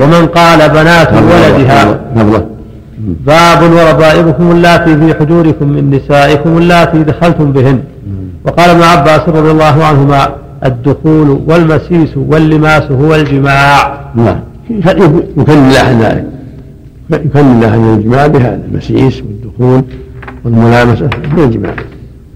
ومن 0.00 0.26
قال 0.26 0.68
بنات 0.68 1.12
ولدها 1.12 2.00
باب 3.26 3.62
وربائبكم 3.62 4.50
اللاتي 4.50 4.96
في 4.98 5.14
حجوركم 5.14 5.68
من 5.68 5.90
نسائكم 5.90 6.58
اللاتي 6.58 7.02
دخلتم 7.02 7.52
بهن. 7.52 7.80
وقال 8.44 8.70
ابن 8.70 8.82
عباس 8.82 9.28
رضي 9.28 9.50
الله 9.50 9.84
عنهما 9.84 10.36
الدخول 10.64 11.40
والمسيس 11.46 12.16
واللماس 12.16 12.82
هو 12.82 13.14
الجماع. 13.14 14.00
نعم. 14.14 14.40
يكن 14.70 15.52
الله 15.52 16.00
ذلك. 16.00 16.26
يكن 17.10 17.40
الله 17.40 17.94
الجماع 17.94 18.26
بهذا 18.26 18.60
المسيس 18.68 19.22
والدخول 19.22 19.82
والملامسة 20.44 21.10
هي 21.36 21.44
الجماع. 21.44 21.74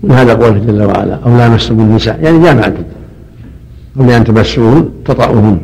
من 0.02 0.10
هذا 0.10 0.34
قوله 0.34 0.58
جل 0.58 0.82
وعلا 0.82 1.14
أو 1.26 1.36
لامستم 1.38 1.80
النساء. 1.80 2.18
يعني 2.22 2.42
جامعتم 2.42 2.82
أو 4.00 4.04
لأن 4.04 4.24
تمسوهن 4.24 4.88
تطأوهن 5.04 5.58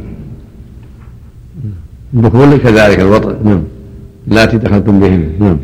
الدخول 2.14 2.56
كذلك 2.56 3.00
الوطء 3.00 3.36
نعم. 3.44 3.62
اللاتي 4.28 4.58
دخلتم 4.58 5.00
بهن. 5.00 5.28
نعم. 5.40 5.56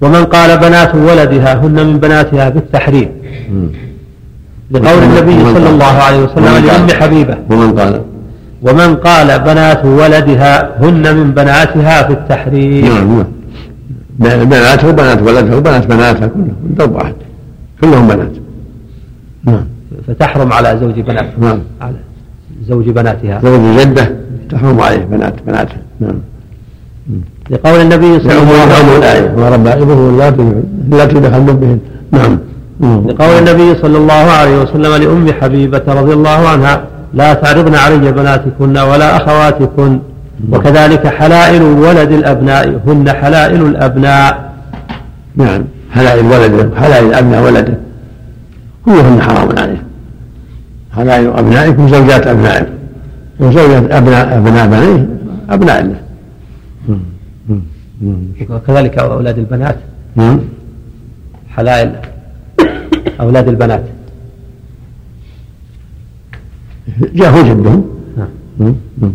ومن 0.00 0.24
قال 0.24 0.58
بنات 0.58 0.94
ولدها 0.94 1.54
هن 1.54 1.86
من 1.86 1.98
بناتها 1.98 2.48
بالتحريم 2.48 3.08
لقول 4.70 5.02
النبي 5.02 5.54
صلى 5.54 5.68
الله 5.70 5.84
عليه 5.84 6.22
وسلم 6.24 6.66
لأم 6.66 6.86
حبيبة. 7.00 7.36
ومن 7.50 7.78
قال 7.78 8.02
ومن 8.62 8.96
قال 8.96 9.38
بنات 9.38 9.84
ولدها 9.84 10.84
هن 10.84 11.16
من 11.16 11.30
بناتها 11.30 12.02
في 12.02 12.12
التحريم. 12.12 12.84
نعم 12.84 13.24
نعم 14.18 14.44
بناته 14.44 14.88
وبنات 14.88 15.22
ولدها 15.22 15.56
وبنات 15.56 15.86
بناتها 15.86 16.26
كلهم 16.26 16.56
ضرب 16.76 16.94
واحد. 16.94 17.14
كلهم 17.80 18.08
بنات. 18.08 18.32
نعم. 19.44 19.64
فتحرم 20.06 20.52
على 20.52 20.78
زوج 20.80 21.00
بناتها 21.00 21.38
نعم. 21.40 21.58
على 21.80 21.96
زوج 22.68 22.88
بناتها. 22.88 23.40
زوج 23.42 23.60
الجدة 23.60 24.16
تحرم 24.50 24.80
عليه 24.80 24.98
بنات 24.98 25.34
بناتها 25.46 25.82
نعم. 26.00 26.20
لقول 27.50 27.80
النبي 27.80 28.20
صلى 28.20 28.32
الله 28.42 28.60
عليه 28.60 28.84
وسلم. 28.84 28.96
الآية 28.98 29.32
وربائبه 29.36 29.92
اللاتي 29.94 30.52
اللاتي 30.92 31.14
دخلن 31.14 31.46
بهن 31.46 31.78
نعم. 32.12 32.38
نعم. 32.80 33.06
لقول 33.08 33.38
النبي 33.38 33.78
صلى 33.82 33.98
الله 33.98 34.12
عليه 34.12 34.62
وسلم 34.62 34.92
لأم 35.02 35.32
حبيبة 35.40 35.82
رضي 35.88 36.12
الله 36.12 36.48
عنها 36.48 36.84
لا 37.14 37.34
تعرضن 37.34 37.74
علي 37.74 38.12
بناتكن 38.12 38.78
ولا 38.78 39.16
أخواتكن 39.16 39.98
وكذلك 40.52 41.06
حلائل 41.06 41.62
ولد 41.62 42.12
الأبناء 42.12 42.80
هن 42.86 43.12
حلائل 43.12 43.62
الأبناء. 43.66 44.52
نعم. 45.36 45.64
حلائل 45.92 46.24
ولده 46.26 46.70
حلائل 46.80 47.14
أبناء 47.14 47.42
ولده. 47.44 47.74
كلهن 48.84 49.22
حرام 49.22 49.48
عليه. 49.58 49.82
حلائل 50.96 51.26
أبنائكم 51.26 51.88
زوجات 51.88 52.26
أبنائكم 52.26 52.72
وزوجات 53.40 53.90
أبناء 53.90 54.38
أبناء 54.38 54.66
بنيه 54.66 55.08
أبناء 55.50 55.82
له. 55.82 56.09
وكذلك 58.50 58.98
أولاد 58.98 59.38
البنات 59.38 59.76
نعم 60.16 60.40
حلائل 61.56 61.92
أولاد 63.20 63.48
البنات 63.48 63.84
جاءوا 67.14 67.42
جدهم. 67.42 67.84
نعم. 68.16 68.74
نعم. 69.00 69.14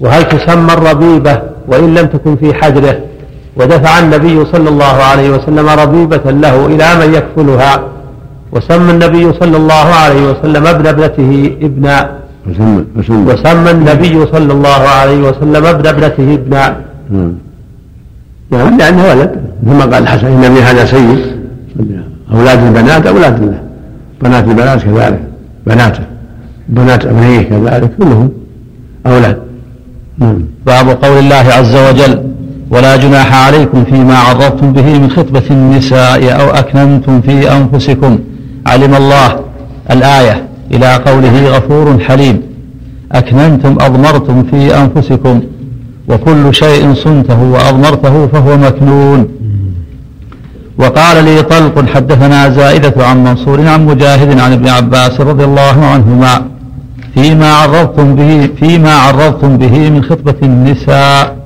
وهل 0.00 0.28
تسمى 0.28 0.72
الربيبة 0.72 1.42
وإن 1.68 1.94
لم 1.94 2.06
تكن 2.06 2.36
في 2.36 2.54
حجره 2.54 3.00
ودفع 3.56 3.98
النبي 3.98 4.44
صلى 4.44 4.68
الله 4.68 4.84
عليه 4.84 5.30
وسلم 5.30 5.68
ربيبة 5.68 6.30
له 6.30 6.66
إلى 6.66 7.06
من 7.06 7.14
يكفلها 7.14 7.82
وسمى 8.52 8.90
النبي 8.90 9.32
صلى 9.32 9.56
الله 9.56 9.74
عليه 9.74 10.30
وسلم 10.30 10.66
ابن 10.66 10.86
ابنته 10.86 11.56
ابنا 11.62 12.18
وسمى 12.48 12.84
وسمى 12.96 13.32
وسمى 13.32 13.70
النبي 13.70 14.26
صلى 14.26 14.52
الله 14.52 14.82
عليه 15.00 15.20
وسلم 15.28 15.66
ابن 15.66 15.86
ابنته 15.86 16.34
ابنا 16.34 16.76
نعم. 17.10 17.32
نعم 18.50 18.78
لأنه 18.78 19.04
ولد. 19.10 19.30
كما 19.66 19.80
قال 19.80 20.02
الحسن 20.02 20.26
إن 20.26 20.44
ابني 20.44 20.60
هذا 20.60 20.84
سيد. 20.84 21.18
أولاد 22.34 22.58
البنات 22.66 23.06
أولاد 23.06 23.42
له 23.42 23.60
بنات 24.22 24.44
البنات 24.44 24.82
كذلك. 24.82 25.20
بناته. 25.66 26.04
بنات 26.68 27.06
أبنيه 27.06 27.42
كذلك. 27.42 27.90
كلهم 27.98 28.30
أولاد. 29.06 29.38
نعم. 30.18 30.38
باب 30.66 30.88
قول 30.88 31.18
الله 31.18 31.44
عز 31.58 31.76
وجل 31.76 32.22
ولا 32.70 32.96
جناح 32.96 33.46
عليكم 33.46 33.84
فيما 33.84 34.16
عرضتم 34.16 34.72
به 34.72 34.98
من 34.98 35.10
خطبة 35.10 35.42
النساء 35.50 36.40
أو 36.40 36.50
أكننتم 36.50 37.20
في 37.20 37.52
أنفسكم 37.52 38.18
علم 38.66 38.94
الله 38.94 39.40
الآية. 39.90 40.47
إلى 40.74 40.96
قوله 40.96 41.48
غفور 41.56 41.98
حليم. 41.98 42.42
أكننتم 43.12 43.76
أضمرتم 43.80 44.42
في 44.50 44.60
أنفسكم 44.82 45.42
وكل 46.08 46.54
شيء 46.54 46.94
صنته 46.94 47.42
وأضمرته 47.42 48.26
فهو 48.26 48.56
مكنون. 48.56 49.28
وقال 50.78 51.24
لي 51.24 51.42
طلق 51.42 51.88
حدثنا 51.88 52.50
زائدة 52.50 53.06
عن 53.06 53.24
منصور 53.24 53.68
عن 53.68 53.86
مجاهد 53.86 54.38
عن 54.38 54.52
ابن 54.52 54.68
عباس 54.68 55.20
رضي 55.20 55.44
الله 55.44 55.86
عنهما 55.86 56.44
فيما 57.14 57.52
عرضتم 57.52 58.14
به 58.14 58.48
فيما 58.60 58.92
عرضتم 58.92 59.56
به 59.58 59.90
من 59.90 60.02
خطبة 60.04 60.34
النساء. 60.42 61.36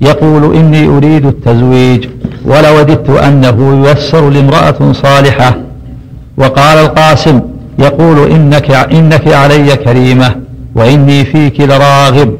يقول 0.00 0.56
إني 0.56 0.86
أريد 0.88 1.26
التزويج 1.26 2.08
ولوددت 2.44 3.10
أنه 3.10 3.86
ييسر 3.86 4.30
لامرأة 4.30 4.92
صالحة. 4.92 5.56
وقال 6.36 6.78
القاسم 6.78 7.40
يقول 7.78 8.30
إنك 8.30 8.70
إنك 8.70 9.28
علي 9.28 9.76
كريمة 9.76 10.34
وإني 10.74 11.24
فيك 11.24 11.60
لراغب 11.60 12.36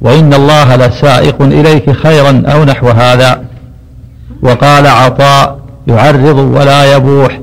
وإن 0.00 0.34
الله 0.34 0.76
لسائق 0.76 1.42
إليك 1.42 1.90
خيرا 1.90 2.42
أو 2.46 2.64
نحو 2.64 2.88
هذا. 2.88 3.44
وقال 4.42 4.86
عطاء 4.86 5.58
يعرض 5.86 6.38
ولا 6.38 6.96
يبوح 6.96 7.40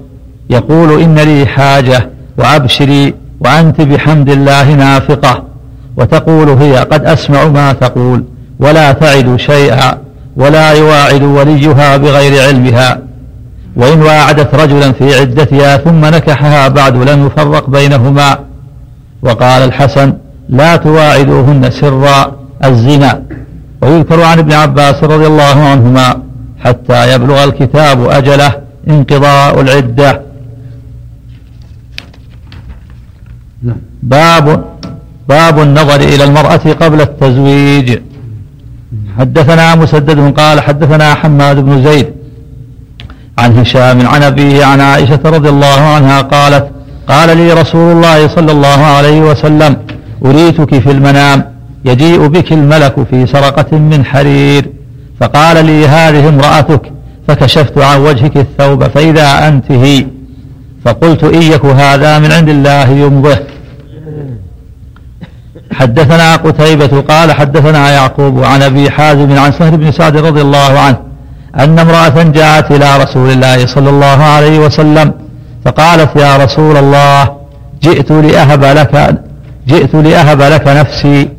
يقول 0.50 1.02
إن 1.02 1.20
لي 1.20 1.46
حاجة 1.46 2.10
وأبشري 2.38 3.14
وأنت 3.40 3.82
بحمد 3.82 4.30
الله 4.30 4.74
نافقة 4.74 5.44
وتقول 5.98 6.50
هي 6.50 6.78
قد 6.78 7.06
أسمع 7.06 7.48
ما 7.48 7.74
تقول 7.74 8.24
ولا 8.60 8.92
تعد 8.92 9.36
شيئا 9.40 9.98
ولا 10.36 10.72
يواعد 10.72 11.24
وليها 11.24 11.98
بغير 11.98 12.48
علمها. 12.48 13.11
وإن 13.76 14.02
واعدت 14.02 14.56
رجلا 14.56 14.92
في 14.92 15.16
عدتها 15.20 15.78
ثم 15.78 16.06
نكحها 16.06 16.68
بعد 16.68 16.96
لم 16.96 17.26
يفرق 17.26 17.70
بينهما. 17.70 18.40
وقال 19.22 19.62
الحسن 19.64 20.14
لا 20.50 20.76
تواعدوهن 20.76 21.72
سرا 21.72 22.36
الزنا. 22.66 23.24
ويذكر 23.82 24.22
عن 24.24 24.40
ابن 24.40 24.54
عباس 24.54 25.04
رضي 25.04 25.28
الله 25.28 25.44
عنهما 25.72 26.24
حتى 26.60 27.16
يبلغ 27.16 27.44
الكتاب 27.44 28.10
أجله 28.10 28.52
انقضاء 28.90 29.62
العدة. 29.62 30.22
باب 34.04 34.66
باب 35.30 35.60
النظر 35.60 35.96
إلى 35.96 36.24
المرأة 36.24 36.74
قبل 36.82 37.02
التزويج. 37.02 38.00
حدثنا 39.20 39.76
مسدد 39.76 40.34
قال 40.40 40.62
حدثنا 40.62 41.14
حماد 41.14 41.60
بن 41.60 41.84
زيد 41.84 42.21
عن 43.38 43.58
هشام 43.58 44.08
عن 44.08 44.24
أبيه 44.24 44.66
عن 44.66 44.82
عائشة 44.82 45.20
رضي 45.26 45.50
الله 45.50 45.80
عنها 45.80 46.22
قالت 46.22 46.72
قال 47.08 47.38
لي 47.38 47.54
رسول 47.54 47.92
الله 47.92 48.28
صلى 48.28 48.52
الله 48.52 48.68
عليه 48.68 49.22
وسلم 49.22 49.78
أريتك 50.26 50.80
في 50.80 50.92
المنام 50.92 51.46
يجيء 51.86 52.28
بك 52.28 52.52
الملك 52.52 52.96
في 53.10 53.26
سرقة 53.28 53.78
من 53.78 54.06
حرير. 54.06 54.82
فقال 55.20 55.66
لي 55.66 55.88
هذه 55.88 56.30
امرأتك 56.30 56.92
فكشفت 57.28 57.78
عن 57.78 58.02
وجهك 58.02 58.38
الثوب 58.38 58.84
فإذا 58.84 59.48
أنت 59.48 59.72
هي 59.72 60.06
فقلت 60.86 61.24
إن 61.24 61.42
يك 61.42 61.66
هذا 61.66 62.20
من 62.20 62.32
عند 62.32 62.50
الله 62.50 62.90
يمضه 62.90 63.38
حدثنا 65.72 66.36
قتيبة 66.36 67.02
قال 67.02 67.32
حدثنا 67.32 67.92
يعقوب 67.92 68.44
عن 68.44 68.62
أبي 68.62 68.92
حازم 68.92 69.38
عن 69.40 69.52
سهل 69.52 69.78
بن 69.78 69.92
سعد 69.92 70.18
رضي 70.18 70.42
الله 70.42 70.80
عنه 70.80 70.98
أن 71.60 71.80
امرأة 71.80 72.24
جاءت 72.24 72.72
إلى 72.72 73.04
رسول 73.04 73.30
الله 73.30 73.66
صلى 73.66 73.90
الله 73.90 74.24
عليه 74.24 74.60
وسلم 74.60 75.14
فقالت 75.66 76.16
يا 76.16 76.38
رسول 76.38 76.78
الله 76.78 77.32
جئت 77.84 78.12
لأهب 78.12 78.64
لك 78.64 79.16
جئت 79.68 79.96
لأهب 79.96 80.42
لك 80.42 80.68
نفسي. 80.68 81.30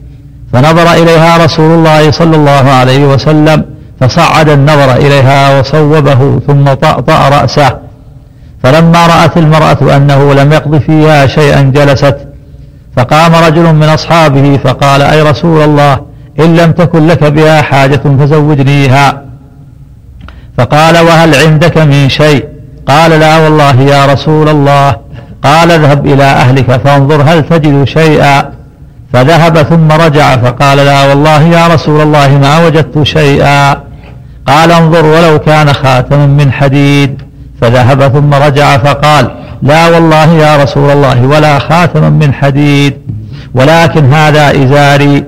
فنظر 0.53 0.93
إليها 0.93 1.45
رسول 1.45 1.71
الله 1.71 2.11
صلى 2.11 2.37
الله 2.37 2.71
عليه 2.71 3.07
وسلم 3.07 3.65
فصعد 4.01 4.49
النظر 4.49 4.97
إليها 4.97 5.61
وصوبه 5.61 6.41
ثم 6.47 6.65
طأطأ 6.65 7.29
رأسه. 7.29 7.79
فلما 8.63 9.07
رأت 9.07 9.37
المرأة 9.37 9.97
أنه 9.97 10.35
لم 10.35 10.53
يقض 10.53 10.79
فيها 10.79 11.27
شيئا 11.27 11.63
جلست. 11.63 12.17
فقام 12.97 13.35
رجل 13.35 13.75
من 13.75 13.89
أصحابه 13.89 14.57
فقال 14.65 15.03
أي 15.03 15.23
رسول 15.23 15.63
الله 15.65 16.01
إن 16.41 16.57
لم 16.57 16.73
تكن 16.73 17.07
لك 17.07 17.25
بها 17.25 17.63
حاجة 17.63 18.03
فزوجنيها. 18.19 19.23
فقال 20.59 20.98
وهل 20.98 21.34
عندك 21.34 21.78
من 21.78 22.09
شيء؟ 22.09 22.44
قال 22.86 23.11
لا 23.11 23.38
والله 23.38 23.80
يا 23.80 24.07
رسول 24.07 24.48
الله. 24.48 24.96
قال 25.42 25.70
اذهب 25.70 26.07
إلى 26.07 26.24
أهلك 26.24 26.80
فانظر 26.84 27.22
هل 27.22 27.48
تجد 27.48 27.84
شيئا. 27.84 28.53
فذهب 29.12 29.62
ثم 29.62 29.92
رجع 29.92 30.36
فقال 30.36 30.78
لا 30.78 31.07
والله 31.07 31.42
يا 31.42 31.66
رسول 31.66 32.00
الله 32.00 32.28
ما 32.28 32.66
وجدت 32.66 33.03
شيئا. 33.03 33.72
قال 34.46 34.72
انظر 34.72 35.05
ولو 35.05 35.38
كان 35.38 35.72
خاتما 35.72 36.26
من 36.26 36.53
حديد. 36.53 37.22
فذهب 37.61 38.09
ثم 38.09 38.34
رجع 38.34 38.78
فقال 38.78 39.30
لا 39.62 39.88
والله 39.88 40.32
يا 40.32 40.57
رسول 40.57 40.90
الله 40.90 41.26
ولا 41.26 41.59
خاتما 41.59 42.11
من 42.11 42.34
حديد. 42.34 42.98
ولكن 43.55 44.12
هذا 44.12 44.64
إزاري. 44.64 45.24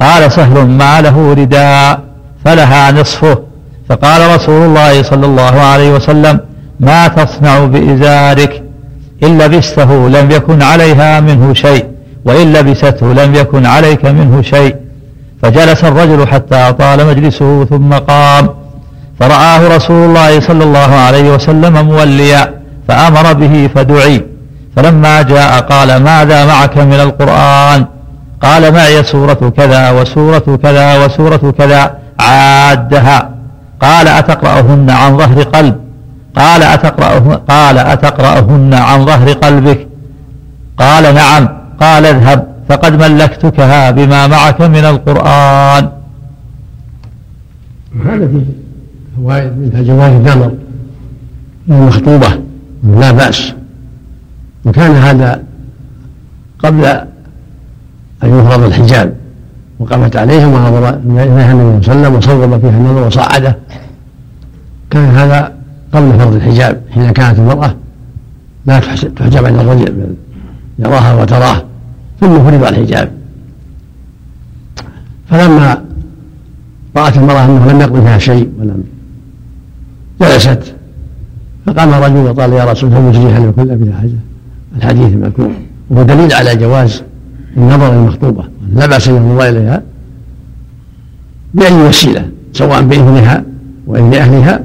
قال 0.00 0.32
سهل 0.32 0.66
ما 0.66 1.00
له 1.00 1.32
رداء. 1.32 2.00
فلها 2.44 2.92
نصفه. 2.92 3.47
فقال 3.88 4.34
رسول 4.34 4.62
الله 4.62 5.02
صلى 5.02 5.26
الله 5.26 5.60
عليه 5.60 5.92
وسلم 5.92 6.40
ما 6.80 7.08
تصنع 7.08 7.64
بإزارك 7.64 8.62
إن 9.22 9.38
لبسته 9.38 10.08
لم 10.08 10.30
يكن 10.30 10.62
عليها 10.62 11.20
منه 11.20 11.54
شيء 11.54 11.86
وإن 12.24 12.52
لبسته 12.52 13.12
لم 13.12 13.34
يكن 13.34 13.66
عليك 13.66 14.06
منه 14.06 14.42
شيء. 14.42 14.76
فجلس 15.42 15.84
الرجل 15.84 16.28
حتى 16.28 16.72
طال 16.72 17.06
مجلسه 17.06 17.64
ثم 17.64 17.92
قام. 17.92 18.48
فرآه 19.20 19.76
رسول 19.76 20.08
الله 20.08 20.40
صلى 20.40 20.64
الله 20.64 20.94
عليه 20.94 21.34
وسلم 21.34 21.86
موليا 21.86 22.54
فأمر 22.88 23.32
به 23.32 23.70
فدعي. 23.74 24.24
فلما 24.76 25.22
جاء 25.22 25.60
قال 25.60 25.96
ماذا 25.96 26.46
معك 26.46 26.78
من 26.78 27.00
القرآن؟ 27.00 27.86
قال 28.42 28.72
معي 28.72 29.04
سورة 29.04 29.52
كذا 29.56 29.90
وسورة 29.90 30.58
كذا 30.62 31.04
وسورة 31.04 31.54
كذا 31.58 31.98
عادها. 32.20 33.37
قال 33.80 34.08
أتقرأهن 34.08 34.90
عن 34.90 35.18
ظهر 35.18 35.42
قلب؟ 35.42 35.76
قال 36.36 36.62
أتقرأهن 36.62 37.32
قال 37.32 37.78
أتقرأهن 37.78 38.74
عن 38.74 39.06
ظهر 39.06 39.32
قلبك؟ 39.32 39.88
قال 40.78 41.14
نعم. 41.14 41.48
قال 41.80 42.06
اذهب 42.06 42.46
فقد 42.68 43.02
ملكتكها 43.02 43.90
بما 43.90 44.26
معك 44.26 44.60
من 44.60 44.84
القرآن. 44.84 45.88
هذا 48.04 48.28
فيه 48.28 48.44
فوائد 49.16 49.58
منها 49.58 49.82
جواز 49.82 50.12
النظر. 50.12 50.52
المخطوبة 51.68 52.28
لا 52.84 53.10
بأس. 53.10 53.52
وكان 54.64 54.90
هذا 54.90 55.42
قبل 56.58 56.84
أن 58.24 58.38
يفرض 58.38 58.62
الحجاب. 58.62 59.14
وقفت 59.78 60.16
عليها 60.16 60.46
ونظر 60.46 60.88
إليها 60.88 61.52
النبي 61.52 61.84
صلى 61.84 61.94
الله 61.94 62.06
عليه 62.06 62.16
وسلم 62.18 62.40
وصوب 62.42 62.60
فيها 62.60 62.78
النظر 62.78 63.06
وصعده. 63.06 63.58
كان 64.90 65.04
هذا 65.04 65.52
قبل 65.92 66.18
فرض 66.18 66.34
الحجاب 66.34 66.80
حين 66.90 67.10
كانت 67.10 67.38
المرأة 67.38 67.74
لا 68.66 68.78
تحجب 69.16 69.44
عن 69.44 69.60
الرجل 69.60 70.14
يراها 70.78 71.22
وتراه 71.22 71.62
ثم 72.20 72.38
فرض 72.44 72.64
الحجاب. 72.64 73.10
فلما 75.30 75.84
رأت 76.96 77.16
المرأة 77.16 77.44
أنه 77.44 77.72
لم 77.72 77.80
يقضي 77.80 78.00
فيها 78.00 78.18
شيء 78.18 78.52
ولم 78.60 78.84
جلست 80.20 80.74
فقام 81.66 81.90
رجل 81.90 82.16
وقال 82.16 82.52
يا 82.52 82.64
رسول 82.64 82.90
الله 82.90 83.00
مجريها 83.08 83.38
لو 83.38 83.52
كنا 83.52 83.74
بها 83.74 83.96
حاجة 83.98 84.10
الحديث 84.76 85.12
المذكور 85.12 85.50
وهو 85.90 86.02
دليل 86.02 86.32
على 86.32 86.56
جواز 86.56 87.02
النظر 87.56 87.92
المخطوبة. 87.92 88.44
لا 88.72 88.86
بأس 88.86 89.08
أن 89.08 89.16
ينظر 89.16 89.48
إليها 89.48 89.82
بأي 91.54 91.88
وسيلة 91.88 92.28
سواء 92.52 92.82
بإذنها 92.82 93.44
وإذن 93.86 94.14
أهلها 94.14 94.64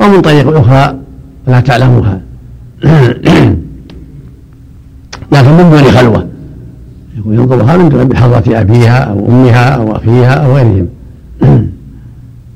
أو 0.00 0.08
من 0.08 0.20
طريق 0.20 0.56
أخرى 0.56 0.98
لا 1.46 1.60
تعلمها. 1.60 2.20
لكن 5.32 5.50
من 5.50 5.70
دون 5.70 5.84
يكون 7.18 7.34
ينظرها 7.34 7.76
من 7.76 7.88
دون 7.88 8.04
بحضرة 8.04 8.60
أبيها 8.60 8.98
أو 8.98 9.28
أمها 9.28 9.68
أو 9.68 9.96
أخيها 9.96 10.34
أو 10.34 10.56
غيرهم. 10.56 10.88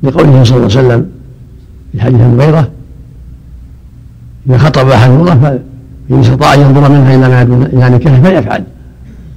لقوله 0.02 0.44
صلى 0.44 0.56
الله 0.56 0.76
عليه 0.76 0.86
وسلم 0.86 1.06
في 1.92 2.00
حديث 2.00 2.20
المغيرة 2.20 2.70
إذا 4.48 4.58
خطب 4.58 4.88
أحد 4.88 5.10
المرأة 5.10 5.34
فإن 5.34 6.20
استطاع 6.20 6.54
أن 6.54 6.60
ينظر 6.60 6.88
منها 6.88 7.14
إلى 7.14 7.28
ما 7.28 7.42
دون 7.44 7.62
إلى 7.62 7.90
نكاح 7.90 8.20
فليفعل. 8.20 8.64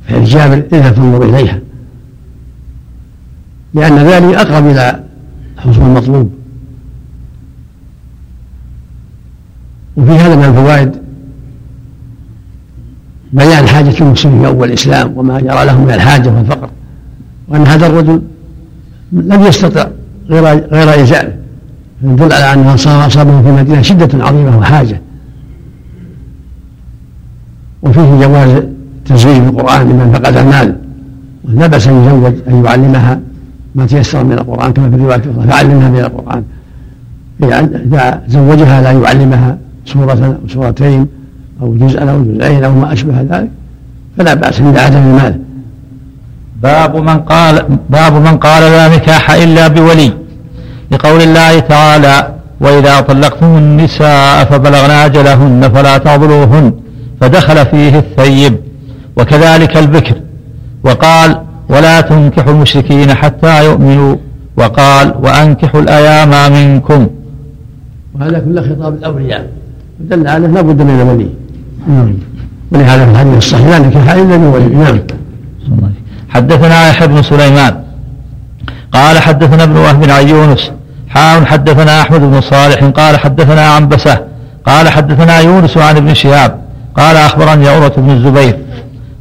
فإن 0.07 0.23
جابر 0.23 0.63
اذهب 0.73 0.93
فانظر 0.93 1.29
إليها. 1.29 1.59
لأن 3.73 3.97
ذلك 3.97 4.35
أقرب 4.35 4.67
إلى 4.67 5.03
حصول 5.57 5.85
المطلوب. 5.85 6.33
وفي 9.97 10.11
هذا 10.11 10.35
من 10.35 10.43
الفوائد 10.43 10.91
بيان 13.33 13.67
حاجة 13.67 14.01
المسلمين 14.01 14.41
في 14.41 14.47
أول 14.47 14.67
الإسلام 14.67 15.17
وما 15.17 15.39
جرى 15.39 15.65
لهم 15.65 15.83
من 15.85 15.93
الحاجة 15.93 16.29
والفقر. 16.29 16.69
وأن 17.47 17.67
هذا 17.67 17.87
الرجل 17.87 18.21
لم 19.11 19.41
يستطع 19.43 19.87
غير 20.29 20.43
غير 20.67 21.03
إزاله. 21.03 21.35
يدل 22.03 22.33
على 22.33 22.53
أنه 22.53 22.75
أصابه 22.75 23.41
في 23.41 23.49
المدينة 23.49 23.81
شدة 23.81 24.25
عظيمة 24.25 24.57
وحاجة. 24.57 25.01
وفيه 27.81 28.19
جواز 28.19 28.63
تزويج 29.05 29.37
بالقرآن 29.39 29.81
لمن 29.81 30.11
فقد 30.13 30.37
المال 30.37 30.75
ولا 31.43 31.67
بأس 31.67 31.87
أن 31.87 32.05
يزوج 32.05 32.33
أن 32.47 32.65
يعلمها 32.65 33.19
ما 33.75 33.85
تيسر 33.85 34.23
من 34.23 34.33
القرآن 34.33 34.73
كما 34.73 34.89
في 34.89 34.95
الرواية 34.95 35.15
الأخرى 35.15 35.47
فعلمها 35.47 35.89
من 35.89 35.99
القرآن. 35.99 36.43
إذا 37.43 38.21
زوجها 38.27 38.81
لا 38.81 38.91
يعلمها 38.91 39.57
سورة 39.85 40.37
أو 40.43 40.47
سورتين 40.47 41.07
أو 41.61 41.75
جزءا 41.77 42.11
أو 42.11 42.23
جزئين 42.23 42.63
أو 42.63 42.73
ما 42.73 42.93
أشبه 42.93 43.21
ذلك 43.21 43.49
فلا 44.17 44.33
بأس 44.33 44.61
من 44.61 44.77
عدم 44.77 44.97
المال. 44.97 45.39
باب 46.61 46.95
من 46.95 47.19
قال 47.19 47.65
باب 47.89 48.13
من 48.13 48.37
قال 48.37 48.63
لا 48.63 48.95
نكاح 48.95 49.31
إلا 49.31 49.67
بولي. 49.67 50.13
لقول 50.91 51.21
الله 51.21 51.59
تعالى 51.59 52.33
وإذا 52.59 52.99
طلقتم 52.99 53.57
النساء 53.57 54.45
فبلغن 54.45 54.91
أجلهن 54.91 55.69
فلا 55.73 55.97
تعضلوهن 55.97 56.73
فدخل 57.21 57.65
فيه 57.65 57.99
الثيب. 57.99 58.55
وكذلك 59.17 59.77
البكر. 59.77 60.15
وقال 60.83 61.41
ولا 61.69 62.01
تنكحوا 62.01 62.53
المشركين 62.53 63.13
حتى 63.13 63.65
يؤمنوا 63.65 64.15
وقال 64.57 65.13
وأنكحوا 65.23 65.81
الأيام 65.81 66.53
منكم 66.53 67.07
وهذا 68.15 68.39
كله 68.39 68.61
خطاب 68.61 68.93
الأولياء. 68.93 69.47
دل 69.99 70.27
على 70.27 70.47
لا 70.47 70.61
بد 70.61 70.81
من 70.81 71.01
الولي 71.01 71.29
نعم. 71.87 72.13
ولهذا 72.71 73.05
في 73.05 73.11
الحديث 73.11 73.37
الصحيح 73.37 73.67
لا 73.67 73.79
نكاح 73.79 74.11
إلا 74.11 74.37
بولي 74.37 74.65
نعم. 74.65 74.99
حدثنا 76.29 76.89
يحيى 76.89 77.07
بن 77.07 77.21
سليمان. 77.21 77.83
قال 78.91 79.19
حدثنا 79.19 79.63
ابن 79.63 79.77
وهب 79.77 80.09
عن 80.09 80.29
يونس. 80.29 80.71
حاون 81.09 81.45
حدثنا 81.45 82.01
أحمد 82.01 82.19
بن 82.19 82.41
صالح. 82.41 82.83
قال 82.83 83.19
حدثنا 83.19 83.67
عن 83.67 83.87
بسه 83.87 84.19
قال 84.65 84.89
حدثنا 84.89 85.39
يونس 85.39 85.77
عن 85.77 85.97
ابن 85.97 86.13
شهاب. 86.13 86.59
قال 86.97 87.15
أخبرني 87.15 87.67
عروة 87.67 87.93
بن 87.97 88.09
الزبير 88.09 88.57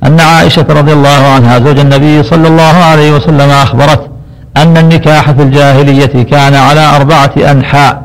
أن 0.04 0.20
عائشة 0.20 0.66
رضي 0.70 0.92
الله 0.92 1.26
عنها 1.34 1.58
زوج 1.58 1.78
النبي 1.78 2.22
صلى 2.22 2.48
الله 2.48 2.62
عليه 2.62 3.12
وسلم 3.12 3.50
أخبرت 3.50 4.10
أن 4.56 4.76
النكاح 4.76 5.30
في 5.30 5.42
الجاهلية 5.42 6.22
كان 6.22 6.54
على 6.54 6.96
أربعة 6.96 7.32
أنحاء 7.50 8.02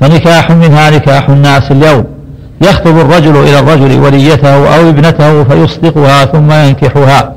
فنكاح 0.00 0.50
منها 0.50 0.90
نكاح 0.90 1.28
الناس 1.28 1.70
اليوم. 1.70 2.04
يخطب 2.60 2.98
الرجل 2.98 3.36
إلى 3.36 3.58
الرجل 3.58 4.00
وليته 4.00 4.76
أو 4.76 4.88
ابنته 4.88 5.44
فيصدقها 5.44 6.24
ثم 6.24 6.52
ينكحها. 6.52 7.34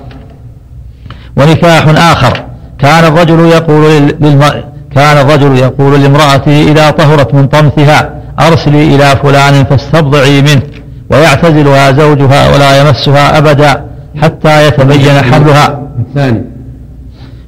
ونكاح 1.38 1.88
آخر 1.88 2.44
كان 2.80 3.06
الرجل 3.06 3.40
يقول 3.40 4.14
للمرء 4.22 4.64
كان 4.96 5.18
الرجل 5.18 5.58
يقول 5.58 6.02
لامرأته 6.02 6.64
إذا 6.72 6.90
طهرت 6.92 7.34
من 7.34 7.48
طمثها 7.48 8.10
أرسلي 8.40 8.96
إلى 8.96 9.16
فلان 9.24 9.66
فاستبضعي 9.66 10.42
منه. 10.42 10.62
ويعتزلها 11.10 11.92
زوجها 11.92 12.50
ولا 12.54 12.82
يمسها 12.82 13.38
أبدا 13.38 13.86
حتى 14.22 14.68
يتبين 14.68 15.22
حملها 15.22 15.80
الثاني. 16.00 16.44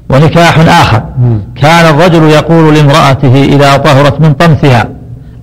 ونكاح 0.09 0.59
آخر. 0.59 1.03
كان 1.61 1.95
الرجل 1.95 2.23
يقول 2.23 2.75
لامرأته 2.75 3.43
إذا 3.43 3.77
طهرت 3.77 4.21
من 4.21 4.33
طمثها 4.33 4.89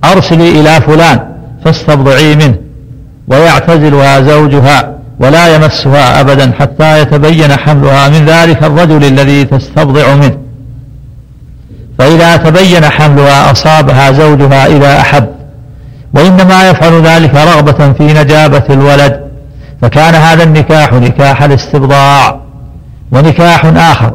أرسلي 0.05 0.61
إلى 0.61 0.81
فلان 0.81 1.21
فاستبضعي 1.65 2.37
منه. 2.37 2.55
ويعتزلها 3.29 4.21
زوجها 4.21 4.99
ولا 5.21 5.55
يمسها 5.57 6.21
أبدا 6.21 6.53
حتى 6.53 7.01
يتبين 7.01 7.53
حملها 7.53 8.09
من 8.09 8.27
ذلك 8.27 8.63
الرجل 8.63 9.05
الذي 9.05 9.45
تستبضع 9.45 10.15
منه. 10.15 10.39
فإذا 11.99 12.37
تبين 12.37 12.85
حملها 12.85 13.51
أصابها 13.51 14.13
زوجها 14.13 14.67
إذا 14.67 15.01
أحب. 15.01 15.38
وإنما 16.19 16.71
يفعل 16.71 17.03
ذلك 17.03 17.35
رغبة 17.35 17.93
في 17.93 18.05
نجابة 18.05 18.63
الولد 18.71 19.21
فكان 19.83 20.15
هذا 20.15 20.43
النكاح 20.43 20.93
نكاح 20.93 21.43
الاستبضاع 21.43 22.41
ونكاح 23.13 23.65
آخر 23.65 24.13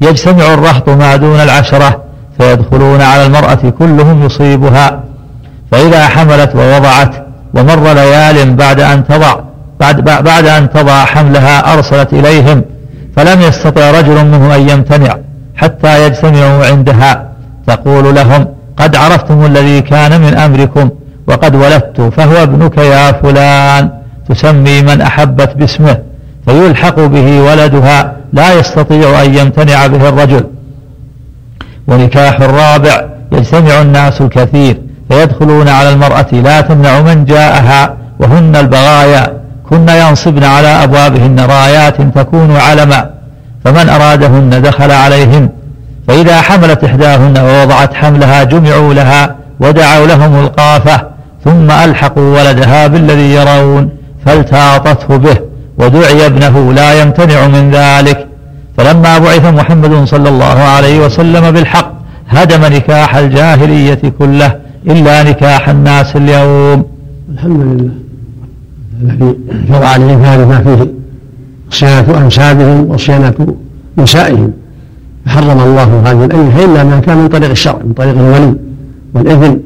يجتمع 0.00 0.54
الرهط 0.54 0.88
ما 0.88 1.16
دون 1.16 1.40
العشرة 1.40 2.02
فيدخلون 2.38 3.02
على 3.02 3.26
المرأة 3.26 3.72
كلهم 3.78 4.26
يصيبها 4.26 5.00
فإذا 5.72 6.08
حملت 6.08 6.56
ووضعت 6.56 7.26
ومر 7.54 7.92
ليال 7.92 8.54
بعد 8.54 8.80
أن 8.80 9.06
تضع 9.06 9.36
بعد, 9.80 10.04
بعد 10.04 10.46
أن 10.46 10.70
تضع 10.70 11.04
حملها 11.04 11.74
أرسلت 11.74 12.12
إليهم 12.12 12.64
فلم 13.16 13.40
يستطع 13.40 13.90
رجل 13.90 14.24
منهم 14.24 14.50
أن 14.50 14.68
يمتنع 14.68 15.16
حتى 15.56 16.06
يجتمعوا 16.06 16.66
عندها 16.66 17.28
تقول 17.66 18.14
لهم 18.14 18.46
قد 18.76 18.96
عرفتم 18.96 19.44
الذي 19.44 19.80
كان 19.80 20.20
من 20.20 20.34
أمركم 20.34 20.90
وقد 21.28 21.54
ولدت 21.54 22.00
فهو 22.00 22.42
ابنك 22.42 22.78
يا 22.78 23.12
فلان. 23.12 23.90
تسمي 24.28 24.82
من 24.82 25.00
أحبت 25.00 25.56
باسمه 25.56 25.98
فيلحق 26.46 27.00
به 27.00 27.40
ولدها 27.40 28.16
لا 28.32 28.58
يستطيع 28.58 29.22
أن 29.22 29.34
يمتنع 29.34 29.86
به 29.86 30.08
الرجل. 30.08 30.44
ونكاح 31.88 32.40
الرابع 32.40 33.04
يجتمع 33.32 33.82
الناس 33.82 34.20
الكثير 34.20 34.80
فيدخلون 35.10 35.68
على 35.68 35.90
المرأة 35.92 36.26
لا 36.32 36.60
تمنع 36.60 37.00
من 37.00 37.24
جاءها 37.24 37.96
وهن 38.18 38.56
البغايا. 38.56 39.40
كن 39.70 39.88
ينصبن 39.88 40.44
على 40.44 40.68
أبوابهن 40.68 41.40
رايات 41.40 42.02
تكون 42.02 42.56
علما. 42.56 43.10
فمن 43.64 43.88
أرادهن 43.88 44.62
دخل 44.62 44.90
عليهن 44.90 45.48
فإذا 46.08 46.40
حملت 46.40 46.84
إحداهن 46.84 47.38
ووضعت 47.38 47.94
حملها 47.94 48.44
جمعوا 48.44 48.94
لها 48.94 49.36
ودعوا 49.60 50.06
لهم 50.06 50.44
القافة. 50.44 51.13
ثم 51.44 51.70
ألحقوا 51.70 52.40
ولدها 52.40 52.86
بالذي 52.86 53.34
يرون 53.34 53.88
فالتاطته 54.26 55.16
به 55.16 55.36
ودعي 55.78 56.26
ابنه 56.26 56.72
لا 56.72 57.02
يمتنع 57.02 57.48
من 57.48 57.70
ذلك. 57.70 58.26
فلما 58.76 59.18
بعث 59.18 59.44
محمد 59.46 60.04
صلى 60.04 60.28
الله 60.28 60.44
عليه 60.44 61.06
وسلم 61.06 61.50
بالحق 61.50 61.92
هدم 62.28 62.64
نكاح 62.76 63.16
الجاهلية 63.16 64.02
كله 64.18 64.56
إلا 64.86 65.22
نكاح 65.22 65.68
الناس 65.68 66.16
اليوم. 66.16 66.84
الحمد 67.32 67.60
لله. 67.60 67.92
الذي 69.02 69.34
شرع 69.68 69.88
عليهم 69.88 70.20
ما 70.48 70.60
فيه 70.64 70.86
صيانة 71.70 72.18
أنسابهم 72.24 72.90
وصيانة 72.90 73.54
نسائهم. 73.98 74.52
فحرم 75.26 75.60
الله 75.60 76.02
هذه 76.04 76.24
الأية 76.24 76.64
إلا 76.64 76.84
ما 76.84 77.00
كان 77.00 77.16
من 77.16 77.28
طريق 77.28 77.50
الشرع 77.50 77.78
من 77.84 77.92
طريق 77.92 78.18
الولي 78.18 78.54
والإذن. 79.14 79.60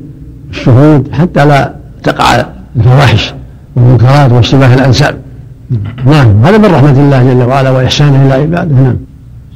الشهود 0.51 1.09
حتى 1.13 1.45
لا 1.45 1.75
تقع 2.03 2.45
الفواحش 2.77 3.35
والمنكرات 3.77 4.33
واشتباه 4.33 4.75
الأنساب. 4.75 5.17
نعم 6.07 6.45
هذا 6.45 6.59
من 6.59 6.65
رحمة 6.65 6.91
الله 6.91 7.35
جل 7.35 7.43
وعلا 7.43 7.71
وإحسانه 7.71 8.27
إلى 8.27 8.35
عباده. 8.35 8.97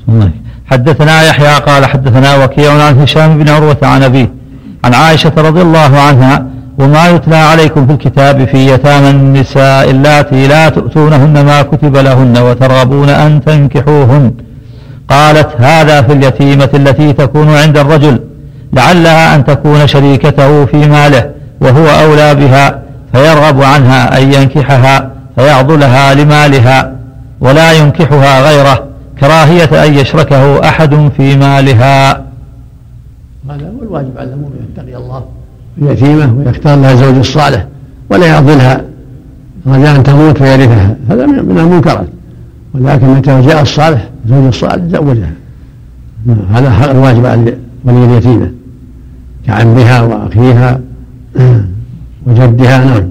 نعم. 0.08 0.30
حدثنا 0.66 1.22
يحيى 1.22 1.54
قال 1.58 1.84
حدثنا 1.86 2.44
وكيع 2.44 2.72
عن 2.72 2.98
هشام 2.98 3.38
بن 3.38 3.48
عروة 3.48 3.76
عن 3.82 4.02
أبيه 4.02 4.32
عن 4.84 4.94
عائشة 4.94 5.32
رضي 5.36 5.62
الله 5.62 6.00
عنها 6.00 6.46
وما 6.78 7.08
يتلى 7.08 7.36
عليكم 7.36 7.86
في 7.86 7.92
الكتاب 7.92 8.44
في 8.44 8.66
يتامى 8.66 9.10
النساء 9.10 9.90
اللاتي 9.90 10.46
لا 10.46 10.68
تؤتونهن 10.68 11.44
ما 11.44 11.62
كتب 11.62 11.96
لهن 11.96 12.38
وترغبون 12.38 13.08
أن 13.08 13.44
تنكحوهن. 13.44 14.32
قالت 15.08 15.48
هذا 15.58 16.02
في 16.02 16.12
اليتيمة 16.12 16.68
التي 16.74 17.12
تكون 17.12 17.48
عند 17.48 17.78
الرجل. 17.78 18.20
لعلها 18.72 19.36
أن 19.36 19.44
تكون 19.44 19.86
شريكته 19.86 20.64
في 20.64 20.88
ماله 20.88 21.30
وهو 21.60 21.86
أولى 21.86 22.34
بها 22.34 22.82
فيرغب 23.12 23.62
عنها 23.62 24.22
أن 24.22 24.32
ينكحها 24.32 25.10
فيعضلها 25.36 26.14
لمالها 26.14 26.96
ولا 27.40 27.72
ينكحها 27.72 28.50
غيره 28.50 28.86
كراهية 29.20 29.86
أن 29.86 29.94
يشركه 29.94 30.68
أحد 30.68 31.10
في 31.16 31.36
مالها. 31.36 32.12
هذا 33.50 33.72
هو 33.78 33.82
الواجب 33.82 34.18
على 34.18 34.32
المؤمن 34.32 34.66
يتقي 34.72 34.96
الله. 34.96 35.24
اليتيمة 35.78 36.34
ويختار 36.38 36.78
لها 36.78 36.92
الزوج 36.92 37.16
الصالح 37.16 37.66
ولا 38.10 38.26
يعضلها. 38.26 38.80
رجاء 39.66 39.96
أن 39.96 40.02
تموت 40.02 40.40
ويرثها 40.42 40.96
هذا 41.10 41.26
من 41.26 41.58
المنكرات. 41.58 42.06
ولكن 42.74 43.06
متى 43.06 43.40
جاء 43.40 43.62
الصالح 43.62 44.08
الزوج 44.24 44.46
الصالح 44.46 44.84
زوجها 44.84 45.32
هذا 46.52 46.70
حق 46.70 46.90
الواجب 46.90 47.26
على 47.26 47.56
ولي 47.84 48.04
اليتيمة. 48.04 48.50
كعمها 49.46 50.00
وأخيها 50.00 50.80
وجدها 52.26 52.84
نعم 52.84 53.08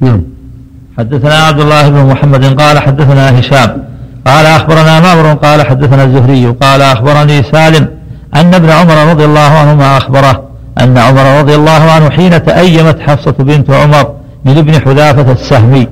نعم 0.00 0.22
حدثنا 0.98 1.34
عبد 1.34 1.60
الله 1.60 1.88
بن 1.88 2.06
محمد 2.06 2.60
قال 2.60 2.78
حدثنا 2.78 3.40
هشام 3.40 3.82
قال 4.26 4.46
أخبرنا 4.46 5.00
معمر 5.00 5.32
قال 5.32 5.66
حدثنا 5.66 6.04
الزهري 6.04 6.46
قال 6.46 6.82
أخبرني 6.82 7.42
سالم 7.42 7.88
أن 8.34 8.54
ابن 8.54 8.70
عمر 8.70 9.10
رضي 9.10 9.24
الله 9.24 9.40
عنهما 9.40 9.96
أخبره 9.96 10.42
أن 10.80 10.98
عمر 10.98 11.38
رضي 11.38 11.54
الله 11.54 11.70
عنه 11.70 12.10
حين 12.10 12.44
تأيمت 12.44 13.00
حفصة 13.00 13.34
بنت 13.38 13.70
عمر 13.70 14.14
من 14.44 14.58
ابن 14.58 14.80
حذافة 14.80 15.32
السهمي 15.32 15.88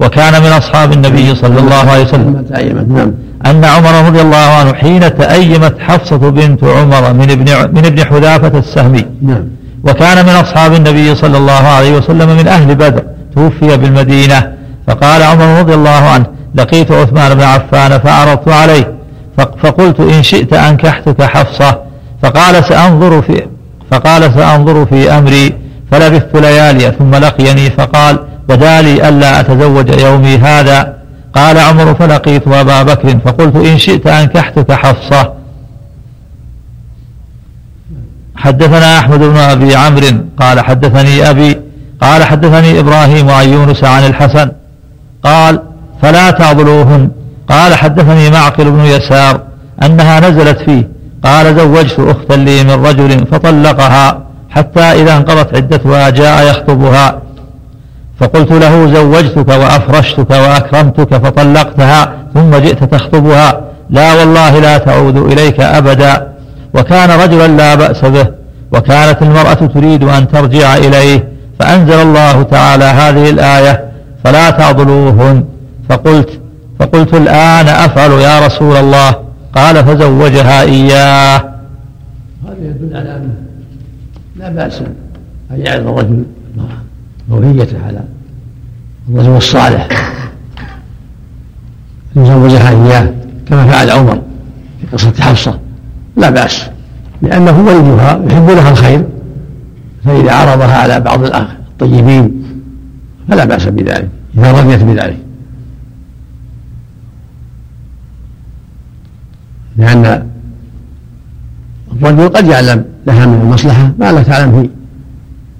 وكان 0.00 0.42
من 0.42 0.48
أصحاب 0.48 0.92
النبي 0.92 1.34
صلى 1.34 1.60
الله 1.60 1.90
عليه 1.90 2.04
وسلم 2.04 2.44
نعم. 2.88 3.12
أن 3.46 3.64
عمر 3.64 4.06
رضي 4.06 4.20
الله 4.20 4.36
عنه 4.36 4.72
حين 4.74 5.18
تأيمت 5.18 5.74
حفصة 5.80 6.16
بنت 6.16 6.64
عمر 6.64 7.12
من 7.12 7.30
ابن 7.30 7.74
من 7.74 7.86
ابن 7.86 8.04
حذافة 8.04 8.58
السهمي. 8.58 9.04
نعم. 9.22 9.44
وكان 9.84 10.26
من 10.26 10.32
أصحاب 10.32 10.74
النبي 10.74 11.14
صلى 11.14 11.38
الله 11.38 11.52
عليه 11.52 11.96
وسلم 11.96 12.36
من 12.36 12.48
أهل 12.48 12.74
بدر. 12.74 13.02
توفي 13.34 13.76
بالمدينة. 13.76 14.52
فقال 14.86 15.22
عمر 15.22 15.60
رضي 15.60 15.74
الله 15.74 15.90
عنه 15.90 16.26
لقيت 16.54 16.90
عثمان 16.90 17.34
بن 17.34 17.42
عفان 17.42 17.98
فعرضت 17.98 18.48
عليه. 18.48 18.94
فقلت 19.62 20.00
إن 20.00 20.22
شئت 20.22 20.52
أنكحتك 20.52 21.22
حفصة. 21.22 21.78
فقال 22.22 22.64
سأنظر 22.64 23.22
في 23.22 23.46
فقال 23.90 24.22
سأنظر 24.34 24.86
في 24.86 25.10
أمري. 25.10 25.52
فلبثت 25.90 26.36
ليالي 26.36 26.92
ثم 26.98 27.14
لقيني. 27.14 27.70
فقال 27.70 28.18
بدالي 28.48 29.08
ألا 29.08 29.40
أتزوج 29.40 30.00
يومي 30.00 30.36
هذا. 30.36 31.01
قال 31.34 31.58
عمر 31.58 31.94
فلقيت 31.94 32.48
أبا 32.48 32.82
بكر 32.82 33.18
فقلت 33.18 33.56
إن 33.56 33.78
شئت 33.78 34.06
أنكحتك 34.06 34.72
حفصة. 34.72 35.32
حدثنا 38.36 38.98
أحمد 38.98 39.18
بن 39.18 39.36
أبي 39.36 39.76
عمرو 39.76 40.06
قال 40.36 40.60
حدثني 40.60 41.30
أبي 41.30 41.60
قال 42.00 42.24
حدثني 42.24 42.80
إبراهيم 42.80 43.30
عن 43.30 43.48
يونس 43.48 43.84
عن 43.84 44.06
الحسن 44.06 44.50
قال 45.22 45.62
فلا 46.02 46.30
تعضلوهن. 46.30 47.10
قال 47.48 47.74
حدثني 47.74 48.30
معقل 48.30 48.70
بن 48.70 48.80
يسار 48.80 49.40
أنها 49.82 50.20
نزلت 50.20 50.58
فيه. 50.58 50.88
قال 51.24 51.56
زوجت 51.56 52.00
أختا 52.00 52.34
لي 52.34 52.64
من 52.64 52.86
رجل 52.86 53.26
فطلقها 53.26 54.22
حتى 54.50 54.80
إذا 54.80 55.16
انقضت 55.16 55.56
عدتها 55.56 56.10
جاء 56.10 56.50
يخطبها. 56.50 57.22
فقلت 58.20 58.52
له 58.52 58.94
زوجتك 58.94 59.48
وأفرشتك 59.48 60.30
وأكرمتك 60.30 61.14
فطلقتها 61.14 62.12
ثم 62.34 62.50
جئت 62.56 62.84
تخطبها. 62.84 63.60
لا 63.90 64.14
والله 64.14 64.58
لا 64.58 64.78
تعود 64.78 65.16
إليك 65.16 65.60
أبدا. 65.60 66.32
وكان 66.74 67.10
رجلا 67.10 67.46
لا 67.46 67.74
بأس 67.74 68.04
به 68.04 68.26
وكانت 68.72 69.22
المرأة 69.22 69.54
تريد 69.54 70.02
أن 70.04 70.28
ترجع 70.28 70.76
إليه 70.76 71.28
فأنزل 71.58 72.02
الله 72.02 72.42
تعالى 72.42 72.84
هذه 72.84 73.30
الآية 73.30 73.84
فلا 74.24 74.50
تعضلوهن. 74.50 75.44
فقلت 75.88 76.40
فقلت 76.78 77.14
الآن 77.14 77.68
أفعل 77.68 78.10
يا 78.10 78.46
رسول 78.46 78.76
الله. 78.76 79.14
قال 79.54 79.84
فزوجها 79.84 80.62
إياه. 80.62 81.36
هذا 82.44 82.62
يدل 82.62 82.96
على 82.96 83.16
أنه 83.16 83.34
لا 84.36 84.48
بأس 84.48 84.82
أن 85.50 85.66
يعرض 85.66 85.86
الرجل. 85.88 86.24
زوجيته 87.32 87.86
على 87.86 88.04
الرجل 89.08 89.36
الصالح. 89.36 89.88
يزوجها 92.16 92.70
إياه 92.70 93.14
كما 93.46 93.66
فعل 93.66 93.90
عمر 93.90 94.22
في 94.80 94.86
قصة 94.92 95.22
حفصة. 95.22 95.58
لا 96.16 96.30
بأس 96.30 96.70
لأنه 97.22 97.60
ولدها 97.60 98.20
يحب 98.26 98.50
لها 98.50 98.70
الخير 98.70 99.04
فإذا 100.04 100.32
عرضها 100.32 100.76
على 100.76 101.00
بعض 101.00 101.24
الطيبين 101.24 102.42
فلا 103.28 103.44
بأس 103.44 103.66
بذلك 103.66 104.08
إذا 104.38 104.52
رضيت 104.52 104.82
بذلك. 104.82 105.18
لأن 109.76 110.26
الرجل 111.92 112.28
قد 112.28 112.46
يعلم 112.46 112.84
لها 113.06 113.26
من 113.26 113.40
المصلحة 113.40 113.92
ما 113.98 114.12
لا 114.12 114.22
تعلم 114.22 114.62
فيه. 114.62 114.81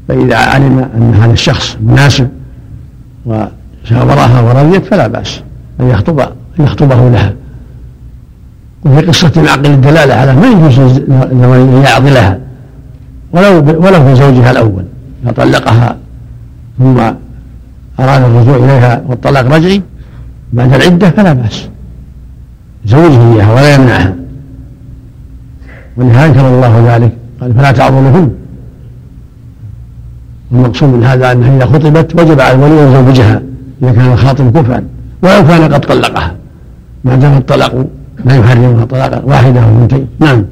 فإذا 0.09 0.37
علم 0.37 0.79
أن 0.79 1.15
هذا 1.15 1.33
الشخص 1.33 1.77
مناسب 1.83 2.29
وشاورها 3.27 4.41
ورضيت 4.41 4.85
فلا 4.87 5.07
بأس 5.07 5.43
أن 5.81 5.89
يخطب 5.89 6.21
أن 6.21 6.65
يخطبه 6.65 7.11
لها. 7.11 7.33
وفي 8.85 9.07
قصة 9.07 9.33
معقل 9.37 9.67
الدلالة 9.67 10.15
على 10.15 10.35
ما 10.35 10.47
يجوز 10.47 10.97
أن 10.99 11.83
يعضلها 11.85 12.39
ولو 13.33 13.57
ولو 13.57 14.05
في 14.05 14.15
زوجها 14.15 14.51
الأول. 14.51 14.85
إذا 15.25 15.33
طلقها 15.33 15.97
ثم 16.79 17.01
أراد 18.01 18.23
الرجوع 18.23 18.57
إليها 18.57 19.03
والطلاق 19.07 19.47
رجعي. 19.47 19.83
بعد 20.53 20.73
العدة 20.73 21.11
فلا 21.11 21.33
بأس. 21.33 21.69
زوجه 22.87 23.35
إياها 23.35 23.53
ولا 23.55 23.75
يمنعها. 23.75 24.15
ولهذا 25.97 26.27
أنكر 26.27 26.49
الله 26.49 26.95
ذلك. 26.95 27.13
قال 27.41 27.55
فلا 27.55 27.73
تعضلوهن 27.73 28.31
والمقصود 30.53 30.89
من 30.89 31.05
هذا 31.05 31.33
أنها 31.33 31.57
إذا 31.57 31.67
خطبت 31.67 32.21
وجب 32.21 32.41
على 32.41 32.55
الولي 32.55 32.83
أن 32.83 32.89
يزوجها 32.93 33.43
إذا 33.83 33.93
كان 33.93 34.13
الخاطب 34.13 34.59
كفءا 34.59 34.85
ولو 35.23 35.47
كان 35.49 35.73
قد 35.75 35.81
طلقها. 35.81 36.35
ما 37.05 37.17
دام 37.17 37.37
الطلاق 37.37 37.87
لا 38.25 38.37
يحرمها 38.37 38.85
طلاقا 38.85 39.23
واحدة 39.25 39.61
أو 39.61 39.69
اثنتين 39.69 40.07
نعم. 40.21 40.45